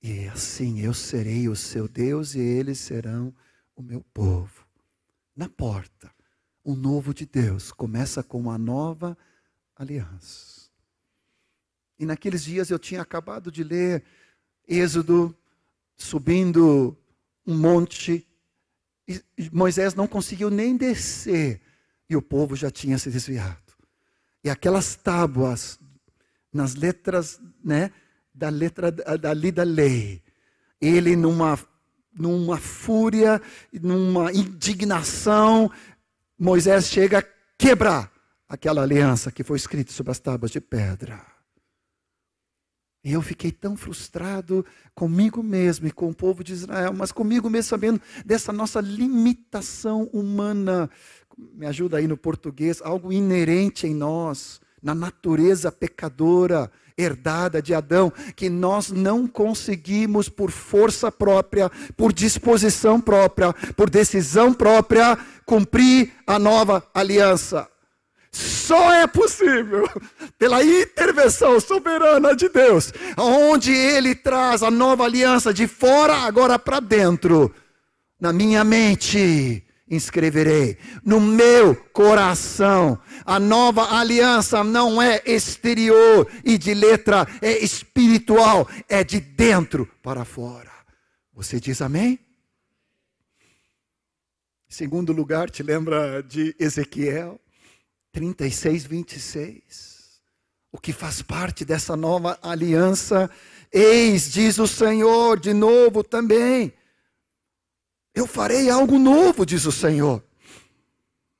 E 0.00 0.28
assim 0.28 0.80
eu 0.80 0.94
serei 0.94 1.48
o 1.48 1.56
seu 1.56 1.88
Deus 1.88 2.34
e 2.34 2.40
eles 2.40 2.78
serão 2.78 3.34
o 3.74 3.82
meu 3.82 4.04
povo. 4.14 4.66
Na 5.34 5.48
porta, 5.48 6.10
o 6.62 6.76
novo 6.76 7.12
de 7.12 7.26
Deus 7.26 7.72
começa 7.72 8.22
com 8.22 8.38
uma 8.38 8.58
nova 8.58 9.16
aliança. 9.74 10.57
E 11.98 12.06
naqueles 12.06 12.44
dias 12.44 12.70
eu 12.70 12.78
tinha 12.78 13.02
acabado 13.02 13.50
de 13.50 13.64
ler 13.64 14.04
Êxodo, 14.66 15.34
subindo 15.96 16.96
um 17.46 17.56
monte, 17.56 18.26
e 19.08 19.50
Moisés 19.50 19.94
não 19.94 20.06
conseguiu 20.06 20.50
nem 20.50 20.76
descer, 20.76 21.60
e 22.08 22.14
o 22.14 22.22
povo 22.22 22.54
já 22.54 22.70
tinha 22.70 22.98
se 22.98 23.10
desviado. 23.10 23.72
E 24.44 24.50
aquelas 24.50 24.94
tábuas, 24.94 25.80
nas 26.52 26.74
letras, 26.74 27.40
né, 27.64 27.90
da 28.34 28.50
letra 28.50 28.92
dali 28.92 29.50
da 29.50 29.62
lei, 29.62 30.22
ele 30.80 31.16
numa, 31.16 31.58
numa 32.14 32.58
fúria, 32.58 33.40
numa 33.72 34.32
indignação, 34.32 35.70
Moisés 36.38 36.86
chega 36.86 37.18
a 37.18 37.24
quebrar 37.56 38.12
aquela 38.48 38.82
aliança 38.82 39.32
que 39.32 39.42
foi 39.42 39.56
escrita 39.56 39.92
sobre 39.92 40.12
as 40.12 40.20
tábuas 40.20 40.52
de 40.52 40.60
pedra. 40.60 41.37
E 43.08 43.12
eu 43.14 43.22
fiquei 43.22 43.50
tão 43.50 43.74
frustrado 43.74 44.66
comigo 44.94 45.42
mesmo 45.42 45.88
e 45.88 45.90
com 45.90 46.10
o 46.10 46.14
povo 46.14 46.44
de 46.44 46.52
Israel, 46.52 46.92
mas 46.92 47.10
comigo 47.10 47.48
mesmo 47.48 47.70
sabendo 47.70 47.98
dessa 48.22 48.52
nossa 48.52 48.82
limitação 48.82 50.10
humana. 50.12 50.90
Me 51.54 51.64
ajuda 51.64 51.96
aí 51.96 52.06
no 52.06 52.18
português, 52.18 52.82
algo 52.84 53.10
inerente 53.10 53.86
em 53.86 53.94
nós, 53.94 54.60
na 54.82 54.94
natureza 54.94 55.72
pecadora 55.72 56.70
herdada 56.98 57.62
de 57.62 57.72
Adão, 57.72 58.12
que 58.36 58.50
nós 58.50 58.90
não 58.90 59.26
conseguimos 59.26 60.28
por 60.28 60.50
força 60.50 61.10
própria, 61.10 61.70
por 61.96 62.12
disposição 62.12 63.00
própria, 63.00 63.54
por 63.74 63.88
decisão 63.88 64.52
própria, 64.52 65.16
cumprir 65.46 66.12
a 66.26 66.38
nova 66.38 66.86
aliança. 66.92 67.66
Só 68.30 68.92
é 68.92 69.06
possível 69.06 69.88
pela 70.38 70.62
intervenção 70.62 71.58
soberana 71.58 72.36
de 72.36 72.48
Deus, 72.48 72.92
onde 73.16 73.72
Ele 73.72 74.14
traz 74.14 74.62
a 74.62 74.70
nova 74.70 75.04
aliança 75.04 75.52
de 75.52 75.66
fora 75.66 76.14
agora 76.14 76.58
para 76.58 76.80
dentro, 76.80 77.54
na 78.20 78.32
minha 78.32 78.64
mente 78.64 79.64
inscreverei, 79.90 80.76
no 81.04 81.20
meu 81.20 81.74
coração. 81.92 83.00
A 83.24 83.38
nova 83.38 83.96
aliança 83.98 84.62
não 84.62 85.00
é 85.00 85.22
exterior 85.24 86.28
e 86.44 86.58
de 86.58 86.74
letra, 86.74 87.26
é 87.40 87.58
espiritual, 87.64 88.68
é 88.88 89.02
de 89.02 89.20
dentro 89.20 89.86
para 90.02 90.24
fora. 90.24 90.70
Você 91.32 91.58
diz 91.60 91.80
amém? 91.80 92.18
Segundo 94.68 95.12
lugar, 95.12 95.48
te 95.48 95.62
lembra 95.62 96.22
de 96.22 96.54
Ezequiel? 96.58 97.40
36, 98.18 98.84
26. 98.84 100.20
O 100.72 100.78
que 100.78 100.92
faz 100.92 101.22
parte 101.22 101.64
dessa 101.64 101.96
nova 101.96 102.36
aliança, 102.42 103.30
eis, 103.72 104.32
diz 104.32 104.58
o 104.58 104.66
Senhor, 104.66 105.38
de 105.38 105.54
novo 105.54 106.02
também. 106.02 106.72
Eu 108.12 108.26
farei 108.26 108.68
algo 108.70 108.98
novo, 108.98 109.46
diz 109.46 109.64
o 109.66 109.70
Senhor. 109.70 110.20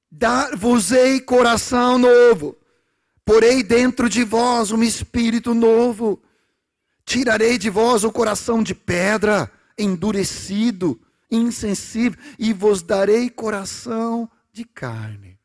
Dar-vos-ei 0.09 1.21
coração 1.21 1.99
novo, 1.99 2.57
porei 3.25 3.65
dentro 3.65 4.09
de 4.09 4.23
vós 4.23 4.71
um 4.71 4.81
espírito 4.81 5.55
novo. 5.55 6.23
Tirarei 7.05 7.59
de 7.59 7.69
vós 7.69 8.05
o 8.05 8.13
coração 8.13 8.63
de 8.63 8.73
pedra, 8.73 9.51
endurecido, 9.77 11.01
insensível, 11.29 12.21
e 12.39 12.53
vos 12.53 12.83
darei 12.83 13.29
coração 13.29 14.31
de 14.53 14.65
carne 14.65 15.39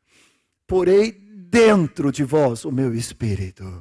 porei 0.66 1.12
dentro 1.54 2.10
de 2.10 2.24
vós 2.24 2.64
o 2.64 2.72
meu 2.72 2.92
espírito. 2.92 3.80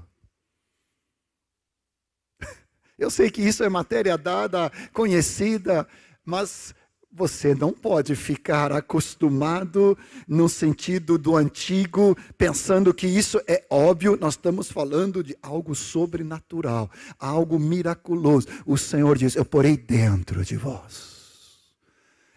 Eu 2.99 3.09
sei 3.09 3.31
que 3.31 3.41
isso 3.41 3.63
é 3.63 3.69
matéria 3.69 4.15
dada, 4.15 4.71
conhecida, 4.93 5.87
mas 6.23 6.75
você 7.11 7.55
não 7.55 7.73
pode 7.73 8.15
ficar 8.15 8.71
acostumado 8.71 9.97
no 10.27 10.47
sentido 10.47 11.17
do 11.17 11.35
antigo, 11.35 12.15
pensando 12.37 12.93
que 12.93 13.07
isso 13.07 13.41
é 13.47 13.65
óbvio. 13.71 14.19
Nós 14.21 14.35
estamos 14.35 14.71
falando 14.71 15.23
de 15.23 15.35
algo 15.41 15.73
sobrenatural, 15.73 16.91
algo 17.17 17.57
miraculoso. 17.57 18.47
O 18.67 18.77
Senhor 18.77 19.17
diz: 19.17 19.35
Eu 19.35 19.45
porei 19.45 19.75
dentro 19.75 20.45
de 20.45 20.55
vós 20.55 21.13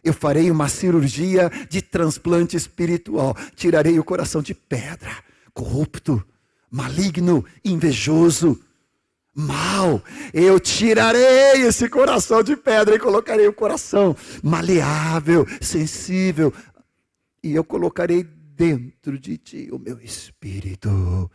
eu 0.07 0.15
farei 0.15 0.51
uma 0.53 0.69
cirurgia 0.69 1.51
de 1.69 1.83
transplante 1.83 2.57
espiritual. 2.57 3.37
Tirarei 3.57 3.99
o 3.99 4.05
coração 4.05 4.41
de 4.41 4.55
pedra, 4.55 5.11
corrupto, 5.57 6.23
maligno, 6.71 7.43
invejoso, 7.65 8.63
mal. 9.35 10.03
Eu 10.35 10.61
tirarei 10.61 11.63
esse 11.63 11.89
coração 11.89 12.43
de 12.43 12.55
pedra 12.55 12.95
e 12.95 12.99
colocarei 12.99 13.49
o 13.49 13.55
coração 13.55 14.15
maleável, 14.43 15.47
sensível. 15.63 16.53
E 17.43 17.55
eu 17.55 17.65
colocarei 17.65 18.23
dentro 18.23 19.19
de 19.19 19.39
ti 19.39 19.69
o 19.73 19.79
meu 19.79 19.99
espírito. 19.99 21.31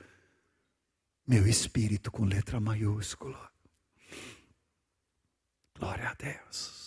Meu 1.27 1.47
espírito 1.47 2.11
com 2.11 2.23
letra 2.23 2.59
maiúscula. 2.59 3.49
Glória 5.79 6.09
a 6.09 6.13
Deus. 6.13 6.81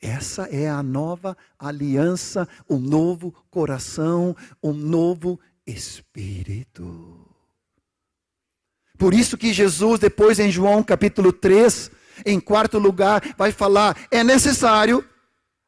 Essa 0.00 0.44
é 0.44 0.68
a 0.68 0.82
nova 0.82 1.36
aliança, 1.58 2.48
um 2.68 2.78
novo 2.78 3.32
coração, 3.50 4.34
um 4.62 4.72
novo 4.72 5.38
espírito. 5.66 7.26
Por 8.98 9.14
isso 9.14 9.38
que 9.38 9.52
Jesus, 9.52 9.98
depois 9.98 10.38
em 10.38 10.50
João 10.50 10.82
capítulo 10.82 11.32
3, 11.32 11.90
em 12.26 12.38
quarto 12.38 12.78
lugar, 12.78 13.22
vai 13.36 13.50
falar: 13.50 13.96
é 14.10 14.22
necessário, 14.22 15.02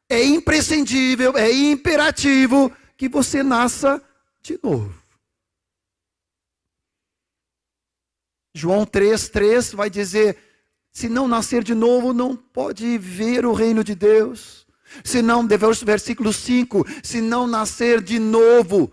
é 0.07 0.23
imprescindível, 0.23 1.35
é 1.37 1.51
imperativo 1.51 2.71
que 2.95 3.09
você 3.09 3.41
nasça 3.41 4.01
de 4.41 4.59
novo. 4.61 4.93
João 8.53 8.85
3, 8.85 9.29
3 9.29 9.73
vai 9.73 9.89
dizer: 9.89 10.37
se 10.91 11.09
não 11.09 11.27
nascer 11.27 11.63
de 11.63 11.73
novo, 11.73 12.13
não 12.13 12.35
pode 12.35 12.99
ver 12.99 13.45
o 13.45 13.53
reino 13.53 13.83
de 13.83 13.95
Deus. 13.95 14.67
Se 15.03 15.23
não, 15.23 15.47
versículo 15.83 16.31
5, 16.31 16.85
se 17.01 17.19
não 17.19 17.47
nascer 17.47 17.99
de 17.99 18.19
novo 18.19 18.91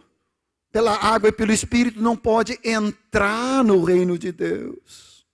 pela 0.73 0.95
água 0.95 1.29
e 1.29 1.33
pelo 1.33 1.53
Espírito, 1.53 2.01
não 2.01 2.17
pode 2.17 2.59
entrar 2.65 3.65
no 3.65 3.83
reino 3.83 4.19
de 4.19 4.33
Deus. 4.33 5.27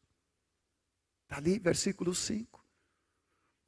Está 1.25 1.37
ali, 1.37 1.59
versículo 1.59 2.15
5. 2.15 2.65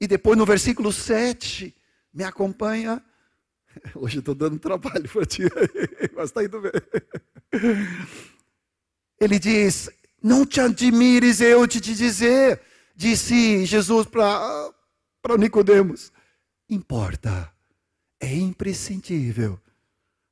E 0.00 0.06
depois 0.06 0.38
no 0.38 0.46
versículo 0.46 0.92
7, 0.92 1.74
me 2.12 2.24
acompanha. 2.24 3.02
Hoje 3.94 4.20
estou 4.20 4.34
dando 4.34 4.58
trabalho 4.58 5.08
para 5.08 5.26
ti, 5.26 5.42
mas 6.14 6.30
está 6.30 6.42
indo 6.42 6.60
bem. 6.60 6.72
Ele 9.20 9.38
diz: 9.38 9.90
Não 10.22 10.46
te 10.46 10.60
admires 10.60 11.40
eu 11.40 11.66
de 11.66 11.80
te 11.80 11.94
dizer, 11.94 12.60
disse 12.94 13.66
Jesus 13.66 14.06
para 14.06 15.36
Nicodemos: 15.38 16.12
importa, 16.68 17.52
é 18.20 18.34
imprescindível 18.34 19.60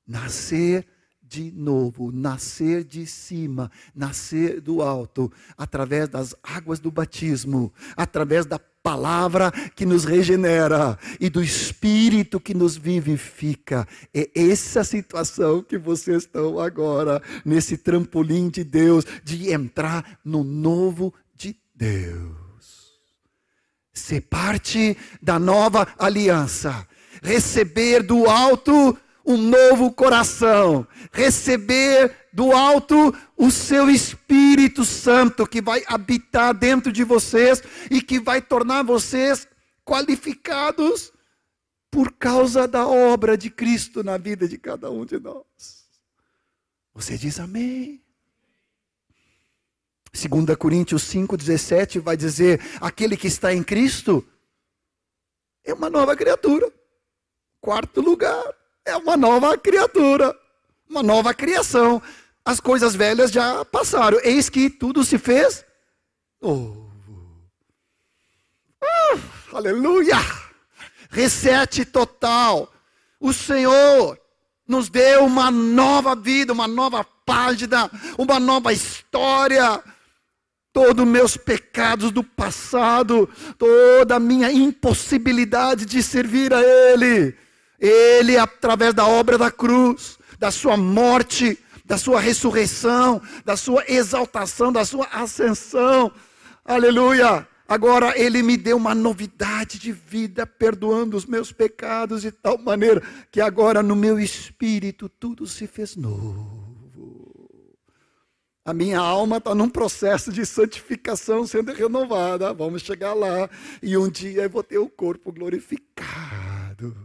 nascer 0.06 0.86
de 1.28 1.50
novo, 1.52 2.12
nascer 2.12 2.84
de 2.84 3.06
cima, 3.06 3.70
nascer 3.94 4.60
do 4.60 4.82
alto, 4.82 5.30
através 5.56 6.08
das 6.08 6.34
águas 6.42 6.78
do 6.78 6.90
batismo, 6.90 7.72
através 7.96 8.46
da 8.46 8.58
palavra 8.58 9.50
que 9.74 9.84
nos 9.84 10.04
regenera 10.04 10.96
e 11.18 11.28
do 11.28 11.42
Espírito 11.42 12.38
que 12.38 12.54
nos 12.54 12.76
vivifica. 12.76 13.86
É 14.14 14.30
essa 14.34 14.84
situação 14.84 15.62
que 15.62 15.76
vocês 15.76 16.22
estão 16.22 16.60
agora, 16.60 17.20
nesse 17.44 17.76
trampolim 17.76 18.48
de 18.48 18.62
Deus, 18.62 19.04
de 19.24 19.50
entrar 19.50 20.18
no 20.24 20.44
novo 20.44 21.12
de 21.34 21.56
Deus 21.74 22.46
ser 23.92 24.20
parte 24.20 24.96
da 25.22 25.38
nova 25.38 25.88
aliança, 25.98 26.86
receber 27.22 28.02
do 28.02 28.26
alto 28.26 28.96
um 29.26 29.36
novo 29.36 29.92
coração, 29.92 30.86
receber 31.12 32.14
do 32.32 32.52
alto 32.52 33.12
o 33.36 33.50
seu 33.50 33.90
Espírito 33.90 34.84
Santo 34.84 35.46
que 35.46 35.60
vai 35.60 35.82
habitar 35.86 36.54
dentro 36.54 36.92
de 36.92 37.02
vocês 37.02 37.62
e 37.90 38.00
que 38.00 38.20
vai 38.20 38.40
tornar 38.40 38.84
vocês 38.84 39.48
qualificados 39.84 41.12
por 41.90 42.12
causa 42.12 42.68
da 42.68 42.86
obra 42.86 43.36
de 43.36 43.50
Cristo 43.50 44.04
na 44.04 44.16
vida 44.16 44.46
de 44.46 44.58
cada 44.58 44.90
um 44.90 45.04
de 45.04 45.18
nós. 45.18 45.86
Você 46.94 47.18
diz 47.18 47.40
amém? 47.40 48.00
2 50.12 50.56
Coríntios 50.56 51.02
5,17 51.12 52.00
vai 52.00 52.16
dizer: 52.16 52.60
aquele 52.80 53.16
que 53.16 53.26
está 53.26 53.52
em 53.52 53.62
Cristo 53.62 54.26
é 55.64 55.74
uma 55.74 55.90
nova 55.90 56.16
criatura. 56.16 56.72
Quarto 57.60 58.00
lugar, 58.00 58.54
é 58.86 58.96
uma 58.96 59.16
nova 59.16 59.58
criatura, 59.58 60.34
uma 60.88 61.02
nova 61.02 61.34
criação. 61.34 62.00
As 62.44 62.60
coisas 62.60 62.94
velhas 62.94 63.30
já 63.30 63.64
passaram, 63.64 64.18
eis 64.22 64.48
que 64.48 64.70
tudo 64.70 65.04
se 65.04 65.18
fez 65.18 65.64
novo. 66.40 66.90
Uh, 68.80 69.20
aleluia! 69.52 70.16
Reset 71.10 71.84
total. 71.86 72.72
O 73.18 73.32
Senhor 73.32 74.18
nos 74.66 74.88
deu 74.88 75.24
uma 75.24 75.50
nova 75.50 76.14
vida, 76.14 76.52
uma 76.52 76.68
nova 76.68 77.04
página, 77.04 77.90
uma 78.16 78.38
nova 78.38 78.72
história 78.72 79.82
todos 80.76 81.06
meus 81.06 81.38
pecados 81.38 82.10
do 82.10 82.22
passado, 82.22 83.26
toda 83.56 84.16
a 84.16 84.20
minha 84.20 84.52
impossibilidade 84.52 85.86
de 85.86 86.02
servir 86.02 86.52
a 86.52 86.60
Ele. 86.60 87.34
Ele, 87.80 88.36
através 88.36 88.94
da 88.94 89.06
obra 89.06 89.36
da 89.36 89.50
cruz, 89.50 90.18
da 90.38 90.50
sua 90.50 90.76
morte, 90.76 91.58
da 91.84 91.96
sua 91.96 92.20
ressurreição, 92.20 93.20
da 93.44 93.56
sua 93.56 93.84
exaltação, 93.88 94.72
da 94.72 94.84
sua 94.84 95.06
ascensão. 95.06 96.10
Aleluia! 96.64 97.46
Agora 97.68 98.16
ele 98.16 98.42
me 98.42 98.56
deu 98.56 98.76
uma 98.76 98.94
novidade 98.94 99.78
de 99.78 99.90
vida, 99.90 100.46
perdoando 100.46 101.16
os 101.16 101.26
meus 101.26 101.50
pecados 101.50 102.22
de 102.22 102.30
tal 102.30 102.56
maneira 102.58 103.02
que 103.30 103.40
agora 103.40 103.82
no 103.82 103.96
meu 103.96 104.20
espírito 104.20 105.08
tudo 105.08 105.46
se 105.46 105.66
fez 105.66 105.96
novo. 105.96 106.66
A 108.64 108.72
minha 108.72 108.98
alma 108.98 109.36
está 109.36 109.54
num 109.54 109.68
processo 109.68 110.32
de 110.32 110.44
santificação 110.44 111.46
sendo 111.46 111.72
renovada. 111.72 112.52
Vamos 112.52 112.82
chegar 112.82 113.14
lá. 113.14 113.48
E 113.80 113.96
um 113.96 114.08
dia 114.08 114.42
eu 114.42 114.50
vou 114.50 114.62
ter 114.62 114.78
o 114.78 114.88
corpo 114.88 115.32
glorificado, 115.32 116.96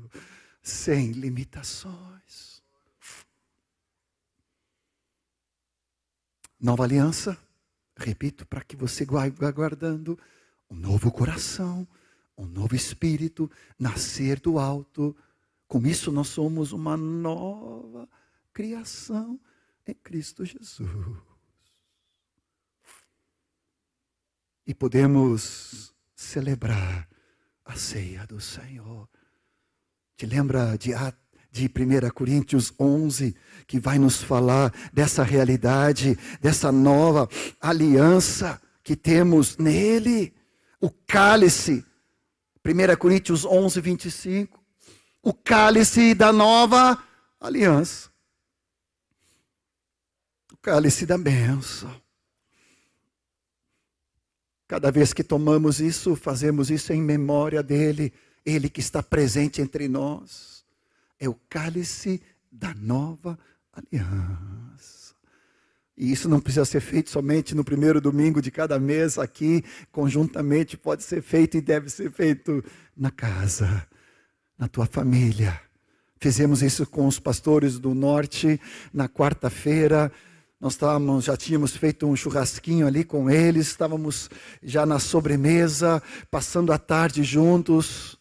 sem 0.62 1.12
limitações. 1.12 2.62
Nova 6.60 6.84
aliança, 6.84 7.38
repito, 7.98 8.46
para 8.46 8.64
que 8.64 8.76
você 8.76 9.04
vá 9.06 9.24
aguardando 9.24 10.18
um 10.70 10.76
novo 10.76 11.12
coração, 11.12 11.88
um 12.38 12.46
novo 12.46 12.76
espírito, 12.76 13.50
nascer 13.80 14.40
do 14.40 14.60
alto. 14.60 15.16
Com 15.68 15.86
isso, 15.88 16.12
nós 16.12 16.28
somos 16.28 16.72
uma 16.72 16.96
nova 16.96 18.08
criação 18.54 19.40
em 19.88 19.94
Cristo 19.96 20.46
Jesus. 20.46 21.32
e 24.72 24.74
podemos 24.74 25.94
celebrar 26.16 27.10
a 27.66 27.76
ceia 27.76 28.26
do 28.26 28.40
Senhor. 28.40 29.10
Te 30.22 30.28
lembra 30.28 30.78
de, 30.78 30.92
de 31.52 31.66
1 31.66 32.12
Coríntios 32.12 32.72
11, 32.80 33.36
que 33.66 33.80
vai 33.80 33.98
nos 33.98 34.22
falar 34.22 34.72
dessa 34.94 35.24
realidade, 35.24 36.16
dessa 36.40 36.72
nova 36.72 37.28
aliança 37.60 38.62
que 38.84 38.96
temos 38.96 39.58
nele? 39.58 40.32
O 40.80 40.92
cálice, 40.92 41.84
1 42.64 42.96
Coríntios 42.98 43.46
11, 43.46 43.82
25. 43.82 44.64
O 45.24 45.34
cálice 45.34 46.14
da 46.14 46.32
nova 46.32 47.04
aliança. 47.40 48.12
O 50.54 50.58
cálice 50.58 51.04
da 51.04 51.18
bênção. 51.18 52.00
Cada 54.68 54.92
vez 54.92 55.14
que 55.14 55.24
tomamos 55.24 55.82
isso, 55.82 56.16
fazemos 56.16 56.70
isso 56.70 56.94
em 56.94 57.02
memória 57.02 57.64
dele, 57.64 58.14
ele 58.46 58.70
que 58.70 58.80
está 58.80 59.02
presente 59.02 59.62
entre 59.62 59.88
nós. 59.88 60.64
É 61.20 61.30
o 61.30 61.36
cálice 61.50 62.22
da 62.52 62.74
nova 62.74 63.38
aliança. 63.72 65.16
E 65.98 66.12
isso 66.12 66.28
não 66.28 66.40
precisa 66.40 66.66
ser 66.66 66.82
feito 66.82 67.10
somente 67.10 67.54
no 67.54 67.64
primeiro 67.64 68.02
domingo 68.02 68.42
de 68.42 68.50
cada 68.50 68.80
mês 68.80 69.18
aqui, 69.18 69.64
conjuntamente, 69.92 70.76
pode 70.76 71.04
ser 71.04 71.22
feito 71.22 71.58
e 71.58 71.62
deve 71.62 71.90
ser 71.90 72.12
feito 72.12 72.64
na 72.98 73.12
casa, 73.12 73.88
na 74.58 74.68
tua 74.68 74.86
família. 74.86 75.60
Fizemos 76.20 76.64
isso 76.64 76.86
com 76.88 77.08
os 77.08 77.20
pastores 77.20 77.78
do 77.78 77.94
norte 77.94 78.60
na 78.94 79.08
quarta-feira 79.08 80.12
nós 80.62 80.74
estávamos, 80.74 81.26
já 81.26 81.36
tínhamos 81.36 81.76
feito 81.76 82.06
um 82.06 82.16
churrasquinho 82.16 82.86
ali 82.86 83.04
com 83.04 83.32
eles, 83.32 83.66
estávamos 83.66 84.30
já 84.62 84.86
na 84.86 85.00
sobremesa, 85.00 86.04
passando 86.30 86.72
a 86.72 86.78
tarde 86.78 87.24
juntos. 87.24 88.16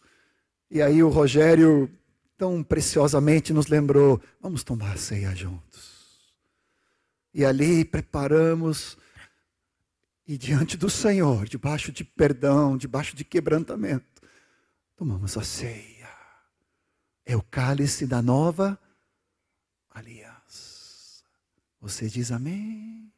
E 0.71 0.81
aí 0.81 1.03
o 1.03 1.09
Rogério, 1.09 1.91
tão 2.37 2.63
preciosamente, 2.63 3.51
nos 3.51 3.67
lembrou: 3.67 4.21
vamos 4.39 4.63
tomar 4.63 4.93
a 4.93 4.97
ceia 4.97 5.35
juntos. 5.35 5.91
E 7.33 7.43
ali 7.43 7.83
preparamos, 7.83 8.97
e 10.25 10.37
diante 10.37 10.77
do 10.77 10.89
Senhor, 10.89 11.45
debaixo 11.45 11.91
de 11.91 12.05
perdão, 12.05 12.77
debaixo 12.77 13.17
de 13.17 13.25
quebrantamento, 13.25 14.21
tomamos 14.95 15.37
a 15.37 15.43
ceia. 15.43 16.09
É 17.25 17.35
o 17.35 17.41
cálice 17.41 18.07
da 18.07 18.21
nova 18.21 18.79
aliança. 19.89 21.25
Você 21.81 22.07
diz 22.07 22.31
amém? 22.31 23.11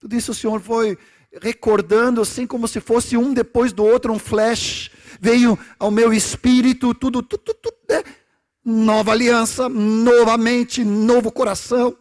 Tudo 0.00 0.16
isso 0.16 0.32
o 0.32 0.34
Senhor 0.34 0.60
foi 0.60 0.96
recordando, 1.42 2.22
assim 2.22 2.46
como 2.46 2.66
se 2.66 2.80
fosse 2.80 3.18
um 3.18 3.34
depois 3.34 3.70
do 3.70 3.84
outro, 3.84 4.12
um 4.12 4.18
flash. 4.18 4.90
Veio 5.20 5.58
ao 5.78 5.90
meu 5.90 6.12
espírito, 6.12 6.94
tudo, 6.94 7.22
tudo, 7.22 7.54
tudo, 7.54 7.76
né? 7.88 8.02
nova 8.64 9.12
aliança, 9.12 9.68
novamente, 9.68 10.84
novo 10.84 11.32
coração. 11.32 11.96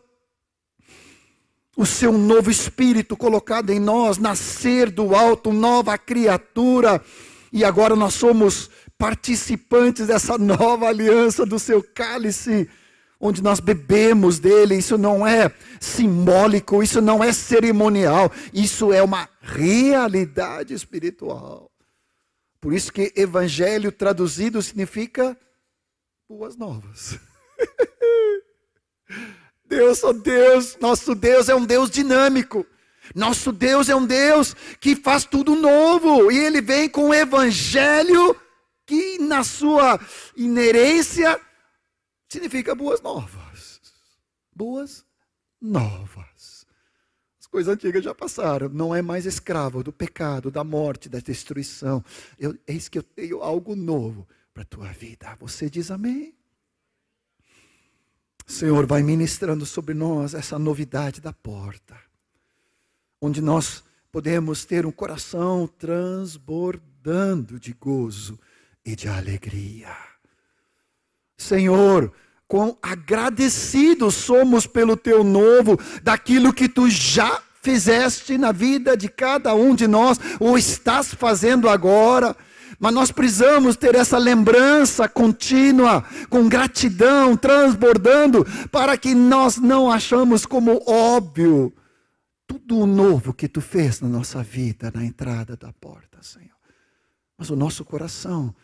O 1.76 1.86
seu 1.86 2.12
novo 2.12 2.50
espírito 2.50 3.16
colocado 3.16 3.70
em 3.70 3.80
nós, 3.80 4.18
nascer 4.18 4.90
do 4.90 5.16
alto, 5.16 5.54
nova 5.54 5.98
criatura. 5.98 7.02
E 7.54 7.64
agora 7.64 7.96
nós 7.96 8.16
somos 8.16 8.70
participantes 8.98 10.08
dessa 10.08 10.38
nova 10.38 10.88
aliança 10.88 11.46
do 11.46 11.60
seu 11.60 11.84
cálice 11.84 12.68
onde 13.20 13.42
nós 13.42 13.60
bebemos 13.60 14.40
dele, 14.40 14.76
isso 14.76 14.98
não 14.98 15.26
é 15.26 15.52
simbólico, 15.80 16.84
isso 16.84 17.02
não 17.02 17.24
é 17.24 17.34
cerimonial, 17.34 18.32
isso 18.54 18.94
é 18.94 19.02
uma 19.02 19.28
realidade 19.42 20.74
espiritual. 20.74 21.67
Por 22.60 22.74
isso 22.74 22.92
que 22.92 23.14
evangelho 23.16 23.92
traduzido 23.92 24.62
significa 24.62 25.38
boas 26.28 26.56
novas. 26.56 27.20
Deus, 29.66 30.04
oh 30.04 30.14
Deus, 30.14 30.78
nosso 30.80 31.14
Deus 31.14 31.50
é 31.50 31.56
um 31.56 31.66
Deus 31.66 31.90
dinâmico. 31.90 32.66
Nosso 33.16 33.52
Deus 33.52 33.90
é 33.90 33.96
um 33.96 34.06
Deus 34.06 34.56
que 34.80 34.96
faz 34.96 35.24
tudo 35.24 35.56
novo. 35.56 36.32
E 36.32 36.38
ele 36.38 36.62
vem 36.62 36.90
com 36.90 37.10
o 37.10 37.14
evangelho 37.14 38.36
que, 38.86 39.18
na 39.20 39.44
sua 39.44 40.00
inerência, 40.36 41.40
significa 42.30 42.76
boas 42.76 43.02
novas. 43.02 43.82
Boas 44.56 45.06
novas. 45.62 46.37
As 47.58 47.64
coisas 47.64 47.74
antigas 47.74 48.04
já 48.04 48.14
passaram. 48.14 48.70
Não 48.70 48.94
é 48.94 49.02
mais 49.02 49.26
escravo 49.26 49.82
do 49.82 49.92
pecado, 49.92 50.52
da 50.52 50.64
morte, 50.64 51.10
da 51.10 51.18
destruição. 51.18 52.06
Eu, 52.38 52.56
eis 52.68 52.88
que 52.88 53.00
eu 53.00 53.02
tenho 53.04 53.42
algo 53.42 53.76
novo 53.76 54.28
para 54.54 54.62
a 54.62 54.66
tua 54.66 54.90
vida. 54.90 55.36
Você 55.40 55.68
diz 55.68 55.90
amém? 55.90 56.36
Senhor, 58.46 58.86
vai 58.86 59.02
ministrando 59.02 59.66
sobre 59.66 59.96
nós 59.96 60.36
essa 60.36 60.60
novidade 60.60 61.20
da 61.20 61.34
porta, 61.34 61.98
onde 63.20 63.42
nós 63.42 63.84
podemos 64.12 64.64
ter 64.64 64.86
um 64.86 64.92
coração 64.92 65.68
transbordando 65.68 67.60
de 67.60 67.74
gozo 67.74 68.40
e 68.86 68.96
de 68.96 69.08
alegria. 69.08 69.98
Senhor, 71.36 72.14
quão 72.48 72.78
agradecidos 72.84 74.14
somos 74.14 74.68
pelo 74.68 74.96
teu 74.96 75.24
novo, 75.24 75.76
daquilo 76.04 76.54
que 76.54 76.70
tu 76.70 76.88
já 76.88 77.47
fizeste 77.62 78.38
na 78.38 78.52
vida 78.52 78.96
de 78.96 79.10
cada 79.10 79.54
um 79.56 79.76
de 79.76 79.88
nós, 79.88 80.20
ou 80.40 80.58
estás 80.58 81.14
fazendo 81.14 81.68
agora. 81.70 82.36
Mas 82.80 82.94
nós 82.94 83.12
precisamos 83.12 83.76
ter 83.76 83.96
essa 83.96 84.18
lembrança 84.18 85.08
contínua, 85.10 86.04
com 86.30 86.48
gratidão, 86.48 87.36
transbordando, 87.36 88.46
para 88.72 88.98
que 88.98 89.16
nós 89.16 89.58
não 89.58 89.92
achamos 89.92 90.46
como 90.46 90.84
óbvio 90.88 91.74
tudo 92.46 92.80
o 92.80 92.86
novo 92.86 93.34
que 93.34 93.48
tu 93.48 93.62
fez 93.62 94.00
na 94.00 94.08
nossa 94.08 94.42
vida, 94.44 94.92
na 94.94 95.04
entrada 95.04 95.58
da 95.58 95.74
porta, 95.74 96.22
Senhor. 96.22 96.56
Mas 97.38 97.50
o 97.50 97.56
nosso 97.56 97.84
coração 97.84 98.56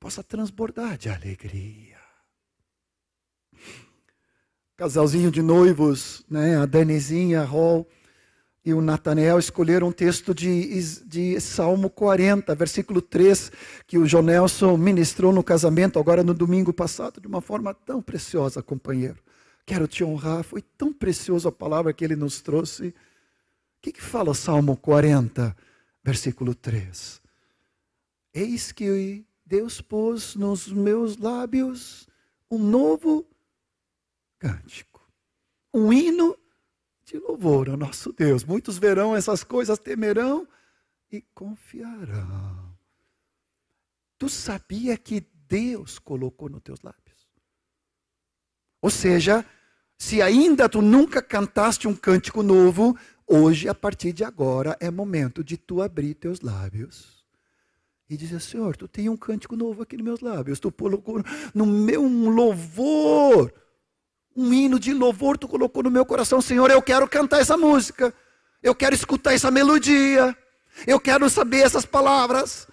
possa 0.00 0.22
transbordar 0.22 0.96
de 0.96 1.08
alegria. 1.08 1.98
Casalzinho 4.76 5.30
de 5.30 5.42
noivos, 5.42 6.24
né? 6.28 6.56
A 6.56 6.66
Danizinha, 6.66 7.42
a 7.42 7.44
Rol, 7.44 7.86
e 8.64 8.72
o 8.72 8.80
Natanael 8.80 9.38
escolheram 9.38 9.88
um 9.88 9.92
texto 9.92 10.32
de, 10.32 10.80
de 11.04 11.40
Salmo 11.40 11.90
40, 11.90 12.54
versículo 12.54 13.02
3, 13.02 13.50
que 13.86 13.98
o 13.98 14.06
João 14.06 14.22
Nelson 14.22 14.76
ministrou 14.76 15.32
no 15.32 15.42
casamento, 15.42 15.98
agora 15.98 16.22
no 16.22 16.32
domingo 16.32 16.72
passado, 16.72 17.20
de 17.20 17.26
uma 17.26 17.40
forma 17.40 17.74
tão 17.74 18.00
preciosa, 18.00 18.62
companheiro. 18.62 19.18
Quero 19.66 19.88
te 19.88 20.04
honrar, 20.04 20.44
foi 20.44 20.62
tão 20.62 20.92
precioso 20.92 21.48
a 21.48 21.52
palavra 21.52 21.92
que 21.92 22.04
ele 22.04 22.14
nos 22.14 22.40
trouxe. 22.40 22.88
O 22.88 22.94
que, 23.82 23.92
que 23.92 24.02
fala 24.02 24.32
Salmo 24.32 24.76
40, 24.76 25.56
versículo 26.04 26.54
3? 26.54 27.20
Eis 28.32 28.70
que 28.70 29.24
Deus 29.44 29.80
pôs 29.80 30.36
nos 30.36 30.68
meus 30.68 31.16
lábios 31.16 32.08
um 32.48 32.58
novo 32.58 33.26
cântico, 34.38 35.00
um 35.74 35.92
hino 35.92 36.36
de 37.12 37.18
louvor 37.18 37.68
ao 37.68 37.76
nosso 37.76 38.12
Deus. 38.12 38.42
Muitos 38.42 38.78
verão 38.78 39.14
essas 39.14 39.44
coisas, 39.44 39.78
temerão 39.78 40.48
e 41.10 41.20
confiarão. 41.34 42.72
Tu 44.18 44.28
sabia 44.28 44.96
que 44.96 45.26
Deus 45.46 45.98
colocou 45.98 46.48
nos 46.48 46.62
teus 46.62 46.80
lábios? 46.80 47.28
Ou 48.80 48.88
seja, 48.90 49.44
se 49.98 50.22
ainda 50.22 50.68
tu 50.68 50.80
nunca 50.80 51.20
cantaste 51.20 51.86
um 51.86 51.94
cântico 51.94 52.42
novo, 52.42 52.96
hoje, 53.26 53.68
a 53.68 53.74
partir 53.74 54.12
de 54.12 54.24
agora, 54.24 54.76
é 54.80 54.90
momento 54.90 55.44
de 55.44 55.56
tu 55.56 55.82
abrir 55.82 56.14
teus 56.14 56.40
lábios 56.40 57.24
e 58.08 58.16
dizer: 58.16 58.40
Senhor, 58.40 58.76
tu 58.76 58.88
tem 58.88 59.08
um 59.08 59.16
cântico 59.16 59.54
novo 59.54 59.82
aqui 59.82 59.96
nos 59.96 60.04
meus 60.04 60.20
lábios, 60.20 60.58
tu 60.58 60.72
colocou 60.72 61.22
no 61.54 61.66
meu 61.66 62.02
um 62.02 62.30
louvor 62.30 63.52
um 64.36 64.52
hino 64.52 64.78
de 64.78 64.92
louvor 64.92 65.36
tu 65.36 65.46
colocou 65.46 65.82
no 65.82 65.90
meu 65.90 66.04
coração, 66.04 66.40
Senhor, 66.40 66.70
eu 66.70 66.82
quero 66.82 67.08
cantar 67.08 67.40
essa 67.40 67.56
música, 67.56 68.12
eu 68.62 68.74
quero 68.74 68.94
escutar 68.94 69.34
essa 69.34 69.50
melodia, 69.50 70.36
eu 70.86 70.98
quero 70.98 71.28
saber 71.28 71.58
essas 71.58 71.84
palavras. 71.84 72.66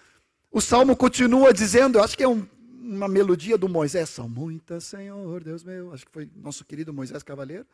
O 0.51 0.61
salmo 0.61 0.95
continua 0.95 1.53
dizendo, 1.53 1.97
eu 1.97 2.03
acho 2.03 2.17
que 2.17 2.23
é 2.23 2.27
um, 2.27 2.47
uma 2.81 3.07
melodia 3.07 3.57
do 3.57 3.69
Moisés, 3.69 4.09
são 4.09 4.27
muitas, 4.27 4.85
Senhor, 4.85 5.43
Deus 5.43 5.63
meu, 5.63 5.93
acho 5.93 6.05
que 6.05 6.11
foi 6.11 6.29
nosso 6.35 6.65
querido 6.65 6.93
Moisés 6.93 7.21
Cavaleiro, 7.21 7.65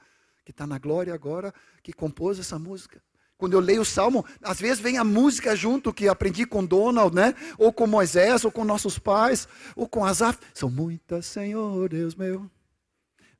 que 0.43 0.51
está 0.51 0.67
na 0.67 0.77
glória 0.77 1.13
agora, 1.13 1.53
que 1.81 1.93
compôs 1.93 2.39
essa 2.39 2.59
música. 2.59 3.01
Quando 3.37 3.53
eu 3.53 3.59
leio 3.59 3.81
o 3.81 3.85
salmo, 3.85 4.25
às 4.41 4.59
vezes 4.59 4.79
vem 4.79 4.97
a 4.97 5.03
música 5.03 5.55
junto 5.55 5.93
que 5.93 6.07
aprendi 6.07 6.45
com 6.45 6.65
Donald, 6.65 7.13
né? 7.13 7.35
Ou 7.57 7.71
com 7.73 7.85
Moisés, 7.85 8.45
ou 8.45 8.51
com 8.51 8.63
nossos 8.63 8.97
pais, 8.97 9.45
ou 9.75 9.89
com 9.89 10.05
Asaf. 10.05 10.39
São 10.53 10.69
muitas, 10.69 11.25
Senhor, 11.25 11.89
Deus 11.89 12.15
meu 12.15 12.49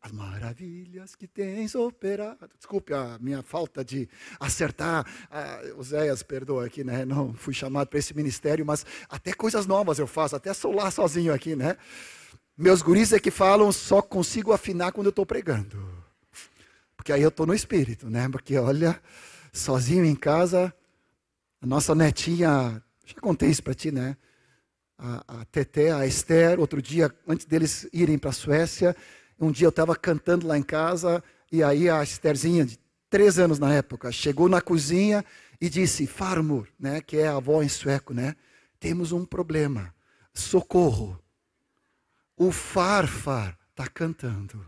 as 0.06 0.12
maravilhas 0.12 1.15
que 1.15 1.28
tens 1.28 1.74
operado. 1.74 2.48
Desculpe 2.58 2.94
a 2.94 3.18
minha 3.20 3.41
falta 3.41 3.84
de 3.84 4.08
acertar. 4.39 5.04
Ah, 5.32 5.60
Oséias, 5.78 6.22
perdoa 6.22 6.68
aqui, 6.68 6.84
né? 6.84 7.04
Não 7.04 7.34
fui 7.34 7.56
chamado 7.56 7.88
para 7.88 7.98
esse 7.98 8.15
ministério, 8.15 8.63
mas 8.63 8.86
até 9.10 9.34
coisas 9.34 9.65
novas 9.65 9.98
eu 9.98 10.06
faço, 10.06 10.36
até 10.36 10.54
sou 10.54 10.72
lá 10.74 10.91
sozinho 10.91 11.34
aqui, 11.34 11.56
né? 11.56 11.76
Meus 12.56 12.84
guris 12.84 13.13
é 13.13 13.20
que 13.20 13.32
falam, 13.32 13.72
só 13.72 14.00
consigo 14.00 14.54
afinar 14.54 14.91
quando 14.91 15.08
eu 15.08 15.10
estou 15.10 15.26
pregando. 15.26 15.76
Porque 16.96 17.12
aí 17.12 17.24
eu 17.24 17.30
estou 17.30 17.48
no 17.48 17.54
espírito, 17.54 18.08
né? 18.08 18.30
Porque 18.30 18.58
olha, 18.60 19.02
sozinho 19.52 20.06
em 20.06 20.15
casa, 20.15 20.72
a 21.60 21.65
nossa 21.65 21.96
netinha, 21.96 22.82
já 23.04 23.20
contei 23.20 23.50
isso 23.50 23.63
para 23.63 23.74
ti, 23.74 23.91
né? 23.91 24.15
A, 25.00 25.41
a 25.41 25.46
Teté, 25.46 25.91
a 25.91 26.06
Esther, 26.06 26.60
outro 26.60 26.80
dia, 26.80 27.12
antes 27.28 27.48
deles 27.48 27.89
irem 27.91 28.20
para 28.20 28.30
a 28.30 28.34
Suécia, 28.34 28.96
um 29.39 29.52
dia 29.52 29.67
eu 29.67 29.69
estava 29.69 29.95
cantando 29.95 30.48
lá 30.48 30.58
em 30.58 30.63
casa 30.63 31.24
e 31.52 31.63
aí 31.63 31.89
a 31.89 32.02
Estherzinha, 32.04 32.65
de 32.65 32.80
três 33.10 33.39
anos 33.39 33.60
na 33.60 33.74
época, 33.74 34.12
chegou 34.12 34.50
na 34.50 34.62
cozinha 34.62 35.24
e 35.60 35.69
disse: 35.69 36.08
Farmur, 36.08 36.67
né, 36.80 37.02
que 37.02 37.17
é 37.17 37.28
a 37.28 37.36
avó 37.36 37.62
em 37.62 37.69
sueco, 37.69 38.13
né? 38.13 38.36
Temos 38.80 39.12
um 39.12 39.26
problema. 39.26 39.93
Socorro. 40.34 41.19
O 42.38 42.52
Farfar 42.52 43.58
está 43.69 43.88
cantando. 43.88 44.65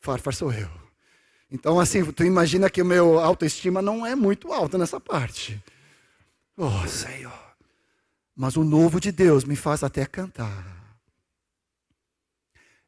Farfar 0.00 0.34
sou 0.34 0.52
eu. 0.52 0.68
Então, 1.50 1.78
assim, 1.78 2.04
tu 2.10 2.24
imagina 2.24 2.68
que 2.68 2.82
o 2.82 2.84
meu 2.84 3.20
autoestima 3.20 3.80
não 3.80 4.04
é 4.04 4.16
muito 4.16 4.52
alta 4.52 4.76
nessa 4.76 4.98
parte. 4.98 5.62
Oh, 6.56 6.86
Senhor. 6.88 7.32
Mas 8.34 8.56
o 8.56 8.64
novo 8.64 9.00
de 9.00 9.12
Deus 9.12 9.44
me 9.44 9.54
faz 9.54 9.84
até 9.84 10.04
cantar. 10.04 10.76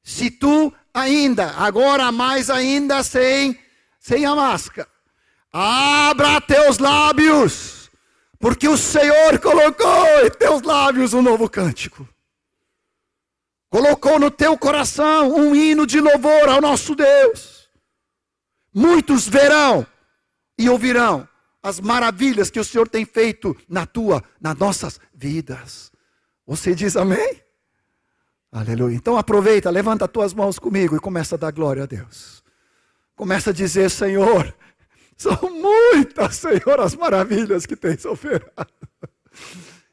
Se 0.09 0.31
tu 0.31 0.73
ainda, 0.95 1.51
agora 1.51 2.11
mais 2.11 2.49
ainda 2.49 3.03
sem, 3.03 3.59
sem 4.01 4.25
a 4.25 4.35
máscara, 4.35 4.89
abra 5.53 6.41
teus 6.41 6.79
lábios, 6.79 7.91
porque 8.39 8.67
o 8.67 8.79
Senhor 8.79 9.39
colocou 9.39 10.25
em 10.25 10.31
teus 10.31 10.63
lábios 10.63 11.13
um 11.13 11.21
novo 11.21 11.47
cântico. 11.47 12.09
Colocou 13.69 14.19
no 14.19 14.31
teu 14.31 14.57
coração 14.57 15.31
um 15.31 15.55
hino 15.55 15.87
de 15.87 16.01
louvor 16.01 16.49
ao 16.49 16.63
nosso 16.63 16.95
Deus. 16.95 17.69
Muitos 18.73 19.29
verão 19.29 19.87
e 20.57 20.71
ouvirão 20.71 21.29
as 21.63 21.81
maravilhas 21.81 22.49
que 22.49 22.59
o 22.59 22.65
Senhor 22.65 22.89
tem 22.89 23.05
feito 23.05 23.55
na 23.69 23.85
tua, 23.85 24.25
nas 24.41 24.57
nossas 24.57 24.99
vidas. 25.13 25.93
Você 26.47 26.75
diz 26.75 26.97
amém? 26.97 27.47
Aleluia. 28.51 28.97
Então 28.97 29.17
aproveita, 29.17 29.71
levanta 29.71 30.07
as 30.07 30.11
tuas 30.11 30.33
mãos 30.33 30.59
comigo 30.59 30.97
e 30.97 31.01
começa 31.01 31.35
a 31.35 31.39
dar 31.39 31.53
glória 31.53 31.83
a 31.83 31.87
Deus. 31.87 32.43
Começa 33.15 33.51
a 33.51 33.53
dizer, 33.53 33.91
Senhor, 33.91 34.55
são 35.17 35.37
muitas, 35.51 36.37
Senhor, 36.37 36.81
as 36.81 36.95
maravilhas 36.95 37.67
que 37.67 37.77
tens 37.77 38.05
oferado. 38.05 38.73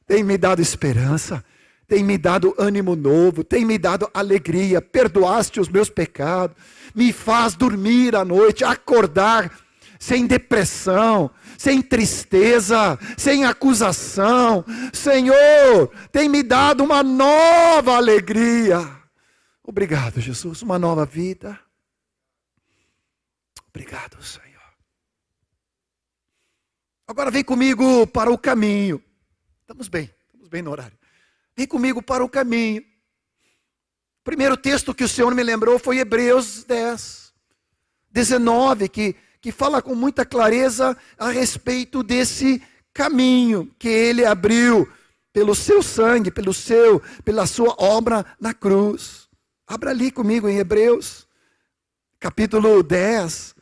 Tem 0.07 0.23
me 0.23 0.37
dado 0.37 0.61
esperança, 0.61 1.43
tem 1.87 2.03
me 2.03 2.17
dado 2.17 2.55
ânimo 2.57 2.95
novo, 2.95 3.43
tem 3.43 3.65
me 3.65 3.77
dado 3.77 4.09
alegria, 4.13 4.81
perdoaste 4.81 5.59
os 5.59 5.67
meus 5.67 5.89
pecados, 5.89 6.55
me 6.93 7.11
faz 7.11 7.55
dormir 7.55 8.15
à 8.15 8.23
noite, 8.23 8.63
acordar 8.63 9.51
sem 9.99 10.27
depressão, 10.27 11.31
sem 11.65 11.81
tristeza, 11.81 12.95
sem 13.17 13.43
acusação. 13.43 14.63
Senhor, 14.93 15.91
tem 16.11 16.29
me 16.29 16.43
dado 16.43 16.83
uma 16.83 17.01
nova 17.01 17.95
alegria. 17.95 18.77
Obrigado, 19.63 20.21
Jesus, 20.21 20.61
uma 20.61 20.77
nova 20.77 21.07
vida. 21.07 21.59
Obrigado, 23.67 24.21
Senhor. 24.21 24.45
Agora 27.07 27.31
vem 27.31 27.43
comigo 27.43 28.05
para 28.05 28.29
o 28.29 28.37
caminho. 28.37 29.03
Estamos 29.61 29.87
bem, 29.87 30.13
estamos 30.27 30.47
bem 30.47 30.61
no 30.61 30.69
horário. 30.69 30.95
Vem 31.57 31.65
comigo 31.65 31.99
para 31.99 32.23
o 32.23 32.29
caminho. 32.29 32.83
O 32.83 34.23
primeiro 34.23 34.55
texto 34.55 34.93
que 34.93 35.03
o 35.03 35.09
Senhor 35.09 35.33
me 35.33 35.41
lembrou 35.41 35.79
foi 35.79 35.97
Hebreus 35.97 36.63
10, 36.63 37.33
19, 38.11 38.87
que 38.87 39.15
que 39.45 39.51
fala 39.51 39.79
com 39.79 39.93
muita 39.93 40.25
clareza 40.25 40.97
a 41.19 41.29
respeito 41.29 42.01
desse 42.01 42.63
caminho 42.91 43.71
que 43.77 43.87
ele 43.87 44.25
abriu 44.25 44.91
pelo 45.31 45.53
seu 45.53 45.83
sangue, 45.83 46.31
pelo 46.31 46.51
seu, 46.51 46.99
pela 47.23 47.45
sua 47.45 47.75
obra 47.77 48.25
na 48.39 48.55
cruz. 48.55 49.29
Abra 49.67 49.91
ali 49.91 50.09
comigo 50.09 50.49
em 50.49 50.57
Hebreus, 50.57 51.27
capítulo 52.19 52.81
10, 52.81 53.53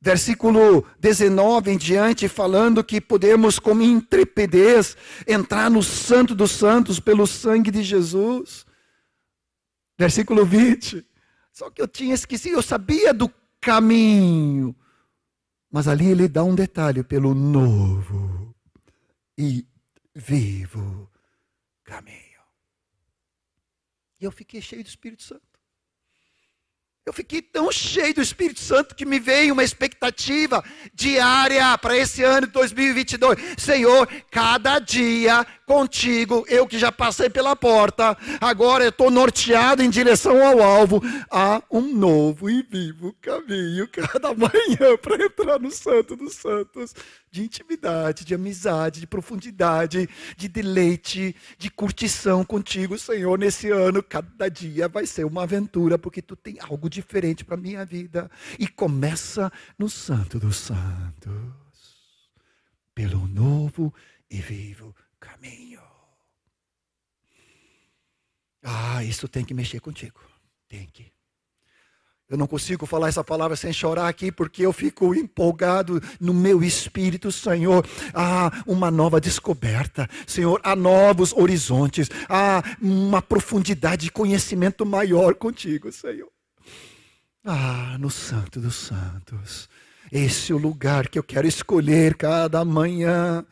versículo 0.00 0.86
19 1.00 1.72
em 1.72 1.76
diante, 1.76 2.28
falando 2.28 2.84
que 2.84 3.00
podemos 3.00 3.58
com 3.58 3.82
intrepidez 3.82 4.96
entrar 5.26 5.68
no 5.68 5.82
santo 5.82 6.32
dos 6.32 6.52
santos 6.52 7.00
pelo 7.00 7.26
sangue 7.26 7.72
de 7.72 7.82
Jesus. 7.82 8.64
Versículo 9.98 10.46
20. 10.46 11.04
Só 11.52 11.70
que 11.70 11.82
eu 11.82 11.88
tinha 11.88 12.14
esquecido, 12.14 12.58
eu 12.58 12.62
sabia 12.62 13.12
do 13.12 13.28
caminho 13.60 14.76
mas 15.70 15.86
ali 15.86 16.06
ele 16.06 16.28
dá 16.28 16.42
um 16.42 16.54
detalhe 16.54 17.02
pelo 17.02 17.34
novo 17.34 18.54
e 19.36 19.66
vivo 20.14 21.10
caminho. 21.84 22.18
E 24.20 24.24
eu 24.24 24.32
fiquei 24.32 24.60
cheio 24.60 24.82
do 24.82 24.88
Espírito 24.88 25.22
Santo. 25.22 25.42
Eu 27.06 27.12
fiquei 27.12 27.40
tão 27.40 27.72
cheio 27.72 28.14
do 28.14 28.20
Espírito 28.20 28.60
Santo 28.60 28.94
que 28.94 29.06
me 29.06 29.18
veio 29.18 29.54
uma 29.54 29.64
expectativa 29.64 30.62
diária 30.92 31.78
para 31.78 31.96
esse 31.96 32.22
ano 32.22 32.46
de 32.46 32.52
2022. 32.52 33.38
Senhor, 33.56 34.06
cada 34.30 34.78
dia 34.78 35.46
contigo, 35.68 36.46
eu 36.48 36.66
que 36.66 36.78
já 36.78 36.90
passei 36.90 37.28
pela 37.28 37.54
porta, 37.54 38.16
agora 38.40 38.88
estou 38.88 39.10
norteado 39.10 39.82
em 39.82 39.90
direção 39.90 40.42
ao 40.42 40.62
alvo. 40.62 41.02
Há 41.30 41.62
um 41.70 41.94
novo 41.94 42.48
e 42.48 42.62
vivo 42.62 43.14
caminho 43.20 43.86
cada 43.92 44.32
manhã 44.32 44.96
para 45.00 45.22
entrar 45.22 45.60
no 45.60 45.70
Santo 45.70 46.16
dos 46.16 46.36
Santos 46.36 46.94
de 47.30 47.42
intimidade, 47.42 48.24
de 48.24 48.34
amizade, 48.34 49.00
de 49.00 49.06
profundidade, 49.06 50.08
de 50.38 50.48
deleite, 50.48 51.36
de 51.58 51.70
curtição 51.70 52.42
contigo, 52.46 52.98
Senhor, 52.98 53.38
nesse 53.38 53.68
ano. 53.70 54.02
Cada 54.02 54.48
dia 54.48 54.88
vai 54.88 55.04
ser 55.04 55.26
uma 55.26 55.42
aventura, 55.42 55.98
porque 55.98 56.22
tu 56.22 56.34
tem 56.34 56.56
algo 56.60 56.88
diferente 56.88 57.44
para 57.44 57.56
a 57.56 57.60
minha 57.60 57.84
vida. 57.84 58.30
E 58.58 58.66
começa 58.66 59.52
no 59.78 59.90
Santo 59.90 60.38
dos 60.38 60.56
Santos, 60.56 61.34
pelo 62.94 63.28
novo 63.28 63.92
e 64.30 64.40
vivo 64.40 64.94
caminho. 65.38 65.80
Ah, 68.62 69.04
isso 69.04 69.28
tem 69.28 69.44
que 69.44 69.54
mexer 69.54 69.80
contigo. 69.80 70.20
Tem 70.68 70.86
que. 70.92 71.06
Eu 72.28 72.36
não 72.36 72.46
consigo 72.46 72.84
falar 72.84 73.08
essa 73.08 73.24
palavra 73.24 73.56
sem 73.56 73.72
chorar 73.72 74.06
aqui, 74.06 74.30
porque 74.30 74.66
eu 74.66 74.72
fico 74.72 75.14
empolgado 75.14 76.02
no 76.20 76.34
meu 76.34 76.62
espírito, 76.62 77.32
Senhor. 77.32 77.86
Há 78.12 78.64
uma 78.66 78.90
nova 78.90 79.18
descoberta, 79.18 80.06
Senhor. 80.26 80.60
Há 80.62 80.76
novos 80.76 81.32
horizontes. 81.32 82.10
Há 82.28 82.62
uma 82.82 83.22
profundidade 83.22 84.04
de 84.04 84.12
conhecimento 84.12 84.84
maior 84.84 85.36
contigo, 85.36 85.90
Senhor. 85.90 86.28
Ah, 87.42 87.96
no 87.98 88.10
Santo 88.10 88.60
dos 88.60 88.74
Santos. 88.74 89.70
Esse 90.12 90.52
é 90.52 90.54
o 90.54 90.58
lugar 90.58 91.08
que 91.08 91.18
eu 91.18 91.22
quero 91.22 91.46
escolher 91.46 92.14
cada 92.14 92.62
manhã. 92.62 93.46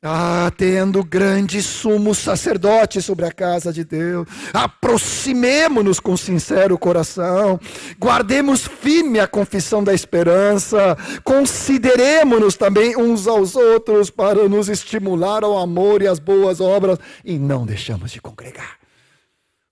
Ah, 0.00 0.52
tendo 0.56 1.02
grande 1.02 1.60
sumo 1.60 2.14
sacerdote 2.14 3.02
sobre 3.02 3.26
a 3.26 3.32
casa 3.32 3.72
de 3.72 3.82
Deus, 3.82 4.28
aproximemo-nos 4.54 5.98
com 5.98 6.16
sincero 6.16 6.78
coração, 6.78 7.58
guardemos 7.98 8.64
firme 8.64 9.18
a 9.18 9.26
confissão 9.26 9.82
da 9.82 9.92
esperança, 9.92 10.96
consideremos-nos 11.24 12.54
também 12.54 12.96
uns 12.96 13.26
aos 13.26 13.56
outros 13.56 14.08
para 14.08 14.48
nos 14.48 14.68
estimular 14.68 15.42
ao 15.42 15.58
amor 15.58 16.00
e 16.00 16.06
às 16.06 16.20
boas 16.20 16.60
obras, 16.60 16.96
e 17.24 17.36
não 17.36 17.66
deixamos 17.66 18.12
de 18.12 18.20
congregar. 18.20 18.78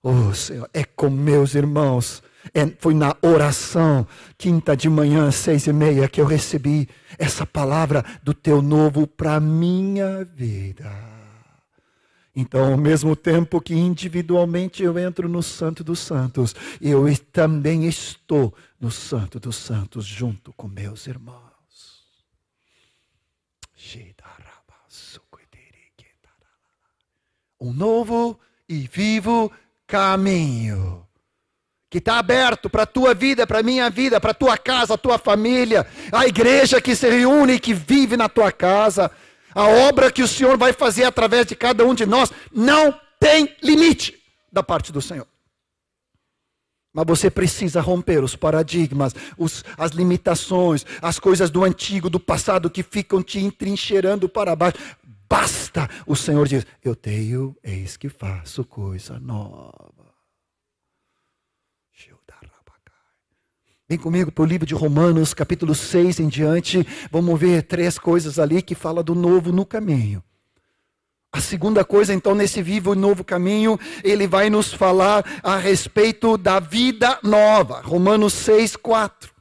Oh 0.03 0.33
Senhor, 0.33 0.69
é 0.73 0.83
com 0.83 1.09
meus 1.09 1.55
irmãos 1.55 2.21
é, 2.59 2.75
foi 2.79 2.93
na 2.93 3.15
oração, 3.21 4.07
quinta 4.37 4.75
de 4.75 4.89
manhã, 4.89 5.29
seis 5.29 5.67
e 5.67 5.73
meia, 5.73 6.07
que 6.07 6.19
eu 6.19 6.25
recebi 6.25 6.89
essa 7.17 7.45
palavra 7.45 8.03
do 8.23 8.33
teu 8.33 8.61
novo 8.61 9.05
para 9.05 9.39
minha 9.39 10.25
vida. 10.25 10.91
Então, 12.35 12.71
ao 12.71 12.77
mesmo 12.77 13.15
tempo 13.15 13.61
que 13.61 13.73
individualmente 13.73 14.83
eu 14.83 14.97
entro 14.97 15.29
no 15.29 15.41
Santo 15.41 15.83
dos 15.83 15.99
Santos, 15.99 16.55
eu 16.81 17.05
também 17.31 17.85
estou 17.85 18.53
no 18.79 18.91
Santo 18.91 19.39
dos 19.39 19.55
Santos 19.55 20.05
junto 20.05 20.51
com 20.53 20.67
meus 20.67 21.07
irmãos. 21.07 21.47
Um 27.59 27.73
novo 27.73 28.39
e 28.69 28.87
vivo 28.87 29.51
caminho 29.87 31.06
que 31.89 31.99
está 31.99 32.19
aberto 32.19 32.69
para 32.69 32.83
a 32.83 32.87
tua 32.87 33.13
vida, 33.13 33.47
para 33.47 33.59
a 33.59 33.63
minha 33.63 33.89
vida, 33.89 34.19
para 34.19 34.31
a 34.31 34.35
tua 34.35 34.57
casa, 34.57 34.95
a 34.95 34.97
tua 34.97 35.17
família, 35.17 35.87
a 36.11 36.27
igreja 36.27 36.81
que 36.81 36.95
se 36.95 37.09
reúne 37.09 37.53
e 37.53 37.59
que 37.59 37.73
vive 37.73 38.17
na 38.17 38.27
tua 38.27 38.51
casa, 38.51 39.09
a 39.55 39.65
obra 39.65 40.11
que 40.11 40.21
o 40.21 40.27
Senhor 40.27 40.57
vai 40.57 40.73
fazer 40.73 41.05
através 41.05 41.45
de 41.45 41.55
cada 41.55 41.85
um 41.85 41.93
de 41.93 42.05
nós, 42.05 42.31
não 42.51 42.93
tem 43.19 43.55
limite 43.63 44.15
da 44.51 44.61
parte 44.61 44.91
do 44.91 45.01
Senhor. 45.01 45.27
Mas 46.93 47.05
você 47.05 47.29
precisa 47.29 47.79
romper 47.79 48.23
os 48.23 48.35
paradigmas, 48.35 49.13
os, 49.37 49.63
as 49.77 49.91
limitações, 49.91 50.85
as 51.01 51.19
coisas 51.19 51.49
do 51.49 51.63
antigo, 51.63 52.09
do 52.09 52.19
passado 52.19 52.69
que 52.69 52.83
ficam 52.83 53.21
te 53.21 53.39
entrincheirando 53.39 54.27
para 54.27 54.55
baixo. 54.55 54.77
Basta! 55.29 55.89
O 56.05 56.15
Senhor 56.15 56.47
diz: 56.47 56.65
Eu 56.83 56.95
tenho, 56.95 57.55
eis 57.63 57.97
que 57.97 58.09
faço 58.09 58.63
coisa 58.63 59.19
nova. 59.19 59.96
Vem 63.89 63.97
comigo 63.97 64.29
para 64.33 64.43
o 64.43 64.45
livro 64.45 64.65
de 64.65 64.73
Romanos, 64.75 65.33
capítulo 65.33 65.73
6 65.73 66.19
em 66.19 66.27
diante. 66.27 66.85
Vamos 67.09 67.39
ver 67.39 67.63
três 67.63 67.97
coisas 67.97 68.37
ali 68.37 68.61
que 68.61 68.75
fala 68.75 69.01
do 69.01 69.15
novo 69.15 69.49
no 69.53 69.65
caminho. 69.65 70.21
A 71.31 71.39
segunda 71.39 71.85
coisa, 71.85 72.13
então, 72.13 72.35
nesse 72.35 72.61
vivo 72.61 72.93
novo 72.95 73.23
caminho, 73.23 73.79
ele 74.03 74.27
vai 74.27 74.49
nos 74.49 74.73
falar 74.73 75.23
a 75.41 75.55
respeito 75.55 76.37
da 76.37 76.59
vida 76.59 77.17
nova. 77.23 77.79
Romanos 77.79 78.33
6, 78.33 78.75
4. 78.75 79.31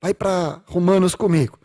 Vai 0.00 0.14
para 0.14 0.62
Romanos 0.64 1.14
comigo. 1.14 1.58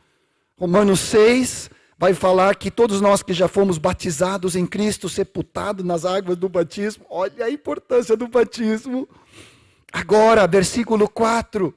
Romanos 0.58 1.00
6 1.00 1.70
vai 1.98 2.14
falar 2.14 2.58
que 2.58 2.70
todos 2.70 3.00
nós 3.00 3.24
que 3.24 3.32
já 3.32 3.48
fomos 3.48 3.78
batizados 3.78 4.58
em 4.58 4.66
Cristo, 4.66 5.08
sepultados 5.08 5.86
nas 5.86 6.04
águas 6.04 6.36
do 6.36 6.50
batismo, 6.50 7.06
olha 7.10 7.46
a 7.46 7.50
importância 7.50 8.18
do 8.18 8.28
batismo. 8.28 9.08
Agora, 9.94 10.46
versículo 10.46 11.08
4 11.08 11.74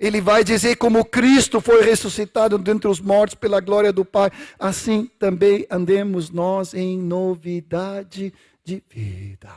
ele 0.00 0.18
vai 0.18 0.42
dizer 0.42 0.76
como 0.76 1.04
Cristo 1.04 1.60
foi 1.60 1.82
ressuscitado 1.82 2.56
dentre 2.56 2.88
os 2.88 2.98
mortos 2.98 3.34
pela 3.34 3.60
glória 3.60 3.92
do 3.92 4.02
Pai, 4.02 4.30
assim 4.58 5.04
também 5.18 5.66
andemos 5.70 6.30
nós 6.30 6.72
em 6.72 6.98
novidade 6.98 8.32
de 8.64 8.82
vida. 8.88 9.52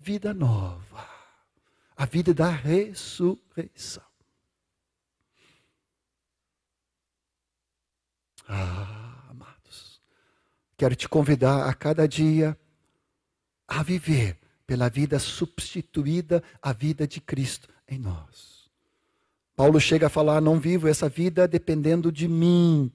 Vida 0.00 0.34
nova. 0.34 1.08
A 1.96 2.04
vida 2.04 2.34
da 2.34 2.50
ressurreição. 2.50 4.02
Ah, 8.48 9.28
amados, 9.30 10.00
quero 10.76 10.96
te 10.96 11.08
convidar 11.08 11.68
a 11.68 11.72
cada 11.72 12.06
dia 12.06 12.58
a 13.66 13.82
viver 13.82 14.38
pela 14.66 14.88
vida 14.88 15.18
substituída 15.18 16.42
à 16.60 16.72
vida 16.72 17.06
de 17.06 17.20
Cristo 17.20 17.68
em 17.88 17.98
nós. 17.98 18.55
Paulo 19.56 19.80
chega 19.80 20.06
a 20.06 20.10
falar: 20.10 20.40
não 20.40 20.60
vivo 20.60 20.86
essa 20.86 21.08
vida 21.08 21.48
dependendo 21.48 22.12
de 22.12 22.28
mim, 22.28 22.92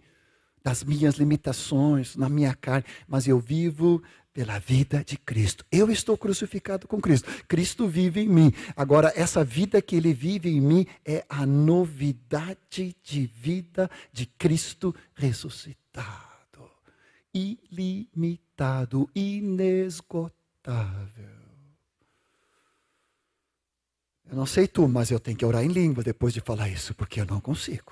das 0.63 0.83
minhas 0.83 1.15
limitações, 1.15 2.15
na 2.15 2.29
minha 2.29 2.53
carne, 2.53 2.85
mas 3.07 3.27
eu 3.27 3.39
vivo 3.39 4.01
pela 4.31 4.59
vida 4.59 5.03
de 5.03 5.17
Cristo. 5.17 5.65
Eu 5.71 5.91
estou 5.91 6.17
crucificado 6.17 6.87
com 6.87 7.01
Cristo. 7.01 7.29
Cristo 7.47 7.87
vive 7.87 8.21
em 8.21 8.29
mim. 8.29 8.53
Agora, 8.77 9.11
essa 9.15 9.43
vida 9.43 9.81
que 9.81 9.95
ele 9.95 10.13
vive 10.13 10.49
em 10.49 10.61
mim 10.61 10.85
é 11.05 11.25
a 11.27 11.45
novidade 11.45 12.95
de 13.03 13.25
vida 13.25 13.89
de 14.13 14.25
Cristo 14.25 14.95
ressuscitado. 15.15 16.31
Ilimitado, 17.33 19.09
inesgotável. 19.15 21.40
Eu 24.31 24.37
não 24.37 24.45
sei 24.45 24.65
tu, 24.65 24.87
mas 24.87 25.11
eu 25.11 25.19
tenho 25.19 25.35
que 25.35 25.45
orar 25.45 25.61
em 25.61 25.67
língua 25.67 26.01
depois 26.01 26.33
de 26.33 26.39
falar 26.39 26.69
isso, 26.69 26.93
porque 26.95 27.19
eu 27.19 27.25
não 27.25 27.41
consigo. 27.41 27.91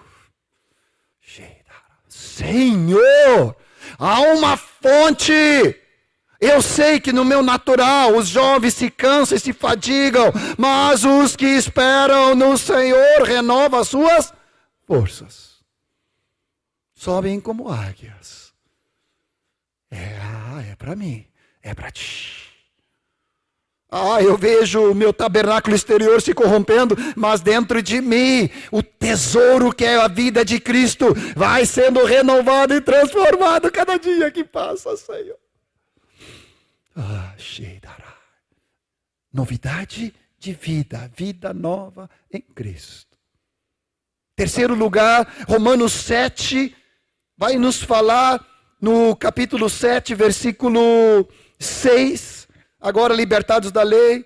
Senhor, 2.07 3.57
há 3.97 4.21
uma 4.21 4.55
fonte. 4.55 5.33
Eu 6.39 6.61
sei 6.61 7.01
que 7.01 7.11
no 7.11 7.25
meu 7.25 7.43
natural 7.43 8.15
os 8.15 8.29
jovens 8.29 8.73
se 8.73 8.89
cansam 8.89 9.35
e 9.35 9.39
se 9.41 9.51
fadigam, 9.51 10.31
mas 10.57 11.03
os 11.03 11.35
que 11.35 11.45
esperam 11.45 12.33
no 12.33 12.57
Senhor 12.57 13.21
renovam 13.23 13.81
as 13.81 13.89
suas 13.89 14.33
forças. 14.87 15.59
Sobem 16.95 17.41
como 17.41 17.67
águias. 17.67 18.53
É, 19.91 20.71
é 20.71 20.75
para 20.77 20.95
mim, 20.95 21.27
é 21.61 21.73
para 21.73 21.91
ti. 21.91 22.48
Ah, 23.91 24.21
eu 24.21 24.37
vejo 24.37 24.91
o 24.91 24.93
meu 24.93 25.11
tabernáculo 25.11 25.75
exterior 25.75 26.21
se 26.21 26.31
corrompendo, 26.31 26.95
mas 27.15 27.41
dentro 27.41 27.81
de 27.81 27.99
mim, 27.99 28.47
o 28.71 28.83
tesouro 28.83 29.73
que 29.73 29.83
é 29.83 29.95
a 29.95 30.07
vida 30.07 30.45
de 30.45 30.59
Cristo 30.59 31.07
vai 31.35 31.65
sendo 31.65 32.05
renovado 32.05 32.75
e 32.75 32.81
transformado 32.81 33.71
cada 33.71 33.97
dia 33.97 34.29
que 34.29 34.43
passa, 34.43 34.95
Senhor. 34.95 35.37
Ah, 36.95 37.33
Novidade 39.33 40.13
de 40.37 40.53
vida, 40.53 41.09
vida 41.15 41.51
nova 41.51 42.09
em 42.31 42.41
Cristo. 42.41 43.17
Terceiro 44.35 44.75
lugar, 44.75 45.45
Romanos 45.47 45.93
7 45.93 46.75
vai 47.35 47.55
nos 47.55 47.81
falar 47.81 48.45
no 48.79 49.15
capítulo 49.15 49.67
7, 49.67 50.13
versículo 50.13 51.27
6 51.57 52.38
agora 52.79 53.13
libertados 53.13 53.71
da 53.71 53.83
lei, 53.83 54.25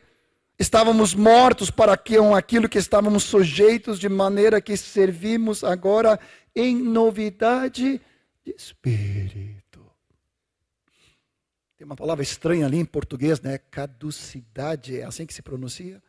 estávamos 0.60 1.14
mortos 1.14 1.72
para 1.72 1.94
aquilo 1.94 2.70
que 2.70 2.78
estávamos 2.78 3.24
sujeitos, 3.24 4.00
de 4.00 4.08
maneira 4.08 4.62
que 4.62 4.78
servimos 4.78 5.64
agora 5.64 6.20
em 6.56 6.76
novidade 6.76 8.00
de 8.46 8.54
espírito. 8.56 9.64
Tem 11.78 11.86
uma 11.86 11.96
palavra 11.96 12.24
estranha 12.24 12.66
ali 12.66 12.78
em 12.78 12.86
português, 12.86 13.42
né? 13.42 13.58
Caducidade, 13.58 15.00
é 15.00 15.04
assim 15.04 15.26
que 15.26 15.34
se 15.34 15.42
pronuncia? 15.42 16.02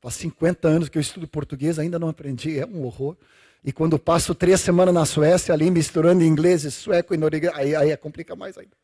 Faz 0.00 0.14
50 0.14 0.68
anos 0.68 0.88
que 0.88 0.98
eu 0.98 1.02
estudo 1.02 1.28
português, 1.28 1.78
ainda 1.78 1.98
não 1.98 2.08
aprendi, 2.08 2.58
é 2.58 2.66
um 2.66 2.84
horror. 2.84 3.16
E 3.64 3.72
quando 3.72 3.98
passo 3.98 4.34
três 4.34 4.60
semanas 4.60 4.94
na 4.94 5.04
Suécia, 5.04 5.52
ali 5.52 5.70
misturando 5.70 6.22
inglês, 6.22 6.62
sueco 6.72 7.14
e 7.14 7.16
norueguês, 7.16 7.52
aí, 7.54 7.74
aí 7.74 7.96
complica 7.96 8.36
mais 8.36 8.56
ainda. 8.56 8.76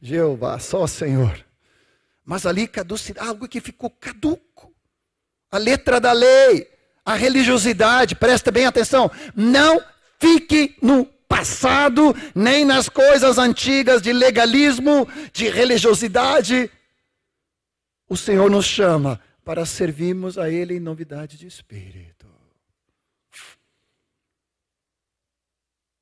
Jeová, 0.00 0.58
só 0.58 0.86
Senhor. 0.86 1.44
Mas 2.30 2.46
ali 2.46 2.68
caducidade, 2.68 3.28
algo 3.28 3.48
que 3.48 3.60
ficou 3.60 3.90
caduco. 3.90 4.72
A 5.50 5.58
letra 5.58 5.98
da 5.98 6.12
lei, 6.12 6.70
a 7.04 7.16
religiosidade, 7.16 8.14
presta 8.14 8.52
bem 8.52 8.66
atenção. 8.66 9.10
Não 9.34 9.84
fique 10.20 10.76
no 10.80 11.04
passado, 11.04 12.14
nem 12.32 12.64
nas 12.64 12.88
coisas 12.88 13.36
antigas 13.36 14.00
de 14.00 14.12
legalismo, 14.12 15.08
de 15.32 15.48
religiosidade. 15.48 16.70
O 18.08 18.16
Senhor 18.16 18.48
nos 18.48 18.64
chama 18.64 19.20
para 19.44 19.66
servirmos 19.66 20.38
a 20.38 20.48
Ele 20.48 20.76
em 20.76 20.80
novidade 20.80 21.36
de 21.36 21.48
espírito. 21.48 22.29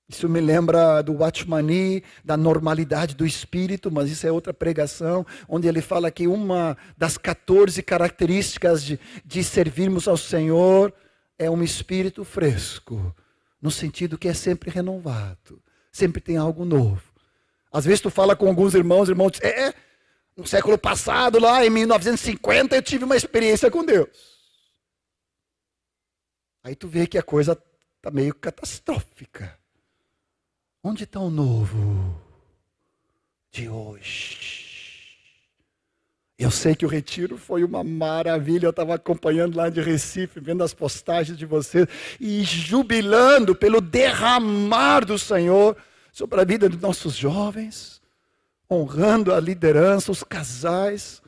Isso 0.09 0.27
me 0.27 0.41
lembra 0.41 1.03
do 1.03 1.13
Watchmani, 1.13 2.03
da 2.25 2.35
normalidade 2.35 3.15
do 3.15 3.27
espírito, 3.27 3.91
mas 3.91 4.11
isso 4.11 4.27
é 4.27 4.33
outra 4.33 4.55
pregação, 4.55 5.27
onde 5.47 5.69
ele 5.69 5.83
fala 5.83 6.11
que 6.11 6.27
uma 6.27 6.79
das 6.97 7.19
14 7.19 7.83
características 7.83 8.83
de, 8.83 8.99
de 9.23 9.45
servirmos 9.45 10.09
ao 10.09 10.17
Senhor 10.17 10.95
é 11.39 11.51
um 11.51 11.63
espírito 11.63 12.25
fresco, 12.25 13.15
no 13.61 13.71
sentido 13.71 14.17
que 14.17 14.29
é 14.29 14.33
sempre 14.33 14.71
renovado, 14.71 15.63
sempre 15.93 16.23
tem 16.23 16.39
algo 16.39 16.65
novo. 16.65 17.03
Às 17.71 17.85
vezes 17.85 18.01
tu 18.01 18.09
fala 18.09 18.35
com 18.35 18.49
alguns 18.49 18.75
irmãos, 18.75 19.11
irmãos 19.11 19.33
dizem, 19.33 19.51
é, 19.51 19.75
no 20.35 20.47
século 20.47 20.79
passado, 20.79 21.39
lá 21.39 21.67
em 21.67 21.69
1950, 21.69 22.75
eu 22.75 22.83
tive 22.83 23.05
uma 23.05 23.17
experiência 23.17 23.71
com 23.71 23.85
Deus. 23.85 24.09
Aí 26.65 26.75
tu 26.75 26.89
vê 26.89 27.07
que 27.07 27.19
a 27.19 27.23
coisa 27.23 27.61
está 27.99 28.11
meio 28.11 28.35
catastrófica. 28.35 29.59
Onde 30.89 31.05
está 31.05 31.21
o 31.21 31.29
novo 31.29 32.19
de 33.53 33.69
hoje? 33.69 35.19
Eu 36.39 36.51
sei 36.51 36.75
que 36.75 36.87
o 36.87 36.89
retiro 36.89 37.37
foi 37.37 37.63
uma 37.63 37.85
maravilha. 37.85 38.65
Eu 38.65 38.71
estava 38.71 38.95
acompanhando 38.95 39.55
lá 39.55 39.69
de 39.69 39.83
Recife, 39.83 40.41
vendo 40.41 40.65
as 40.65 40.73
postagens 40.73 41.37
de 41.37 41.45
vocês 41.45 41.87
e 42.19 42.43
jubilando 42.43 43.55
pelo 43.55 43.83
derramar 43.83 45.05
do 45.05 45.19
Senhor 45.19 45.77
sobre 46.11 46.41
a 46.41 46.45
vida 46.45 46.71
dos 46.71 46.81
nossos 46.81 47.15
jovens, 47.15 48.01
honrando 48.71 49.35
a 49.35 49.41
liderança, 49.41 50.11
os 50.11 50.23
casais. 50.23 51.21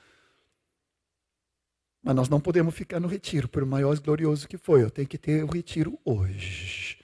Mas 2.02 2.14
nós 2.14 2.30
não 2.30 2.40
podemos 2.40 2.74
ficar 2.74 2.98
no 2.98 3.08
retiro, 3.08 3.46
por 3.46 3.66
maior 3.66 3.98
glorioso 3.98 4.48
que 4.48 4.56
foi. 4.56 4.82
Eu 4.82 4.90
tenho 4.90 5.06
que 5.06 5.18
ter 5.18 5.44
o 5.44 5.48
retiro 5.48 5.98
hoje. 6.02 6.96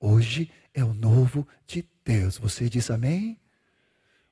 Hoje 0.00 0.50
é 0.80 0.84
o 0.84 0.94
novo 0.94 1.46
de 1.66 1.84
Deus. 2.04 2.38
Você 2.38 2.68
diz 2.68 2.90
amém? 2.90 3.38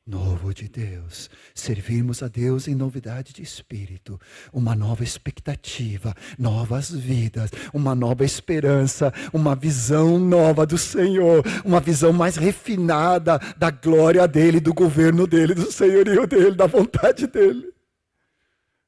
Novo 0.07 0.55
de 0.55 0.67
Deus. 0.67 1.29
Servirmos 1.55 2.23
a 2.23 2.29
Deus 2.29 2.67
em 2.67 2.75
novidade 2.75 3.35
de 3.35 3.43
espírito, 3.43 4.19
uma 4.51 4.75
nova 4.75 5.05
expectativa, 5.05 6.15
novas 6.39 6.91
vidas, 6.91 7.51
uma 7.75 7.95
nova 7.95 8.25
esperança, 8.25 9.13
uma 9.35 9.55
visão 9.55 10.19
nova 10.19 10.65
do 10.65 10.79
Senhor, 10.79 11.45
uma 11.63 11.81
visão 11.81 12.11
mais 12.11 12.37
refinada 12.37 13.39
da 13.59 13.71
glória 13.71 14.27
dele, 14.27 14.61
do 14.61 14.73
governo 14.73 15.27
dele, 15.27 15.55
do 15.55 15.71
senhorio 15.71 16.27
dele, 16.27 16.55
da 16.55 16.67
vontade 16.67 17.27
dele. 17.27 17.71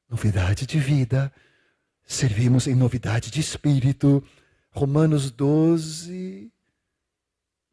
Novidade 0.09 0.65
de 0.65 0.79
vida. 0.79 1.31
Servimos 2.03 2.65
em 2.65 2.73
novidade 2.73 3.29
de 3.29 3.39
espírito. 3.39 4.23
Romanos 4.71 5.29
12, 5.29 6.50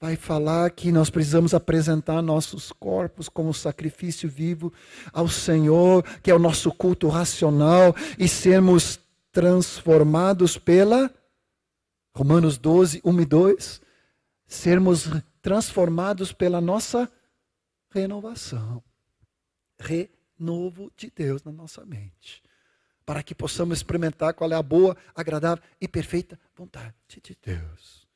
vai 0.00 0.14
falar 0.14 0.70
que 0.70 0.92
nós 0.92 1.10
precisamos 1.10 1.52
apresentar 1.52 2.22
nossos 2.22 2.70
corpos 2.70 3.28
como 3.28 3.52
sacrifício 3.52 4.28
vivo 4.28 4.72
ao 5.12 5.28
Senhor, 5.28 6.04
que 6.22 6.30
é 6.30 6.34
o 6.34 6.38
nosso 6.38 6.70
culto 6.72 7.08
racional, 7.08 7.94
e 8.18 8.28
sermos 8.28 9.00
transformados 9.32 10.56
pela. 10.56 11.12
Romanos 12.14 12.58
12, 12.58 13.00
1 13.04 13.20
e 13.20 13.24
2. 13.24 13.80
Sermos 14.46 15.08
transformados 15.42 16.32
pela 16.32 16.60
nossa 16.60 17.10
renovação. 17.90 18.82
Renovo 19.78 20.90
de 20.96 21.12
Deus 21.14 21.42
na 21.42 21.52
nossa 21.52 21.84
mente. 21.84 22.42
Para 23.04 23.22
que 23.22 23.34
possamos 23.34 23.78
experimentar 23.78 24.34
qual 24.34 24.50
é 24.52 24.54
a 24.54 24.62
boa, 24.62 24.96
agradável 25.14 25.62
e 25.80 25.88
perfeita 25.88 26.38
vontade 26.54 26.94
de 27.08 27.36
Deus 27.40 28.07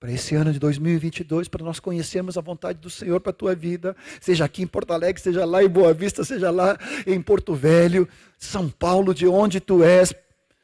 para 0.00 0.10
esse 0.10 0.34
ano 0.34 0.50
de 0.50 0.58
2022, 0.58 1.46
para 1.46 1.62
nós 1.62 1.78
conhecermos 1.78 2.38
a 2.38 2.40
vontade 2.40 2.78
do 2.78 2.88
Senhor 2.88 3.20
para 3.20 3.30
a 3.30 3.34
tua 3.34 3.54
vida, 3.54 3.94
seja 4.18 4.46
aqui 4.46 4.62
em 4.62 4.66
Porto 4.66 4.94
Alegre, 4.94 5.20
seja 5.20 5.44
lá 5.44 5.62
em 5.62 5.68
Boa 5.68 5.92
Vista, 5.92 6.24
seja 6.24 6.50
lá 6.50 6.78
em 7.06 7.20
Porto 7.20 7.54
Velho, 7.54 8.08
São 8.38 8.70
Paulo, 8.70 9.14
de 9.14 9.26
onde 9.26 9.60
tu 9.60 9.84
és, 9.84 10.14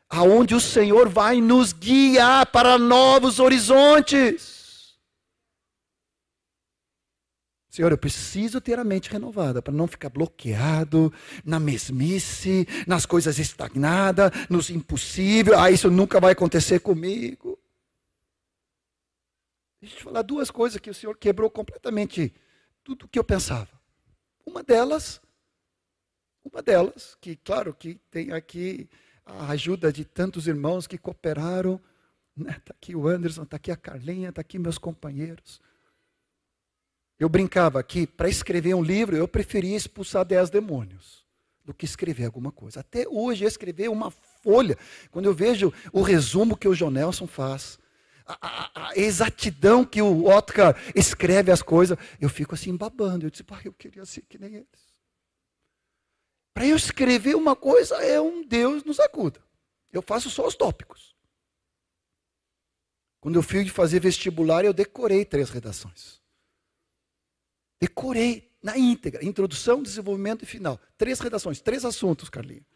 aonde 0.09 0.55
o 0.55 0.61
Senhor 0.61 1.11
vai 1.11 1.43
nos 1.43 1.75
guiar 1.75 2.47
para 2.47 2.79
novos 2.79 3.39
horizontes. 3.39 4.57
Senhor, 7.69 7.93
eu 7.93 7.99
preciso 7.99 8.59
ter 8.59 8.79
a 8.79 8.85
mente 8.85 9.11
renovada 9.11 9.61
para 9.61 9.75
não 9.75 9.87
ficar 9.87 10.09
bloqueado 10.09 11.13
na 11.45 11.61
mesmice, 11.61 12.67
nas 12.87 13.05
coisas 13.05 13.39
estagnadas, 13.39 14.31
nos 14.49 14.71
impossíveis. 14.71 15.59
Ah, 15.59 15.71
isso 15.71 15.91
nunca 15.91 16.19
vai 16.19 16.33
acontecer 16.33 16.81
comigo. 16.81 17.59
Deixa 19.87 19.99
eu 19.99 20.01
te 20.01 20.05
falar 20.05 20.23
duas 20.23 20.51
coisas 20.51 20.81
que 20.81 20.91
o 20.91 20.95
Senhor 20.95 21.17
quebrou 21.17 21.49
completamente 21.49 22.35
tudo 22.83 23.05
o 23.05 23.09
que 23.09 23.19
eu 23.19 23.23
pensava. 23.23 23.69
Uma 24.45 24.61
delas, 24.61 25.21
uma 26.45 26.61
delas, 26.61 27.17
que 27.21 27.37
claro 27.37 27.73
que 27.73 27.95
tem 28.11 28.33
aqui 28.33 28.91
a 29.25 29.53
ajuda 29.53 29.93
de 29.93 30.05
tantos 30.05 30.49
irmãos 30.49 30.89
que 30.89 30.99
cooperaram. 30.99 31.81
Está 32.37 32.51
né? 32.51 32.61
Tá 32.65 32.75
aqui 32.77 32.97
o 32.97 33.07
Anderson, 33.07 33.45
está 33.45 33.57
aqui 33.57 33.71
a 33.71 33.77
Carlinha, 33.77 34.31
está 34.31 34.41
aqui 34.41 34.59
meus 34.59 34.77
companheiros. 34.77 35.61
Eu 37.17 37.29
brincava 37.29 37.81
que 37.81 38.09
para 38.09 38.29
escrever 38.29 38.75
um 38.75 38.83
livro 38.83 39.17
eu 39.17 39.29
preferia 39.29 39.77
expulsar 39.77 40.25
dez 40.25 40.51
demônios 40.51 41.25
do 41.65 41.73
que 41.73 41.85
escrever 41.85 42.25
alguma 42.25 42.51
coisa. 42.51 42.81
Até 42.81 43.07
hoje, 43.09 43.45
escrever 43.45 43.89
uma 43.89 44.11
folha, 44.11 44.77
quando 45.13 45.27
eu 45.27 45.35
vejo 45.35 45.73
o 45.93 46.03
resumo 46.03 46.57
que 46.57 46.67
o 46.67 46.75
Jonelson 46.75 47.29
faz, 47.29 47.79
a, 48.27 48.89
a, 48.89 48.97
exatidão 48.97 49.85
que 49.85 50.03
o 50.03 50.27
Otka 50.27 50.77
escreve 50.95 51.53
as 51.53 51.63
coisas, 51.63 51.97
eu 52.21 52.29
fico 52.29 52.55
assim 52.55 52.77
babando. 52.77 53.27
Eu 53.27 53.31
disse, 53.31 53.45
pai, 53.45 53.63
eu 53.65 53.73
queria 53.73 54.05
ser 54.05 54.23
que 54.23 54.39
nem 54.39 54.57
eles. 54.57 54.97
Para 56.53 56.67
eu 56.67 56.77
escrever 56.77 57.37
uma 57.37 57.55
coisa, 57.55 57.97
é 57.97 58.21
um 58.21 58.45
Deus 58.47 58.83
nos 58.83 58.99
acuda. 58.99 59.41
Eu 59.93 60.03
faço 60.03 60.29
só 60.29 60.47
os 60.47 60.55
tópicos. 60.55 61.15
Quando 63.21 63.37
eu 63.37 63.43
fui 63.43 63.69
fazer 63.69 64.01
vestibular, 64.01 64.65
eu 64.65 64.73
decorei 64.73 65.25
três 65.25 65.51
redações. 65.51 66.21
Decorei 67.81 68.53
na 68.63 68.77
íntegra, 68.77 69.25
introdução, 69.25 69.83
desenvolvimento 69.83 70.43
e 70.43 70.47
final. 70.47 70.81
Três 70.97 71.21
redações, 71.21 71.61
três 71.61 71.85
assuntos, 71.85 72.29
Carlinhos. 72.29 72.67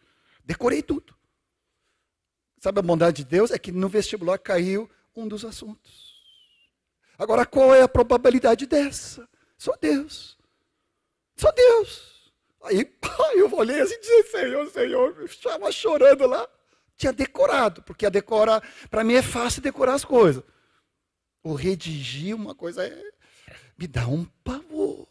Decorei 0.44 0.82
tudo. 0.82 1.16
Sabe 2.60 2.78
a 2.78 2.82
bondade 2.82 3.24
de 3.24 3.24
Deus? 3.24 3.50
É 3.50 3.58
que 3.58 3.72
no 3.72 3.88
vestibular 3.88 4.38
caiu 4.38 4.88
um 5.14 5.26
dos 5.28 5.44
assuntos. 5.44 6.20
Agora, 7.18 7.44
qual 7.44 7.74
é 7.74 7.82
a 7.82 7.88
probabilidade 7.88 8.66
dessa? 8.66 9.28
Só 9.58 9.76
Deus. 9.80 10.38
Só 11.36 11.52
Deus. 11.52 12.32
Aí, 12.62 12.90
eu 13.36 13.52
olhei 13.54 13.80
assim 13.80 13.94
e 13.94 14.00
disse, 14.00 14.30
Senhor, 14.30 14.70
Senhor, 14.70 15.22
estava 15.24 15.70
chorando 15.72 16.26
lá. 16.26 16.48
Tinha 16.96 17.12
decorado, 17.12 17.82
porque 17.82 18.04
a 18.04 18.10
decora, 18.10 18.62
para 18.90 19.02
mim 19.02 19.14
é 19.14 19.22
fácil 19.22 19.62
decorar 19.62 19.94
as 19.94 20.04
coisas. 20.04 20.42
O 21.42 21.54
redigir 21.54 22.36
uma 22.36 22.54
coisa 22.54 22.86
é, 22.86 23.02
me 23.78 23.86
dá 23.86 24.06
um 24.06 24.24
pavor. 24.44 25.08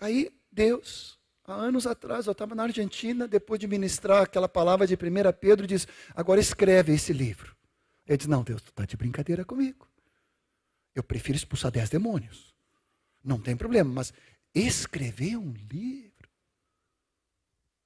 Aí, 0.00 0.30
Deus, 0.50 1.18
há 1.44 1.54
anos 1.54 1.86
atrás, 1.86 2.26
eu 2.26 2.32
estava 2.32 2.54
na 2.54 2.64
Argentina, 2.64 3.28
depois 3.28 3.60
de 3.60 3.68
ministrar 3.68 4.22
aquela 4.22 4.48
palavra 4.48 4.86
de 4.86 4.94
1 4.94 4.98
Pedro, 5.40 5.66
diz: 5.66 5.86
agora 6.14 6.40
escreve 6.40 6.92
esse 6.92 7.12
livro. 7.12 7.55
Ele 8.06 8.16
diz: 8.16 8.26
Não, 8.26 8.42
Deus, 8.42 8.62
tu 8.62 8.70
está 8.70 8.84
de 8.84 8.96
brincadeira 8.96 9.44
comigo. 9.44 9.88
Eu 10.94 11.02
prefiro 11.02 11.36
expulsar 11.36 11.70
dez 11.70 11.90
demônios. 11.90 12.54
Não 13.22 13.40
tem 13.40 13.56
problema, 13.56 13.92
mas 13.92 14.12
escrever 14.54 15.36
um 15.36 15.52
livro. 15.52 16.06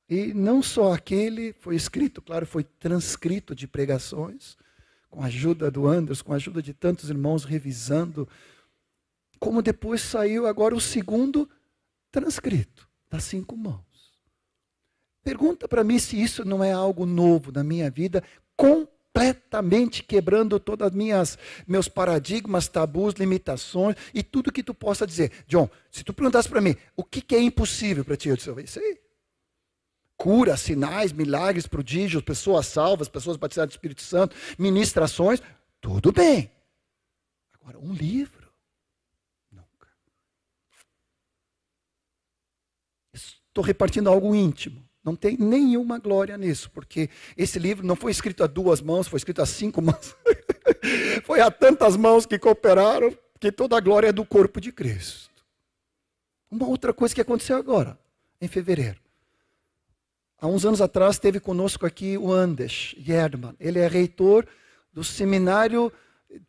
E 0.09 0.35
não 0.35 0.63
só 0.63 0.93
aquele 0.93 1.53
foi 1.55 1.77
escrito, 1.77 2.21
claro, 2.21 2.45
foi 2.47 2.65
transcrito 2.65 3.55
de 3.55 3.67
pregações, 3.67 4.57
com 5.09 5.23
a 5.23 5.27
ajuda 5.27 5.71
do 5.71 5.87
Anderson, 5.87 6.25
com 6.25 6.33
a 6.33 6.37
ajuda 6.37 6.63
de 6.63 6.75
tantos 6.75 7.11
irmãos 7.11 7.45
revisando, 7.45 8.29
como 9.39 9.63
depois 9.63 10.01
saiu 10.01 10.47
agora 10.47 10.75
o 10.75 10.81
segundo 10.81 11.49
transcrito. 12.11 12.89
das 13.09 13.25
cinco 13.25 13.57
mãos. 13.57 13.85
Pergunta 15.23 15.67
para 15.67 15.83
mim 15.83 15.99
se 15.99 16.21
isso 16.21 16.45
não 16.45 16.63
é 16.63 16.73
algo 16.73 17.05
novo 17.05 17.51
na 17.51 17.65
minha 17.65 17.91
vida, 17.91 18.23
completamente 19.13 20.03
quebrando 20.03 20.59
todos 20.61 20.89
os 20.89 20.95
minhas 20.95 21.39
meus 21.67 21.89
paradigmas, 21.89 22.69
tabus, 22.69 23.15
limitações 23.15 23.97
e 24.15 24.23
tudo 24.23 24.53
que 24.53 24.63
tu 24.63 24.73
possa 24.73 25.07
dizer. 25.07 25.33
John, 25.47 25.69
se 25.91 26.05
tu 26.05 26.15
perguntasse 26.15 26.49
para 26.49 26.61
mim, 26.61 26.77
o 26.97 27.05
que, 27.05 27.21
que, 27.21 27.35
é 27.35 27.41
impossível 27.41 28.05
para 28.05 28.17
ti? 28.17 28.29
Eu 28.29 28.37
disse, 28.37 28.51
isso 28.63 28.79
aí. 28.79 28.99
Cura, 30.17 30.57
sinais, 30.57 31.13
milagres, 31.13 31.67
prodígios, 31.67 32.23
pessoas 32.23 32.67
salvas, 32.67 33.09
pessoas 33.09 33.37
batizadas 33.37 33.71
do 33.71 33.77
Espírito 33.77 34.03
Santo, 34.03 34.37
ministrações, 34.59 35.43
tudo 35.81 36.13
bem. 36.13 36.51
Agora, 37.55 37.79
um 37.79 37.93
livro, 37.93 38.53
nunca. 39.51 39.89
Estou 43.13 43.65
repartindo 43.65 44.11
algo 44.11 44.35
íntimo. 44.35 44.90
Não 45.03 45.17
tem 45.17 45.37
nenhuma 45.39 45.99
glória 45.99 46.37
nisso, 46.37 46.71
porque 46.71 47.09
esse 47.37 47.59
livro 47.59 47.87
não 47.87 47.97
foi 47.97 48.11
escrito 48.13 48.45
a 48.45 48.47
duas 48.47 48.83
mãos, 48.83 49.09
foi 49.09 49.17
escrito 49.17 49.41
a 49.41 49.47
cinco 49.47 49.81
mãos. 49.83 50.15
foi 51.25 51.41
a 51.41 51.51
tantas 51.51 51.97
mãos 51.97 52.27
que 52.27 52.39
cooperaram, 52.39 53.17
que 53.39 53.51
toda 53.51 53.77
a 53.77 53.81
glória 53.81 54.09
é 54.09 54.13
do 54.13 54.25
corpo 54.25 54.61
de 54.61 54.71
Cristo. 54.71 55.31
Uma 56.51 56.67
outra 56.67 56.93
coisa 56.93 57.15
que 57.15 57.21
aconteceu 57.21 57.57
agora, 57.57 57.99
em 58.41 58.49
fevereiro. 58.49 59.01
Há 60.39 60.47
uns 60.47 60.65
anos 60.65 60.81
atrás 60.81 61.17
esteve 61.17 61.39
conosco 61.39 61.87
aqui 61.87 62.17
o 62.17 62.33
Anders 62.33 62.95
Gerdman. 62.99 63.55
Ele 63.61 63.79
é 63.79 63.87
reitor 63.87 64.47
do 64.93 65.05
Seminário 65.05 65.93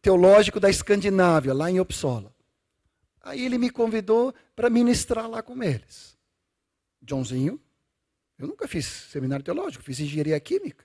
Teológico 0.02 0.60
da 0.60 0.70
Escandinávia, 0.70 1.54
lá 1.54 1.70
em 1.70 1.80
Uppsala. 1.80 2.34
Aí 3.22 3.46
ele 3.46 3.58
me 3.58 3.70
convidou 3.70 4.34
para 4.56 4.70
ministrar 4.70 5.30
lá 5.30 5.42
com 5.42 5.62
eles. 5.62 6.18
Joãozinho, 7.06 7.60
eu 8.42 8.48
nunca 8.48 8.68
fiz 8.68 8.86
seminário 8.86 9.46
teológico, 9.46 9.84
fiz 9.84 10.00
engenharia 10.00 10.40
química. 10.40 10.84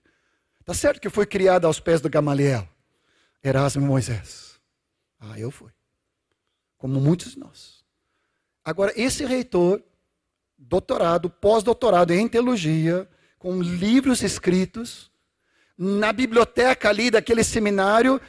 Tá 0.63 0.75
certo 0.75 1.01
que 1.01 1.09
fui 1.09 1.25
criado 1.25 1.67
aos 1.67 1.81
pés 1.81 2.03
do 2.03 2.11
Gamaliel, 2.11 2.69
Erasmo 3.43 3.83
e 3.83 3.87
Moisés. 3.87 4.61
Ah, 5.19 5.39
eu 5.39 5.51
fui. 5.51 5.71
Como 6.77 7.01
muitos 7.01 7.33
de 7.33 7.39
nós. 7.39 7.83
Agora, 8.63 8.93
esse 8.95 9.25
reitor, 9.25 9.83
doutorado, 10.59 11.31
pós-doutorado 11.31 12.13
em 12.13 12.29
teologia, 12.29 13.09
com 13.39 13.63
livros 13.63 14.23
escritos, 14.23 15.11
na 15.79 16.13
biblioteca 16.13 16.91
ali 16.91 17.11
daquele 17.11 17.43
seminário, 17.43 18.21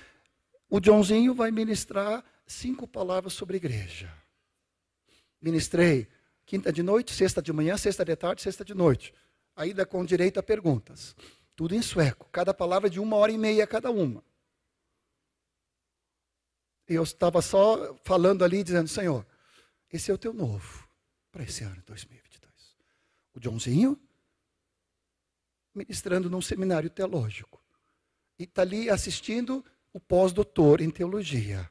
o 0.70 0.80
Joãozinho 0.82 1.34
vai 1.34 1.52
ministrar 1.52 2.24
cinco 2.46 2.88
palavras 2.88 3.34
sobre 3.34 3.58
igreja. 3.58 4.10
Ministrei 5.42 6.08
quinta 6.48 6.72
de 6.72 6.82
noite, 6.82 7.14
sexta 7.14 7.42
de 7.42 7.52
manhã, 7.52 7.78
sexta 7.78 8.04
de 8.04 8.16
tarde, 8.16 8.42
sexta 8.42 8.66
de 8.66 8.74
noite. 8.74 9.14
Ainda 9.56 9.86
com 9.86 10.04
direito 10.04 10.40
a 10.40 10.44
perguntas. 10.44 11.16
Tudo 11.56 11.76
em 11.76 11.82
sueco. 11.82 12.30
Cada 12.32 12.54
palavra 12.54 12.90
de 12.90 13.00
uma 13.00 13.18
hora 13.18 13.32
e 13.32 13.38
meia 13.38 13.68
cada 13.68 13.92
uma. 13.92 14.24
Eu 16.88 17.04
estava 17.04 17.42
só 17.42 17.94
falando 18.04 18.46
ali, 18.46 18.64
dizendo: 18.64 18.88
Senhor, 18.88 19.28
esse 19.92 20.10
é 20.10 20.14
o 20.14 20.18
teu 20.18 20.34
novo 20.34 20.88
para 21.32 21.44
esse 21.44 21.64
ano 21.66 21.84
2022. 21.86 22.78
O 23.34 23.44
Joãozinho, 23.44 24.00
ministrando 25.76 26.30
num 26.30 26.42
seminário 26.42 26.90
teológico. 26.90 27.62
E 28.40 28.44
está 28.44 28.62
ali 28.62 28.90
assistindo 28.90 29.66
o 29.92 30.00
pós-doutor 30.00 30.80
em 30.80 30.90
teologia. 30.90 31.70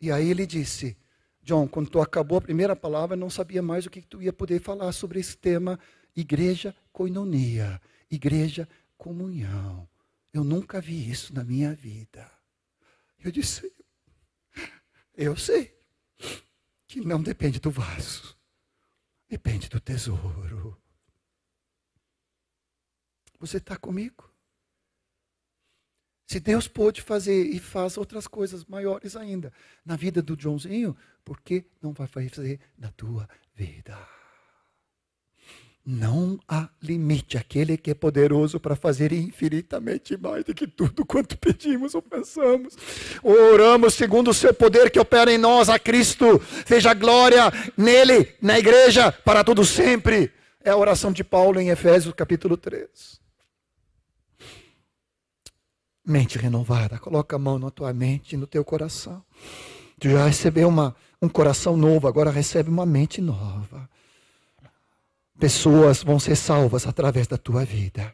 E 0.00 0.12
aí 0.12 0.30
ele 0.30 0.46
disse: 0.46 0.96
John, 1.44 1.68
quando 1.68 1.90
tu 1.90 2.00
acabou 2.00 2.38
a 2.38 2.40
primeira 2.40 2.74
palavra, 2.74 3.14
não 3.14 3.28
sabia 3.28 3.60
mais 3.60 3.84
o 3.84 3.90
que 3.90 4.00
tu 4.00 4.22
ia 4.22 4.32
poder 4.32 4.60
falar 4.60 4.90
sobre 4.92 5.20
esse 5.20 5.36
tema, 5.36 5.78
igreja 6.16 6.74
coinonia, 6.90 7.78
igreja 8.10 8.66
comunhão. 8.96 9.86
Eu 10.32 10.42
nunca 10.42 10.80
vi 10.80 11.10
isso 11.10 11.34
na 11.34 11.44
minha 11.44 11.74
vida. 11.74 12.30
Eu 13.22 13.30
disse, 13.30 13.70
eu 15.14 15.36
sei 15.36 15.78
que 16.86 17.02
não 17.02 17.22
depende 17.22 17.60
do 17.60 17.70
vaso, 17.70 18.34
depende 19.28 19.68
do 19.68 19.78
tesouro. 19.78 20.80
Você 23.38 23.58
está 23.58 23.76
comigo? 23.76 24.33
Se 26.26 26.40
Deus 26.40 26.66
pôde 26.66 27.02
fazer 27.02 27.44
e 27.46 27.58
faz 27.58 27.98
outras 27.98 28.26
coisas 28.26 28.64
maiores 28.64 29.14
ainda 29.14 29.52
na 29.84 29.94
vida 29.94 30.22
do 30.22 30.40
Joãozinho, 30.40 30.96
por 31.24 31.40
que 31.40 31.64
não 31.82 31.92
vai 31.92 32.06
fazer 32.06 32.60
na 32.78 32.90
tua 32.90 33.28
vida? 33.54 33.96
Não 35.86 36.40
há 36.48 36.70
limite. 36.82 37.36
Aquele 37.36 37.76
que 37.76 37.90
é 37.90 37.94
poderoso 37.94 38.58
para 38.58 38.74
fazer 38.74 39.12
infinitamente 39.12 40.16
mais 40.16 40.42
do 40.42 40.54
que 40.54 40.66
tudo 40.66 41.04
quanto 41.04 41.36
pedimos 41.36 41.94
ou 41.94 42.00
pensamos. 42.00 42.74
Oramos 43.22 43.92
segundo 43.92 44.30
o 44.30 44.34
seu 44.34 44.54
poder 44.54 44.90
que 44.90 44.98
opera 44.98 45.30
em 45.30 45.36
nós, 45.36 45.68
a 45.68 45.78
Cristo. 45.78 46.40
Seja 46.66 46.94
glória 46.94 47.52
nele, 47.76 48.34
na 48.40 48.58
igreja, 48.58 49.12
para 49.12 49.44
todo 49.44 49.62
sempre. 49.62 50.32
É 50.64 50.70
a 50.70 50.76
oração 50.76 51.12
de 51.12 51.22
Paulo 51.22 51.60
em 51.60 51.68
Efésios 51.68 52.14
capítulo 52.14 52.56
3. 52.56 53.23
Mente 56.06 56.38
renovada. 56.38 56.98
Coloca 56.98 57.36
a 57.36 57.38
mão 57.38 57.58
na 57.58 57.70
tua 57.70 57.92
mente 57.92 58.36
no 58.36 58.46
teu 58.46 58.64
coração. 58.64 59.22
Tu 59.98 60.10
já 60.10 60.26
recebeu 60.26 60.68
uma, 60.68 60.94
um 61.20 61.28
coração 61.28 61.76
novo, 61.76 62.06
agora 62.06 62.30
recebe 62.30 62.68
uma 62.68 62.84
mente 62.84 63.20
nova. 63.20 63.88
Pessoas 65.38 66.02
vão 66.02 66.18
ser 66.18 66.36
salvas 66.36 66.86
através 66.86 67.26
da 67.26 67.38
tua 67.38 67.64
vida. 67.64 68.12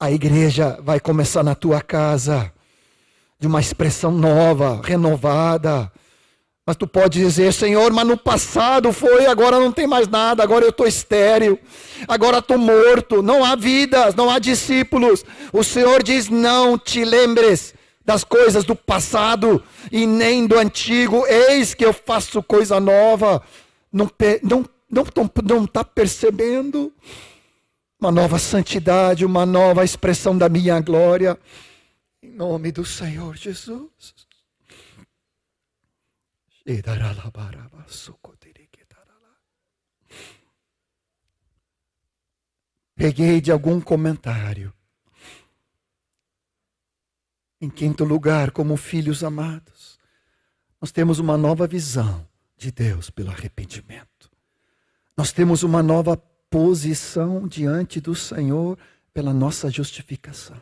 A 0.00 0.10
igreja 0.10 0.78
vai 0.82 1.00
começar 1.00 1.42
na 1.42 1.54
tua 1.54 1.80
casa, 1.80 2.52
de 3.38 3.46
uma 3.46 3.60
expressão 3.60 4.10
nova, 4.10 4.80
renovada 4.82 5.90
mas 6.68 6.76
tu 6.76 6.86
pode 6.86 7.18
dizer, 7.18 7.50
Senhor, 7.54 7.90
mas 7.94 8.06
no 8.06 8.14
passado 8.14 8.92
foi, 8.92 9.24
agora 9.24 9.58
não 9.58 9.72
tem 9.72 9.86
mais 9.86 10.06
nada, 10.06 10.42
agora 10.42 10.66
eu 10.66 10.68
estou 10.68 10.86
estéril, 10.86 11.58
agora 12.06 12.40
estou 12.40 12.58
morto, 12.58 13.22
não 13.22 13.42
há 13.42 13.56
vidas, 13.56 14.14
não 14.14 14.28
há 14.28 14.38
discípulos. 14.38 15.24
O 15.50 15.64
Senhor 15.64 16.02
diz: 16.02 16.28
não 16.28 16.76
te 16.76 17.06
lembres 17.06 17.72
das 18.04 18.22
coisas 18.22 18.64
do 18.64 18.76
passado 18.76 19.64
e 19.90 20.06
nem 20.06 20.46
do 20.46 20.58
antigo, 20.58 21.26
eis 21.26 21.72
que 21.72 21.86
eu 21.86 21.94
faço 21.94 22.42
coisa 22.42 22.78
nova. 22.78 23.42
Não 23.90 24.04
está 24.04 24.26
não, 24.42 24.62
não, 24.90 25.06
não 25.42 25.66
tá 25.66 25.82
percebendo? 25.82 26.92
Uma 27.98 28.12
nova 28.12 28.38
santidade, 28.38 29.24
uma 29.24 29.46
nova 29.46 29.86
expressão 29.86 30.36
da 30.36 30.50
minha 30.50 30.78
glória. 30.80 31.38
Em 32.22 32.28
nome 32.28 32.70
do 32.70 32.84
Senhor 32.84 33.34
Jesus. 33.38 34.27
Peguei 42.94 43.40
de 43.40 43.50
algum 43.50 43.80
comentário. 43.80 44.70
Em 47.58 47.70
quinto 47.70 48.04
lugar, 48.04 48.50
como 48.50 48.76
filhos 48.76 49.24
amados, 49.24 49.98
nós 50.78 50.92
temos 50.92 51.18
uma 51.18 51.38
nova 51.38 51.66
visão 51.66 52.28
de 52.54 52.70
Deus 52.70 53.08
pelo 53.08 53.30
arrependimento. 53.30 54.30
Nós 55.16 55.32
temos 55.32 55.62
uma 55.62 55.82
nova 55.82 56.18
posição 56.50 57.48
diante 57.48 57.98
do 57.98 58.14
Senhor 58.14 58.78
pela 59.14 59.32
nossa 59.32 59.70
justificação. 59.70 60.60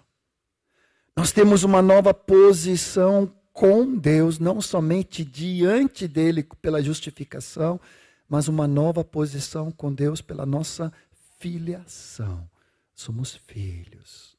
Nós 1.16 1.32
temos 1.32 1.64
uma 1.64 1.82
nova 1.82 2.14
posição 2.14 3.34
com 3.56 3.96
Deus, 3.96 4.38
não 4.38 4.60
somente 4.60 5.24
diante 5.24 6.06
dele 6.06 6.46
pela 6.60 6.82
justificação, 6.82 7.80
mas 8.28 8.48
uma 8.48 8.68
nova 8.68 9.02
posição 9.02 9.70
com 9.70 9.90
Deus 9.90 10.20
pela 10.20 10.44
nossa 10.44 10.92
filiação. 11.38 12.46
Somos 12.94 13.34
filhos. 13.34 14.36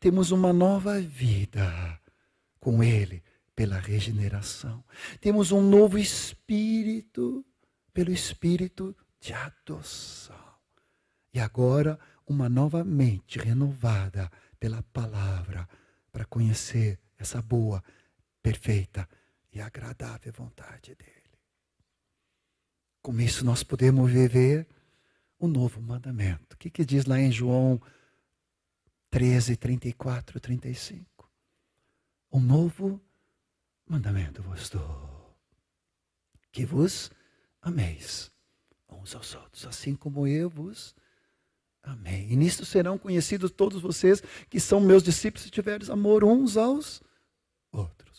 Temos 0.00 0.32
uma 0.32 0.52
nova 0.52 1.00
vida 1.00 1.96
com 2.58 2.82
Ele 2.82 3.22
pela 3.54 3.78
regeneração. 3.78 4.82
Temos 5.20 5.52
um 5.52 5.62
novo 5.62 5.96
espírito 5.96 7.46
pelo 7.94 8.10
espírito 8.10 8.96
de 9.20 9.32
adoção. 9.32 10.34
E 11.32 11.38
agora, 11.38 11.96
uma 12.26 12.48
nova 12.48 12.82
mente 12.82 13.38
renovada 13.38 14.28
pela 14.58 14.82
palavra 14.92 15.68
para 16.10 16.24
conhecer 16.24 16.98
essa 17.16 17.40
boa, 17.40 17.80
perfeita 18.42 19.08
e 19.52 19.60
agradável 19.60 20.32
vontade 20.32 20.94
dele. 20.94 21.20
Com 23.02 23.18
isso 23.20 23.44
nós 23.44 23.62
podemos 23.62 24.10
viver 24.10 24.66
o 25.38 25.48
novo 25.48 25.80
mandamento. 25.80 26.54
O 26.54 26.58
que, 26.58 26.70
que 26.70 26.84
diz 26.84 27.06
lá 27.06 27.18
em 27.18 27.32
João 27.32 27.80
13, 29.10 29.56
34, 29.56 30.38
35? 30.38 31.30
Um 32.30 32.40
novo 32.40 33.00
mandamento 33.86 34.42
vos 34.42 34.68
dou. 34.68 35.36
Que 36.52 36.64
vos 36.64 37.10
ameis 37.62 38.30
uns 38.88 39.14
aos 39.14 39.34
outros, 39.34 39.66
assim 39.66 39.94
como 39.94 40.26
eu 40.26 40.50
vos 40.50 40.94
amei. 41.82 42.28
E 42.30 42.36
nisto 42.36 42.64
serão 42.64 42.98
conhecidos 42.98 43.50
todos 43.50 43.80
vocês 43.80 44.22
que 44.48 44.60
são 44.60 44.80
meus 44.80 45.02
discípulos 45.02 45.44
se 45.44 45.50
tiveres 45.50 45.88
amor 45.88 46.22
uns 46.22 46.56
aos 46.56 47.02
outros. 47.72 48.09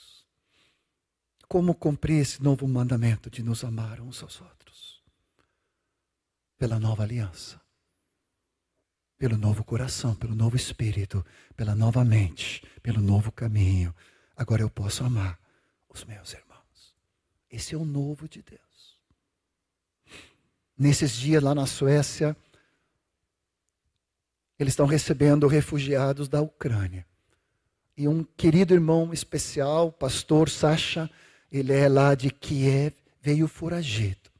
Como 1.51 1.75
cumprir 1.75 2.21
esse 2.21 2.41
novo 2.41 2.65
mandamento 2.65 3.29
de 3.29 3.43
nos 3.43 3.65
amar 3.65 3.99
uns 3.99 4.23
aos 4.23 4.39
outros? 4.39 5.03
Pela 6.57 6.79
nova 6.79 7.03
aliança, 7.03 7.59
pelo 9.17 9.37
novo 9.37 9.61
coração, 9.61 10.15
pelo 10.15 10.33
novo 10.33 10.55
espírito, 10.55 11.25
pela 11.53 11.75
nova 11.75 12.05
mente, 12.05 12.65
pelo 12.81 13.01
novo 13.01 13.33
caminho. 13.33 13.93
Agora 14.33 14.61
eu 14.61 14.69
posso 14.69 15.03
amar 15.03 15.37
os 15.89 16.05
meus 16.05 16.31
irmãos. 16.31 16.95
Esse 17.49 17.75
é 17.75 17.77
o 17.77 17.83
novo 17.83 18.29
de 18.29 18.41
Deus. 18.41 18.97
Nesses 20.77 21.11
dias 21.11 21.43
lá 21.43 21.53
na 21.53 21.65
Suécia, 21.65 22.33
eles 24.57 24.71
estão 24.71 24.85
recebendo 24.85 25.47
refugiados 25.47 26.29
da 26.29 26.39
Ucrânia. 26.39 27.05
E 27.97 28.07
um 28.07 28.23
querido 28.23 28.73
irmão 28.73 29.11
especial, 29.11 29.91
pastor 29.91 30.49
Sasha, 30.49 31.11
ele 31.51 31.73
é 31.73 31.89
lá 31.89 32.15
de 32.15 32.31
Kiev, 32.31 32.95
veio 33.21 33.47
foragido. 33.47 34.31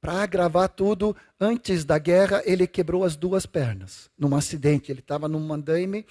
Para 0.00 0.22
agravar 0.22 0.68
tudo, 0.68 1.16
antes 1.40 1.84
da 1.84 1.98
guerra, 1.98 2.42
ele 2.46 2.66
quebrou 2.66 3.02
as 3.02 3.16
duas 3.16 3.44
pernas, 3.44 4.08
num 4.16 4.34
acidente. 4.36 4.92
Ele 4.92 5.00
estava 5.00 5.26
num 5.26 5.52
andaime 5.52 6.06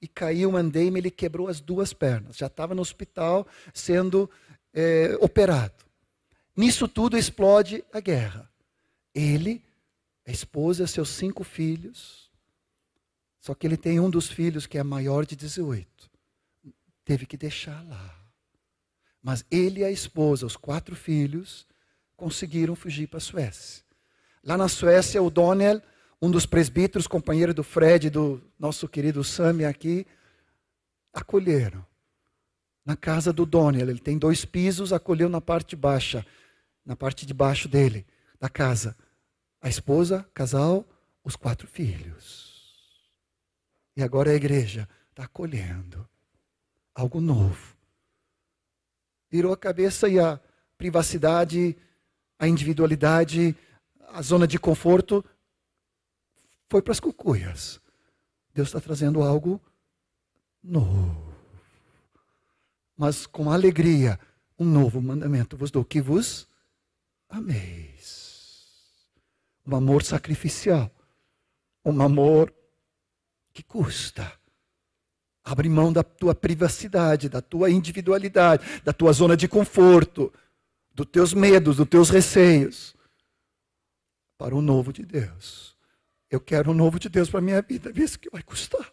e 0.00 0.06
caiu 0.06 0.50
o 0.50 0.56
andaime, 0.56 1.00
ele 1.00 1.10
quebrou 1.10 1.48
as 1.48 1.60
duas 1.60 1.92
pernas. 1.92 2.36
Já 2.36 2.46
estava 2.46 2.74
no 2.74 2.82
hospital 2.82 3.46
sendo 3.72 4.30
é, 4.74 5.16
operado. 5.20 5.84
Nisso 6.54 6.86
tudo 6.86 7.16
explode 7.16 7.82
a 7.92 8.00
guerra. 8.00 8.50
Ele, 9.14 9.62
a 10.26 10.30
esposa, 10.30 10.86
seus 10.86 11.08
cinco 11.08 11.42
filhos. 11.42 12.30
Só 13.40 13.54
que 13.54 13.66
ele 13.66 13.78
tem 13.78 13.98
um 13.98 14.10
dos 14.10 14.28
filhos 14.28 14.66
que 14.66 14.76
é 14.76 14.82
maior 14.82 15.24
de 15.24 15.34
18. 15.34 16.10
Teve 17.06 17.24
que 17.24 17.38
deixar 17.38 17.82
lá. 17.88 18.19
Mas 19.22 19.44
ele 19.50 19.80
e 19.80 19.84
a 19.84 19.90
esposa, 19.90 20.46
os 20.46 20.56
quatro 20.56 20.96
filhos, 20.96 21.66
conseguiram 22.16 22.74
fugir 22.74 23.06
para 23.06 23.18
a 23.18 23.20
Suécia. 23.20 23.84
Lá 24.42 24.56
na 24.56 24.68
Suécia, 24.68 25.22
o 25.22 25.30
Donnell, 25.30 25.82
um 26.20 26.30
dos 26.30 26.46
presbíteros, 26.46 27.06
companheiro 27.06 27.52
do 27.52 27.62
Fred, 27.62 28.10
do 28.10 28.42
nosso 28.58 28.88
querido 28.88 29.22
Sami 29.22 29.64
aqui, 29.64 30.06
acolheram. 31.12 31.84
Na 32.84 32.96
casa 32.96 33.32
do 33.32 33.44
Donnell, 33.44 33.90
ele 33.90 34.00
tem 34.00 34.18
dois 34.18 34.44
pisos, 34.44 34.92
acolheu 34.92 35.28
na 35.28 35.40
parte 35.40 35.76
baixa, 35.76 36.26
na 36.84 36.96
parte 36.96 37.26
de 37.26 37.34
baixo 37.34 37.68
dele 37.68 38.06
da 38.38 38.48
casa. 38.48 38.96
A 39.60 39.68
esposa, 39.68 40.26
casal, 40.32 40.86
os 41.22 41.36
quatro 41.36 41.66
filhos. 41.66 42.50
E 43.94 44.02
agora 44.02 44.30
a 44.30 44.34
igreja 44.34 44.88
está 45.10 45.24
acolhendo 45.24 46.08
algo 46.94 47.20
novo. 47.20 47.76
Virou 49.30 49.52
a 49.52 49.56
cabeça 49.56 50.08
e 50.08 50.18
a 50.18 50.40
privacidade, 50.76 51.76
a 52.38 52.48
individualidade, 52.48 53.56
a 54.08 54.22
zona 54.22 54.46
de 54.46 54.58
conforto 54.58 55.24
foi 56.68 56.82
para 56.82 56.92
as 56.92 57.00
cucuias. 57.00 57.80
Deus 58.54 58.68
está 58.68 58.80
trazendo 58.80 59.22
algo 59.22 59.60
novo. 60.62 61.32
Mas 62.96 63.26
com 63.26 63.50
alegria, 63.50 64.18
um 64.58 64.64
novo 64.64 65.00
mandamento 65.00 65.56
vos 65.56 65.70
dou, 65.70 65.84
que 65.84 66.00
vos 66.00 66.48
ameis 67.28 68.20
um 69.66 69.76
amor 69.76 70.02
sacrificial, 70.02 70.90
um 71.84 72.02
amor 72.02 72.52
que 73.52 73.62
custa. 73.62 74.39
Abre 75.50 75.68
mão 75.68 75.92
da 75.92 76.02
tua 76.02 76.34
privacidade, 76.34 77.28
da 77.28 77.40
tua 77.40 77.70
individualidade, 77.70 78.64
da 78.84 78.92
tua 78.92 79.12
zona 79.12 79.36
de 79.36 79.48
conforto, 79.48 80.32
dos 80.94 81.06
teus 81.06 81.34
medos, 81.34 81.76
dos 81.76 81.88
teus 81.88 82.10
receios, 82.10 82.94
para 84.38 84.54
o 84.54 84.62
novo 84.62 84.92
de 84.92 85.04
Deus. 85.04 85.76
Eu 86.30 86.40
quero 86.40 86.70
o 86.70 86.74
novo 86.74 86.98
de 86.98 87.08
Deus 87.08 87.28
para 87.28 87.38
a 87.38 87.42
minha 87.42 87.62
vida, 87.62 87.92
vê 87.92 88.04
isso 88.04 88.18
que 88.18 88.30
vai 88.30 88.42
custar. 88.42 88.92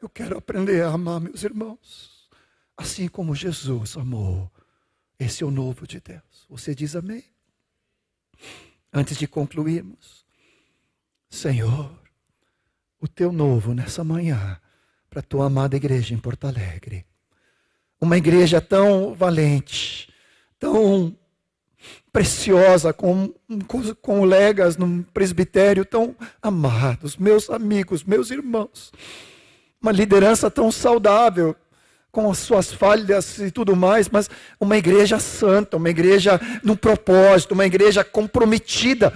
Eu 0.00 0.08
quero 0.08 0.38
aprender 0.38 0.82
a 0.82 0.92
amar 0.92 1.20
meus 1.20 1.42
irmãos, 1.42 2.28
assim 2.76 3.08
como 3.08 3.34
Jesus 3.34 3.96
amou. 3.96 4.50
Esse 5.18 5.42
é 5.42 5.46
o 5.46 5.50
novo 5.50 5.86
de 5.86 6.00
Deus. 6.00 6.46
Você 6.48 6.74
diz 6.74 6.94
amém? 6.96 7.24
antes 8.96 9.18
de 9.18 9.26
concluirmos. 9.26 10.24
Senhor, 11.28 11.92
o 12.98 13.06
teu 13.06 13.30
novo 13.30 13.74
nessa 13.74 14.02
manhã, 14.02 14.58
para 15.16 15.20
a 15.20 15.22
tua 15.22 15.46
amada 15.46 15.74
igreja 15.74 16.12
em 16.12 16.18
Porto 16.18 16.46
Alegre. 16.46 17.06
Uma 17.98 18.18
igreja 18.18 18.60
tão 18.60 19.14
valente, 19.14 20.12
tão 20.58 21.16
preciosa, 22.12 22.92
com, 22.92 23.32
com 23.66 23.94
colegas 23.94 24.76
num 24.76 25.02
presbitério 25.02 25.86
tão 25.86 26.14
amados, 26.42 27.16
meus 27.16 27.48
amigos, 27.48 28.04
meus 28.04 28.30
irmãos. 28.30 28.92
Uma 29.80 29.90
liderança 29.90 30.50
tão 30.50 30.70
saudável, 30.70 31.56
com 32.12 32.30
as 32.30 32.36
suas 32.36 32.70
falhas 32.70 33.38
e 33.38 33.50
tudo 33.50 33.74
mais, 33.74 34.10
mas 34.10 34.28
uma 34.60 34.76
igreja 34.76 35.18
santa, 35.18 35.78
uma 35.78 35.88
igreja 35.88 36.38
no 36.62 36.76
propósito, 36.76 37.52
uma 37.52 37.64
igreja 37.64 38.04
comprometida 38.04 39.14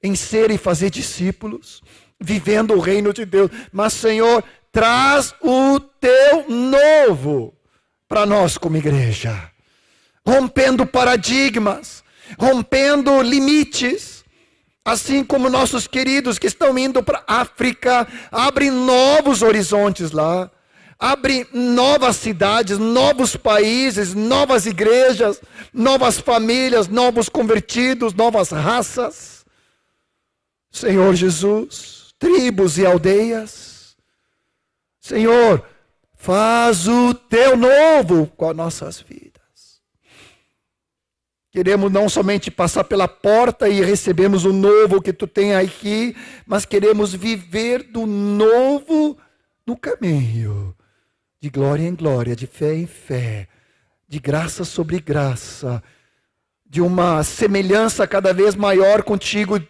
em 0.00 0.14
ser 0.14 0.52
e 0.52 0.58
fazer 0.58 0.88
discípulos, 0.88 1.82
vivendo 2.20 2.74
o 2.74 2.80
reino 2.80 3.12
de 3.12 3.24
Deus. 3.24 3.50
Mas, 3.72 3.92
Senhor, 3.92 4.44
traz 4.72 5.34
o 5.40 5.78
teu 5.78 6.48
novo 6.48 7.54
para 8.08 8.26
nós 8.26 8.58
como 8.58 8.76
igreja, 8.76 9.50
rompendo 10.26 10.84
paradigmas, 10.84 12.02
rompendo 12.38 13.22
limites. 13.22 14.22
Assim 14.84 15.22
como 15.22 15.48
nossos 15.48 15.86
queridos 15.86 16.40
que 16.40 16.48
estão 16.48 16.76
indo 16.76 17.04
para 17.04 17.22
a 17.28 17.42
África, 17.42 18.08
abrem 18.32 18.68
novos 18.68 19.40
horizontes 19.40 20.10
lá 20.10 20.50
abre 21.02 21.48
novas 21.52 22.14
cidades, 22.14 22.78
novos 22.78 23.34
países, 23.34 24.14
novas 24.14 24.66
igrejas, 24.66 25.42
novas 25.74 26.20
famílias, 26.20 26.86
novos 26.86 27.28
convertidos, 27.28 28.14
novas 28.14 28.50
raças. 28.50 29.44
Senhor 30.70 31.12
Jesus, 31.16 32.14
tribos 32.20 32.78
e 32.78 32.86
aldeias. 32.86 33.71
Senhor, 35.02 35.66
faz 36.14 36.86
o 36.86 37.12
teu 37.12 37.56
novo 37.56 38.28
com 38.28 38.48
as 38.48 38.56
nossas 38.56 39.00
vidas. 39.00 39.82
Queremos 41.50 41.90
não 41.90 42.08
somente 42.08 42.52
passar 42.52 42.84
pela 42.84 43.08
porta 43.08 43.68
e 43.68 43.82
recebemos 43.82 44.44
o 44.44 44.52
novo 44.52 45.02
que 45.02 45.12
tu 45.12 45.26
tem 45.26 45.56
aqui, 45.56 46.16
mas 46.46 46.64
queremos 46.64 47.12
viver 47.12 47.82
do 47.82 48.06
novo 48.06 49.18
no 49.66 49.76
caminho 49.76 50.72
de 51.40 51.50
glória 51.50 51.82
em 51.82 51.96
glória, 51.96 52.36
de 52.36 52.46
fé 52.46 52.72
em 52.72 52.86
fé, 52.86 53.48
de 54.06 54.20
graça 54.20 54.64
sobre 54.64 55.00
graça, 55.00 55.82
de 56.64 56.80
uma 56.80 57.24
semelhança 57.24 58.06
cada 58.06 58.32
vez 58.32 58.54
maior 58.54 59.02
contigo, 59.02 59.60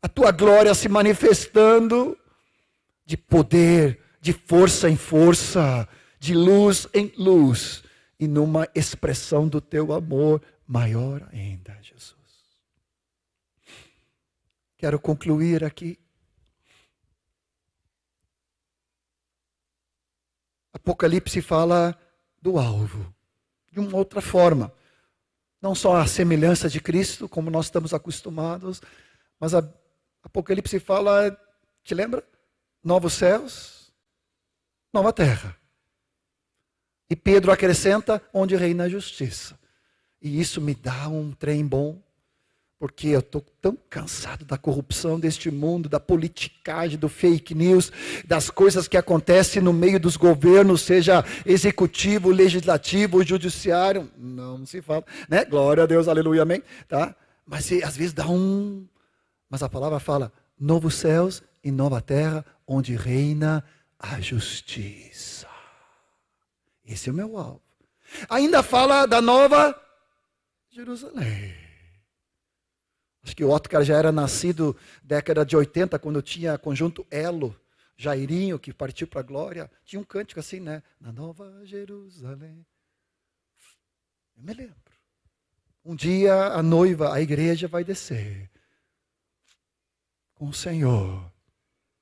a 0.00 0.08
tua 0.08 0.30
glória 0.30 0.72
se 0.72 0.88
manifestando, 0.88 2.16
de 3.04 3.18
poder, 3.18 4.00
de 4.24 4.32
força 4.32 4.88
em 4.88 4.96
força, 4.96 5.86
de 6.18 6.32
luz 6.32 6.88
em 6.94 7.12
luz, 7.14 7.84
e 8.18 8.26
numa 8.26 8.66
expressão 8.74 9.46
do 9.46 9.60
teu 9.60 9.92
amor 9.92 10.40
maior 10.66 11.28
ainda, 11.30 11.76
Jesus. 11.82 12.14
Quero 14.78 14.98
concluir 14.98 15.62
aqui 15.62 15.98
Apocalipse 20.72 21.42
fala 21.42 21.94
do 22.40 22.58
alvo, 22.58 23.14
de 23.70 23.78
uma 23.78 23.94
outra 23.98 24.22
forma. 24.22 24.72
Não 25.60 25.74
só 25.74 25.96
a 25.96 26.06
semelhança 26.06 26.66
de 26.70 26.80
Cristo, 26.80 27.28
como 27.28 27.50
nós 27.50 27.66
estamos 27.66 27.92
acostumados, 27.92 28.80
mas 29.38 29.54
a 29.54 29.62
Apocalipse 30.22 30.80
fala, 30.80 31.38
te 31.82 31.94
lembra? 31.94 32.26
Novos 32.82 33.12
céus, 33.12 33.73
nova 34.94 35.12
terra. 35.12 35.56
E 37.10 37.16
Pedro 37.16 37.52
acrescenta 37.52 38.22
onde 38.32 38.56
reina 38.56 38.84
a 38.84 38.88
justiça. 38.88 39.58
E 40.22 40.40
isso 40.40 40.60
me 40.60 40.74
dá 40.74 41.08
um 41.08 41.32
trem 41.32 41.66
bom 41.66 42.00
porque 42.78 43.08
eu 43.08 43.20
estou 43.20 43.40
tão 43.62 43.76
cansado 43.88 44.44
da 44.44 44.58
corrupção 44.58 45.18
deste 45.18 45.50
mundo, 45.50 45.88
da 45.88 45.98
politicagem, 45.98 46.98
do 46.98 47.08
fake 47.08 47.54
news, 47.54 47.90
das 48.26 48.50
coisas 48.50 48.86
que 48.86 48.96
acontecem 48.96 49.62
no 49.62 49.72
meio 49.72 49.98
dos 49.98 50.16
governos, 50.16 50.82
seja 50.82 51.24
executivo, 51.46 52.30
legislativo, 52.30 53.24
judiciário. 53.24 54.10
Não 54.18 54.66
se 54.66 54.82
fala, 54.82 55.04
né? 55.28 55.44
Glória 55.44 55.84
a 55.84 55.86
Deus, 55.86 56.08
aleluia, 56.08 56.42
amém. 56.42 56.62
Tá? 56.86 57.14
Mas 57.46 57.70
às 57.82 57.96
vezes 57.96 58.12
dá 58.12 58.28
um, 58.28 58.86
Mas 59.48 59.62
a 59.62 59.68
palavra 59.68 59.98
fala 59.98 60.30
novos 60.58 60.94
céus 60.94 61.42
e 61.62 61.70
nova 61.70 62.00
terra, 62.02 62.44
onde 62.66 62.94
reina 62.96 63.58
a 63.58 63.64
justiça. 64.20 65.48
Esse 66.84 67.08
é 67.08 67.12
o 67.12 67.14
meu 67.14 67.36
alvo. 67.36 67.62
Ainda 68.28 68.62
fala 68.62 69.06
da 69.06 69.20
nova 69.20 69.80
Jerusalém. 70.70 71.54
Acho 73.22 73.34
que 73.34 73.44
o 73.44 73.50
Otto 73.50 73.82
já 73.82 73.96
era 73.96 74.12
nascido 74.12 74.76
década 75.02 75.44
de 75.46 75.56
80, 75.56 75.98
quando 75.98 76.20
tinha 76.20 76.58
conjunto 76.58 77.06
Elo, 77.10 77.58
Jairinho, 77.96 78.58
que 78.58 78.72
partiu 78.72 79.06
para 79.06 79.20
a 79.20 79.24
glória. 79.24 79.70
Tinha 79.84 79.98
um 79.98 80.04
cântico 80.04 80.40
assim, 80.40 80.60
né? 80.60 80.82
Na 81.00 81.10
Nova 81.10 81.64
Jerusalém. 81.64 82.66
Eu 84.36 84.42
me 84.42 84.52
lembro. 84.52 84.76
Um 85.84 85.94
dia 85.94 86.34
a 86.34 86.62
noiva, 86.62 87.14
a 87.14 87.20
igreja 87.20 87.66
vai 87.66 87.84
descer 87.84 88.50
com 90.34 90.48
o 90.48 90.54
Senhor 90.54 91.32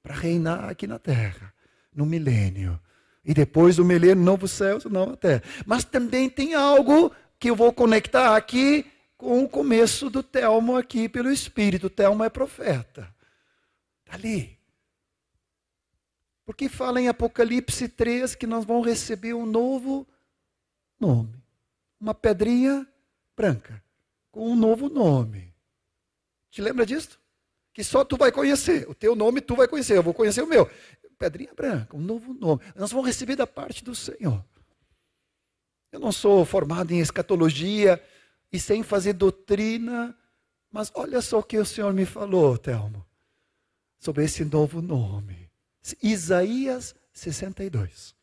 para 0.03 0.14
reinar 0.14 0.68
aqui 0.68 0.86
na 0.86 0.98
terra, 0.98 1.55
no 1.95 2.07
milênio. 2.07 2.80
E 3.24 3.32
depois 3.32 3.76
do 3.76 3.84
milênio, 3.84 4.24
novo 4.24 4.49
céu, 4.49 4.78
nova 4.90 5.16
terra. 5.16 5.43
Mas 5.64 5.84
também 5.84 6.28
tem 6.28 6.55
algo 6.55 7.12
que 7.38 7.51
eu 7.51 7.57
vou 7.57 7.72
conectar 7.72 8.36
aqui 8.36 8.86
com 9.16 9.45
o 9.45 9.49
começo 9.49 10.11
do 10.11 10.22
Telmo 10.22 10.76
aqui 10.76 11.09
pelo 11.09 11.30
Espírito. 11.30 11.86
O 11.86 11.90
Telmo 11.90 12.24
é 12.24 12.28
profeta. 12.28 13.14
Está 14.05 14.14
ali. 14.14 14.59
Porque 16.45 16.68
fala 16.68 17.01
em 17.01 17.09
Apocalipse 17.09 17.88
3 17.88 18.34
que 18.34 18.47
nós 18.47 18.64
vamos 18.64 18.86
receber 18.86 19.34
um 19.34 19.47
novo 19.47 20.07
nome. 20.99 21.40
Uma 22.01 22.14
pedrinha 22.14 22.86
branca, 23.36 23.82
com 24.30 24.51
um 24.51 24.57
novo 24.57 24.88
nome. 24.88 25.55
Te 26.51 26.61
lembra 26.61 26.84
disso? 26.84 27.18
Que 27.72 27.82
só 27.82 28.05
tu 28.05 28.16
vai 28.16 28.30
conhecer. 28.30 28.88
O 28.88 28.95
teu 28.95 29.14
nome 29.14 29.40
tu 29.40 29.55
vai 29.55 29.66
conhecer. 29.66 29.97
Eu 29.97 30.03
vou 30.03 30.12
conhecer 30.12 30.43
o 30.43 30.47
meu. 30.47 30.68
Pedrinha 31.23 31.55
branca, 31.55 31.97
um 31.97 32.01
novo 32.01 32.35
nome. 32.35 32.61
Nós 32.75 32.91
vamos 32.91 33.07
receber 33.07 33.37
da 33.37 33.47
parte 33.47 33.85
do 33.85 33.95
Senhor. 33.95 34.45
Eu 35.93 36.01
não 36.01 36.11
sou 36.11 36.45
formado 36.45 36.91
em 36.91 36.99
escatologia 36.99 38.03
e 38.53 38.59
sem 38.59 38.83
fazer 38.83 39.12
doutrina, 39.12 40.18
mas 40.68 40.91
olha 40.93 41.23
só 41.23 41.39
o 41.39 41.43
que 41.45 41.57
o 41.59 41.64
Senhor 41.64 41.93
me 41.93 42.05
falou, 42.05 42.59
Telmo, 42.59 43.07
sobre 44.01 44.25
esse 44.25 44.45
novo 44.45 44.83
nome. 44.83 45.49
Isaías 46.03 46.93
62. 47.12 48.16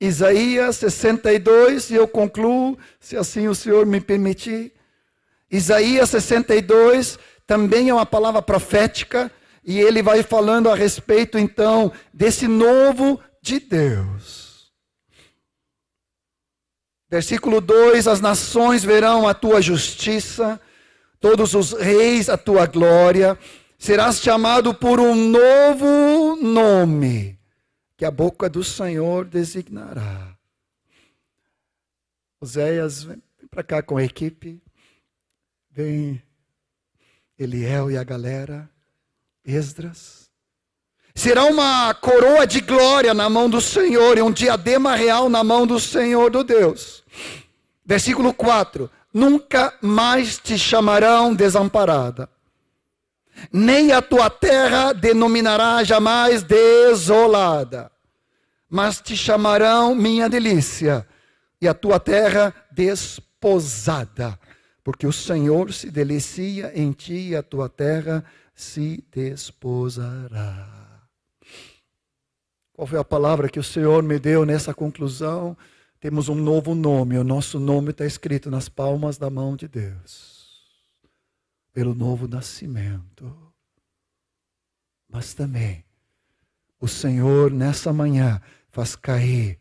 Isaías 0.00 0.74
62, 0.74 1.90
e 1.90 1.94
eu 1.94 2.08
concluo, 2.08 2.76
se 2.98 3.16
assim 3.16 3.46
o 3.46 3.54
Senhor 3.54 3.86
me 3.86 4.00
permitir. 4.00 4.72
Isaías 5.48 6.10
62 6.10 7.16
também 7.46 7.90
é 7.90 7.94
uma 7.94 8.04
palavra 8.04 8.42
profética, 8.42 9.30
e 9.66 9.80
ele 9.80 10.00
vai 10.00 10.22
falando 10.22 10.70
a 10.70 10.76
respeito 10.76 11.36
então 11.36 11.92
desse 12.14 12.46
novo 12.46 13.20
de 13.42 13.58
Deus. 13.58 14.72
Versículo 17.10 17.60
2: 17.60 18.06
As 18.06 18.20
nações 18.20 18.84
verão 18.84 19.26
a 19.26 19.34
tua 19.34 19.60
justiça, 19.60 20.60
todos 21.18 21.52
os 21.54 21.72
reis 21.72 22.28
a 22.28 22.38
tua 22.38 22.66
glória 22.66 23.36
serás 23.78 24.20
chamado 24.20 24.72
por 24.72 25.00
um 25.00 25.14
novo 25.14 26.36
nome 26.36 27.38
que 27.96 28.04
a 28.04 28.10
boca 28.10 28.48
do 28.48 28.62
Senhor 28.62 29.24
designará. 29.24 30.36
Oséias, 32.40 33.02
vem 33.02 33.22
para 33.50 33.64
cá 33.64 33.82
com 33.82 33.96
a 33.96 34.04
equipe. 34.04 34.62
Vem 35.70 36.22
Eliel 37.38 37.90
e 37.90 37.96
a 37.96 38.04
galera. 38.04 38.70
Esdras. 39.46 40.26
Será 41.14 41.44
uma 41.44 41.94
coroa 41.94 42.46
de 42.46 42.60
glória 42.60 43.14
na 43.14 43.30
mão 43.30 43.48
do 43.48 43.60
Senhor 43.60 44.18
e 44.18 44.22
um 44.22 44.32
diadema 44.32 44.94
real 44.94 45.28
na 45.28 45.42
mão 45.42 45.66
do 45.66 45.80
Senhor 45.80 46.30
do 46.30 46.44
Deus. 46.44 47.02
Versículo 47.84 48.34
4: 48.34 48.90
Nunca 49.14 49.72
mais 49.80 50.36
te 50.38 50.58
chamarão 50.58 51.34
desamparada 51.34 52.28
nem 53.52 53.92
a 53.92 54.02
tua 54.02 54.30
terra 54.30 54.92
denominará 54.92 55.82
jamais 55.84 56.42
desolada, 56.42 57.90
mas 58.68 59.00
te 59.00 59.16
chamarão 59.16 59.94
minha 59.94 60.28
delícia, 60.28 61.06
e 61.60 61.68
a 61.68 61.74
tua 61.74 61.98
terra 61.98 62.54
desposada, 62.70 64.38
porque 64.84 65.06
o 65.06 65.12
Senhor 65.12 65.72
se 65.72 65.90
delicia 65.90 66.72
em 66.74 66.92
ti 66.92 67.30
e 67.30 67.36
a 67.36 67.42
tua 67.42 67.68
terra 67.68 68.24
se 68.56 69.04
desposará. 69.12 71.06
Qual 72.72 72.86
foi 72.86 72.98
a 72.98 73.04
palavra 73.04 73.48
que 73.48 73.60
o 73.60 73.64
Senhor 73.64 74.02
me 74.02 74.18
deu 74.18 74.44
nessa 74.44 74.74
conclusão? 74.74 75.56
Temos 76.00 76.28
um 76.28 76.34
novo 76.34 76.74
nome, 76.74 77.18
o 77.18 77.24
nosso 77.24 77.60
nome 77.60 77.90
está 77.90 78.04
escrito 78.04 78.50
nas 78.50 78.68
palmas 78.68 79.16
da 79.16 79.30
mão 79.30 79.54
de 79.54 79.68
Deus 79.68 80.36
pelo 81.76 81.94
novo 81.94 82.26
nascimento. 82.26 83.36
Mas 85.06 85.34
também 85.34 85.84
o 86.80 86.88
Senhor 86.88 87.50
nessa 87.50 87.92
manhã 87.92 88.40
faz 88.70 88.96
cair 88.96 89.60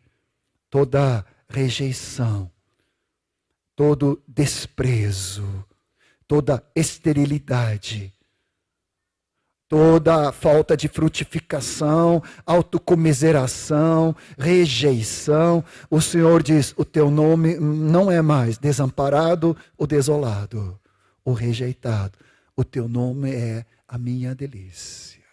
toda 0.69 1.25
rejeição, 1.49 2.49
todo 3.75 4.23
desprezo, 4.25 5.65
toda 6.25 6.65
esterilidade, 6.73 8.13
toda 9.67 10.31
falta 10.31 10.75
de 10.77 10.87
frutificação, 10.87 12.21
autocomiseração, 12.45 14.15
rejeição. 14.37 15.63
O 15.89 16.01
Senhor 16.01 16.43
diz: 16.43 16.73
o 16.77 16.85
teu 16.85 17.09
nome 17.09 17.55
não 17.55 18.11
é 18.11 18.21
mais 18.21 18.57
desamparado 18.57 19.55
ou 19.77 19.87
desolado 19.87 20.79
o 21.25 21.33
rejeitado. 21.33 22.17
O 22.55 22.63
teu 22.63 22.87
nome 22.87 23.33
é 23.33 23.65
a 23.87 23.97
minha 23.97 24.35
delícia. 24.35 25.23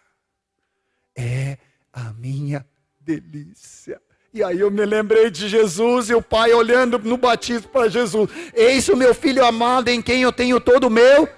É 1.16 1.58
a 1.92 2.12
minha 2.14 2.66
delícia. 2.98 4.00
E 4.34 4.42
aí 4.42 4.58
eu 4.58 4.70
me 4.70 4.84
lembrei 4.86 5.30
de 5.30 5.46
Jesus 5.46 6.08
e 6.08 6.14
o 6.14 6.22
pai 6.22 6.54
olhando 6.54 6.98
no 6.98 7.18
batismo 7.18 7.68
para 7.68 7.88
Jesus. 7.88 8.30
Eis 8.54 8.88
o 8.88 8.96
meu 8.96 9.14
filho 9.14 9.44
amado 9.44 9.88
em 9.88 10.00
quem 10.00 10.22
eu 10.22 10.32
tenho 10.32 10.58
todo 10.58 10.84
o 10.84 10.90
meu 10.90 11.28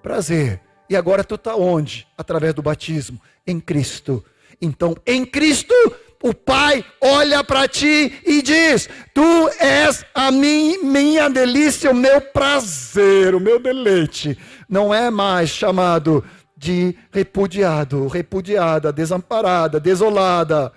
prazer. 0.00 0.60
E 0.92 0.96
agora 0.96 1.24
tu 1.24 1.36
está 1.36 1.56
onde? 1.56 2.06
Através 2.18 2.52
do 2.52 2.60
batismo. 2.60 3.18
Em 3.46 3.58
Cristo. 3.58 4.22
Então, 4.60 4.94
em 5.06 5.24
Cristo 5.24 5.74
o 6.22 6.34
Pai 6.34 6.84
olha 7.00 7.42
para 7.42 7.66
ti 7.66 8.12
e 8.26 8.42
diz: 8.42 8.90
Tu 9.14 9.48
és 9.58 10.04
a 10.14 10.30
mim, 10.30 10.82
minha 10.82 11.30
delícia, 11.30 11.90
o 11.90 11.94
meu 11.94 12.20
prazer, 12.20 13.34
o 13.34 13.40
meu 13.40 13.58
deleite. 13.58 14.38
Não 14.68 14.92
é 14.92 15.10
mais 15.10 15.48
chamado 15.48 16.22
de 16.54 16.94
repudiado, 17.10 18.06
repudiada, 18.06 18.92
desamparada, 18.92 19.80
desolada, 19.80 20.70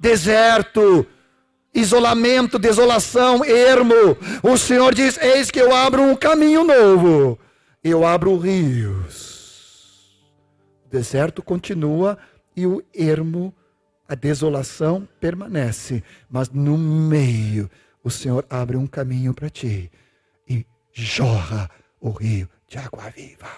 deserto, 0.00 1.06
isolamento, 1.74 2.58
desolação, 2.58 3.44
ermo. 3.44 4.16
O 4.42 4.56
Senhor 4.56 4.94
diz: 4.94 5.18
Eis 5.18 5.50
que 5.50 5.60
eu 5.60 5.74
abro 5.74 6.02
um 6.02 6.16
caminho 6.16 6.64
novo, 6.64 7.38
eu 7.84 8.06
abro 8.06 8.34
rios. 8.38 9.27
O 10.88 10.90
deserto 10.90 11.42
continua 11.42 12.16
e 12.56 12.66
o 12.66 12.82
ermo 12.94 13.54
a 14.08 14.14
desolação 14.14 15.06
permanece, 15.20 16.02
mas 16.30 16.48
no 16.48 16.78
meio 16.78 17.70
o 18.02 18.10
Senhor 18.10 18.46
abre 18.48 18.74
um 18.74 18.86
caminho 18.86 19.34
para 19.34 19.50
ti 19.50 19.92
e 20.48 20.64
jorra 20.90 21.70
o 22.00 22.08
rio 22.08 22.48
de 22.66 22.78
água 22.78 23.10
viva. 23.10 23.50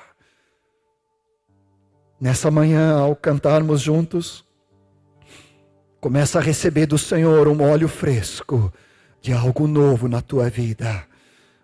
Nessa 2.21 2.51
manhã, 2.51 2.99
ao 2.99 3.15
cantarmos 3.15 3.81
juntos, 3.81 4.45
começa 6.01 6.41
a 6.41 6.43
receber 6.43 6.87
do 6.87 6.99
Senhor 6.99 7.47
um 7.47 7.63
óleo 7.63 7.87
fresco 7.87 8.73
de 9.21 9.33
algo 9.33 9.69
novo 9.69 10.09
na 10.09 10.21
tua 10.21 10.51
vida. 10.51 11.07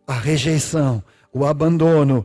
A 0.07 0.15
rejeição, 0.15 1.03
o 1.33 1.45
abandono, 1.45 2.25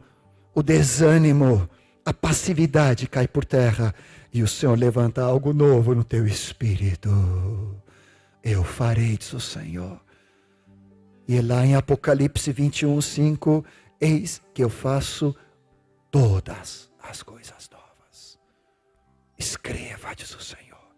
o 0.54 0.62
desânimo, 0.62 1.68
a 2.06 2.14
passividade 2.14 3.08
cai 3.08 3.28
por 3.28 3.46
terra 3.46 3.94
e 4.34 4.42
o 4.42 4.48
Senhor 4.48 4.78
levanta 4.78 5.22
algo 5.22 5.54
novo 5.54 5.94
no 5.94 6.04
teu 6.04 6.26
espírito. 6.26 7.10
Eu 8.44 8.64
farei, 8.64 9.18
diz 9.18 9.34
o 9.34 9.40
Senhor. 9.40 10.00
E 11.28 11.40
lá 11.42 11.66
em 11.66 11.76
Apocalipse 11.76 12.52
21, 12.52 13.00
5, 13.00 13.66
eis 14.00 14.42
que 14.54 14.64
eu 14.64 14.70
faço 14.70 15.36
todas 16.10 16.92
as 17.02 17.22
coisas 17.22 17.70
novas. 17.70 18.40
Escreva, 19.38 20.14
diz 20.16 20.36
o 20.36 20.42
Senhor, 20.42 20.96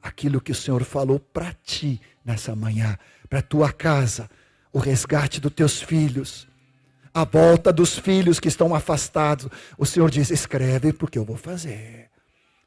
aquilo 0.00 0.40
que 0.40 0.52
o 0.52 0.54
Senhor 0.54 0.84
falou 0.84 1.18
para 1.18 1.52
ti 1.52 2.00
nessa 2.24 2.54
manhã, 2.54 2.96
para 3.28 3.42
tua 3.42 3.72
casa, 3.72 4.30
o 4.72 4.78
resgate 4.78 5.40
dos 5.40 5.52
teus 5.52 5.82
filhos, 5.82 6.48
a 7.16 7.24
volta 7.24 7.72
dos 7.72 7.98
filhos 7.98 8.38
que 8.38 8.48
estão 8.48 8.74
afastados. 8.74 9.48
O 9.78 9.86
Senhor 9.86 10.10
diz: 10.10 10.30
escreve, 10.30 10.92
porque 10.92 11.18
eu 11.18 11.24
vou 11.24 11.38
fazer. 11.38 12.10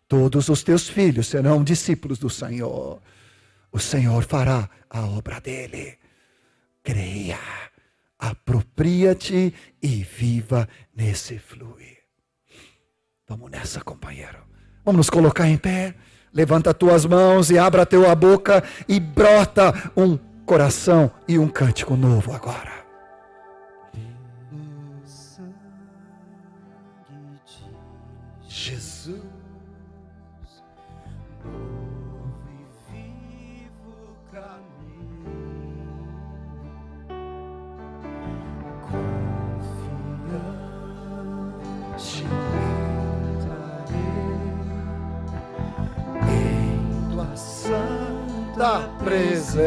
Todos 0.07 0.49
os 0.49 0.63
teus 0.63 0.89
filhos 0.89 1.27
serão 1.27 1.63
discípulos 1.63 2.17
do 2.17 2.31
Senhor. 2.31 2.99
O 3.71 3.77
Senhor 3.77 4.23
fará 4.23 4.67
a 4.89 5.05
obra 5.05 5.39
dele. 5.39 5.99
Creia, 6.81 7.37
apropria-te 8.17 9.53
e 9.79 10.03
viva 10.03 10.67
nesse 10.95 11.37
fluir. 11.37 11.99
Vamos 13.27 13.51
nessa, 13.51 13.81
companheiro. 13.81 14.39
Vamos 14.83 14.97
nos 14.97 15.09
colocar 15.11 15.47
em 15.47 15.57
pé. 15.57 15.93
Levanta 16.33 16.73
tuas 16.73 17.05
mãos 17.05 17.51
e 17.51 17.59
abra 17.59 17.83
a 17.83 17.85
tua 17.85 18.15
boca 18.15 18.63
e 18.87 18.99
brota 18.99 19.91
um 19.95 20.17
coração 20.43 21.11
e 21.27 21.37
um 21.37 21.47
cântico 21.47 21.95
novo 21.95 22.33
agora. 22.33 22.78
Da 48.59 48.81
presença 49.01 49.63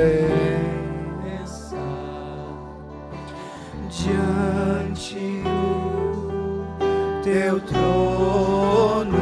diante 3.88 5.42
do 5.42 7.22
teu 7.24 7.58
trono, 7.60 9.16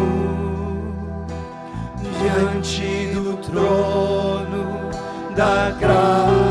diante 2.19 3.15
do 3.15 3.37
trono 3.37 4.91
da 5.37 5.71
graça, 5.79 6.50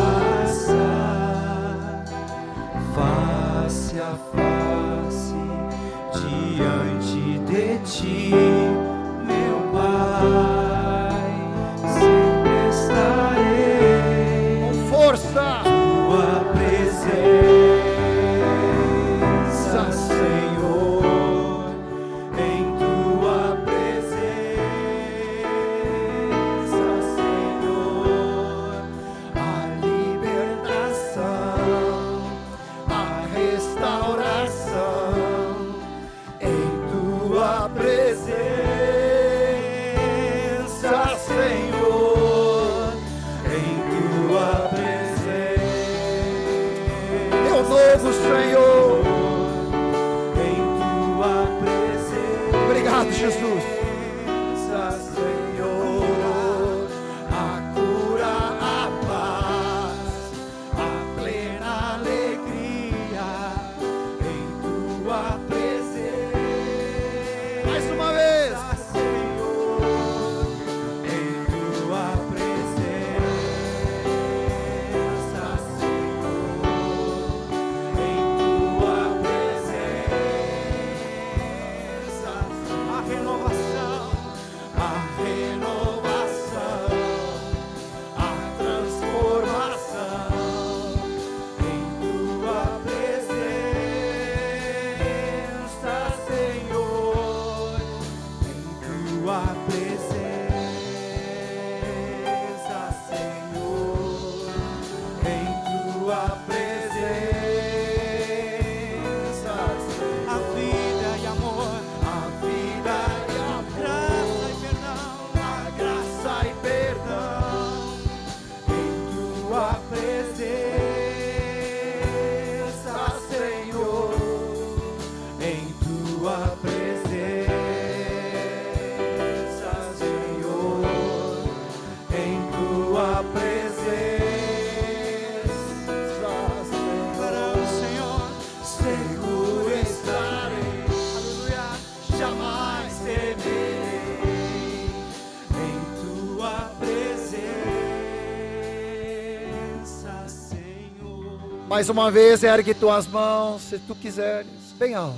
Mais 151.80 151.88
uma 151.88 152.12
vez, 152.12 152.44
ergue 152.44 152.74
tuas 152.74 153.08
mãos, 153.08 153.62
se 153.62 153.80
tu 153.80 153.96
quiseres, 153.96 154.74
bem 154.78 154.96
alto. 154.96 155.16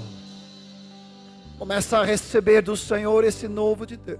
Começa 1.58 1.98
a 1.98 2.04
receber 2.04 2.62
do 2.62 2.78
Senhor 2.78 3.24
esse 3.24 3.48
novo 3.48 3.84
de 3.84 3.98
Deus. 3.98 4.20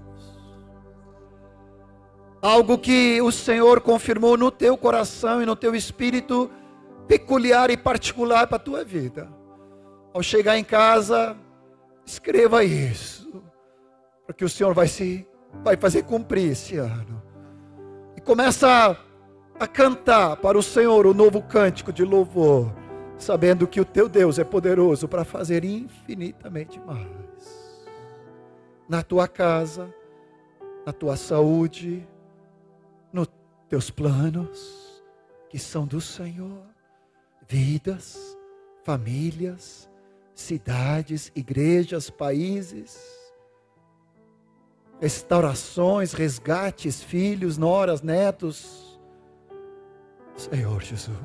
Algo 2.42 2.78
que 2.78 3.22
o 3.22 3.30
Senhor 3.30 3.80
confirmou 3.80 4.36
no 4.36 4.50
teu 4.50 4.76
coração 4.76 5.40
e 5.40 5.46
no 5.46 5.54
teu 5.54 5.72
espírito, 5.72 6.50
peculiar 7.06 7.70
e 7.70 7.76
particular 7.76 8.48
para 8.48 8.56
a 8.56 8.58
tua 8.58 8.84
vida. 8.84 9.28
Ao 10.12 10.20
chegar 10.20 10.58
em 10.58 10.64
casa, 10.64 11.36
escreva 12.04 12.64
isso, 12.64 13.40
porque 14.26 14.44
o 14.44 14.48
Senhor 14.48 14.74
vai 14.74 14.88
se 14.88 15.24
vai 15.62 15.76
fazer 15.76 16.02
cumprir 16.02 16.50
esse 16.50 16.76
ano. 16.76 17.22
E 18.16 18.20
começa 18.20 18.66
a 18.68 18.96
a 19.62 19.68
cantar 19.68 20.38
para 20.38 20.58
o 20.58 20.62
Senhor 20.62 21.06
o 21.06 21.14
novo 21.14 21.40
cântico 21.40 21.92
de 21.92 22.04
louvor, 22.04 22.74
sabendo 23.16 23.64
que 23.64 23.80
o 23.80 23.84
teu 23.84 24.08
Deus 24.08 24.36
é 24.40 24.42
poderoso 24.42 25.06
para 25.06 25.24
fazer 25.24 25.64
infinitamente 25.64 26.80
mais. 26.80 27.86
Na 28.88 29.04
tua 29.04 29.28
casa, 29.28 29.94
na 30.84 30.92
tua 30.92 31.16
saúde, 31.16 32.04
nos 33.12 33.28
teus 33.68 33.88
planos, 33.88 35.00
que 35.48 35.60
são 35.60 35.86
do 35.86 36.00
Senhor, 36.00 36.64
vidas, 37.46 38.36
famílias, 38.82 39.88
cidades, 40.34 41.30
igrejas, 41.36 42.10
países, 42.10 42.98
restaurações, 45.00 46.12
resgates, 46.14 47.00
filhos, 47.00 47.56
noras, 47.56 48.02
netos, 48.02 48.91
Senhor 50.36 50.82
Jesus. 50.82 51.18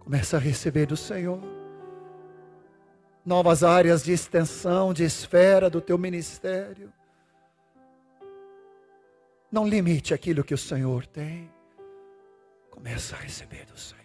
Começa 0.00 0.36
a 0.36 0.40
receber 0.40 0.86
do 0.86 0.96
Senhor 0.96 1.40
novas 3.24 3.64
áreas 3.64 4.04
de 4.04 4.12
extensão, 4.12 4.94
de 4.94 5.02
esfera 5.02 5.68
do 5.68 5.80
teu 5.80 5.98
ministério. 5.98 6.92
Não 9.50 9.66
limite 9.66 10.14
aquilo 10.14 10.44
que 10.44 10.54
o 10.54 10.58
Senhor 10.58 11.04
tem. 11.06 11.50
Começa 12.70 13.16
a 13.16 13.18
receber 13.18 13.66
do 13.66 13.76
Senhor. 13.76 14.04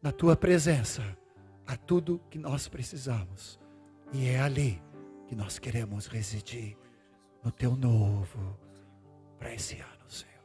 Na 0.00 0.12
tua 0.12 0.36
presença 0.36 1.02
há 1.66 1.76
tudo 1.76 2.20
que 2.30 2.38
nós 2.38 2.68
precisamos. 2.68 3.58
E 4.12 4.28
é 4.28 4.40
ali 4.40 4.80
que 5.28 5.36
nós 5.36 5.58
queremos 5.58 6.06
residir 6.06 6.76
no 7.44 7.52
teu 7.52 7.76
novo 7.76 8.58
para 9.38 9.54
esse 9.54 9.74
ano, 9.74 10.08
Senhor. 10.08 10.42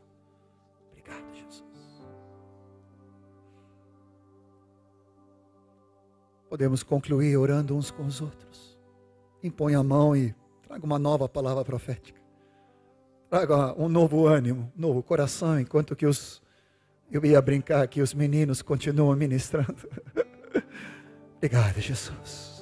Obrigado, 0.91 1.33
Jesus. 1.33 1.63
Podemos 6.49 6.83
concluir 6.83 7.37
orando 7.37 7.75
uns 7.75 7.89
com 7.89 8.05
os 8.05 8.21
outros. 8.21 8.77
Impõe 9.41 9.73
a 9.73 9.81
mão 9.81 10.15
e 10.15 10.35
traga 10.67 10.85
uma 10.85 10.99
nova 10.99 11.29
palavra 11.29 11.63
profética. 11.63 12.21
Traga 13.29 13.73
um 13.81 13.87
novo 13.87 14.27
ânimo, 14.27 14.71
um 14.77 14.81
novo 14.81 15.01
coração, 15.01 15.59
enquanto 15.59 15.95
que 15.95 16.05
os 16.05 16.43
eu 17.11 17.23
ia 17.23 17.41
brincar 17.41 17.87
que 17.87 18.01
os 18.01 18.13
meninos 18.13 18.61
continuam 18.61 19.15
ministrando. 19.15 19.87
Obrigado, 21.37 21.79
Jesus. 21.79 22.52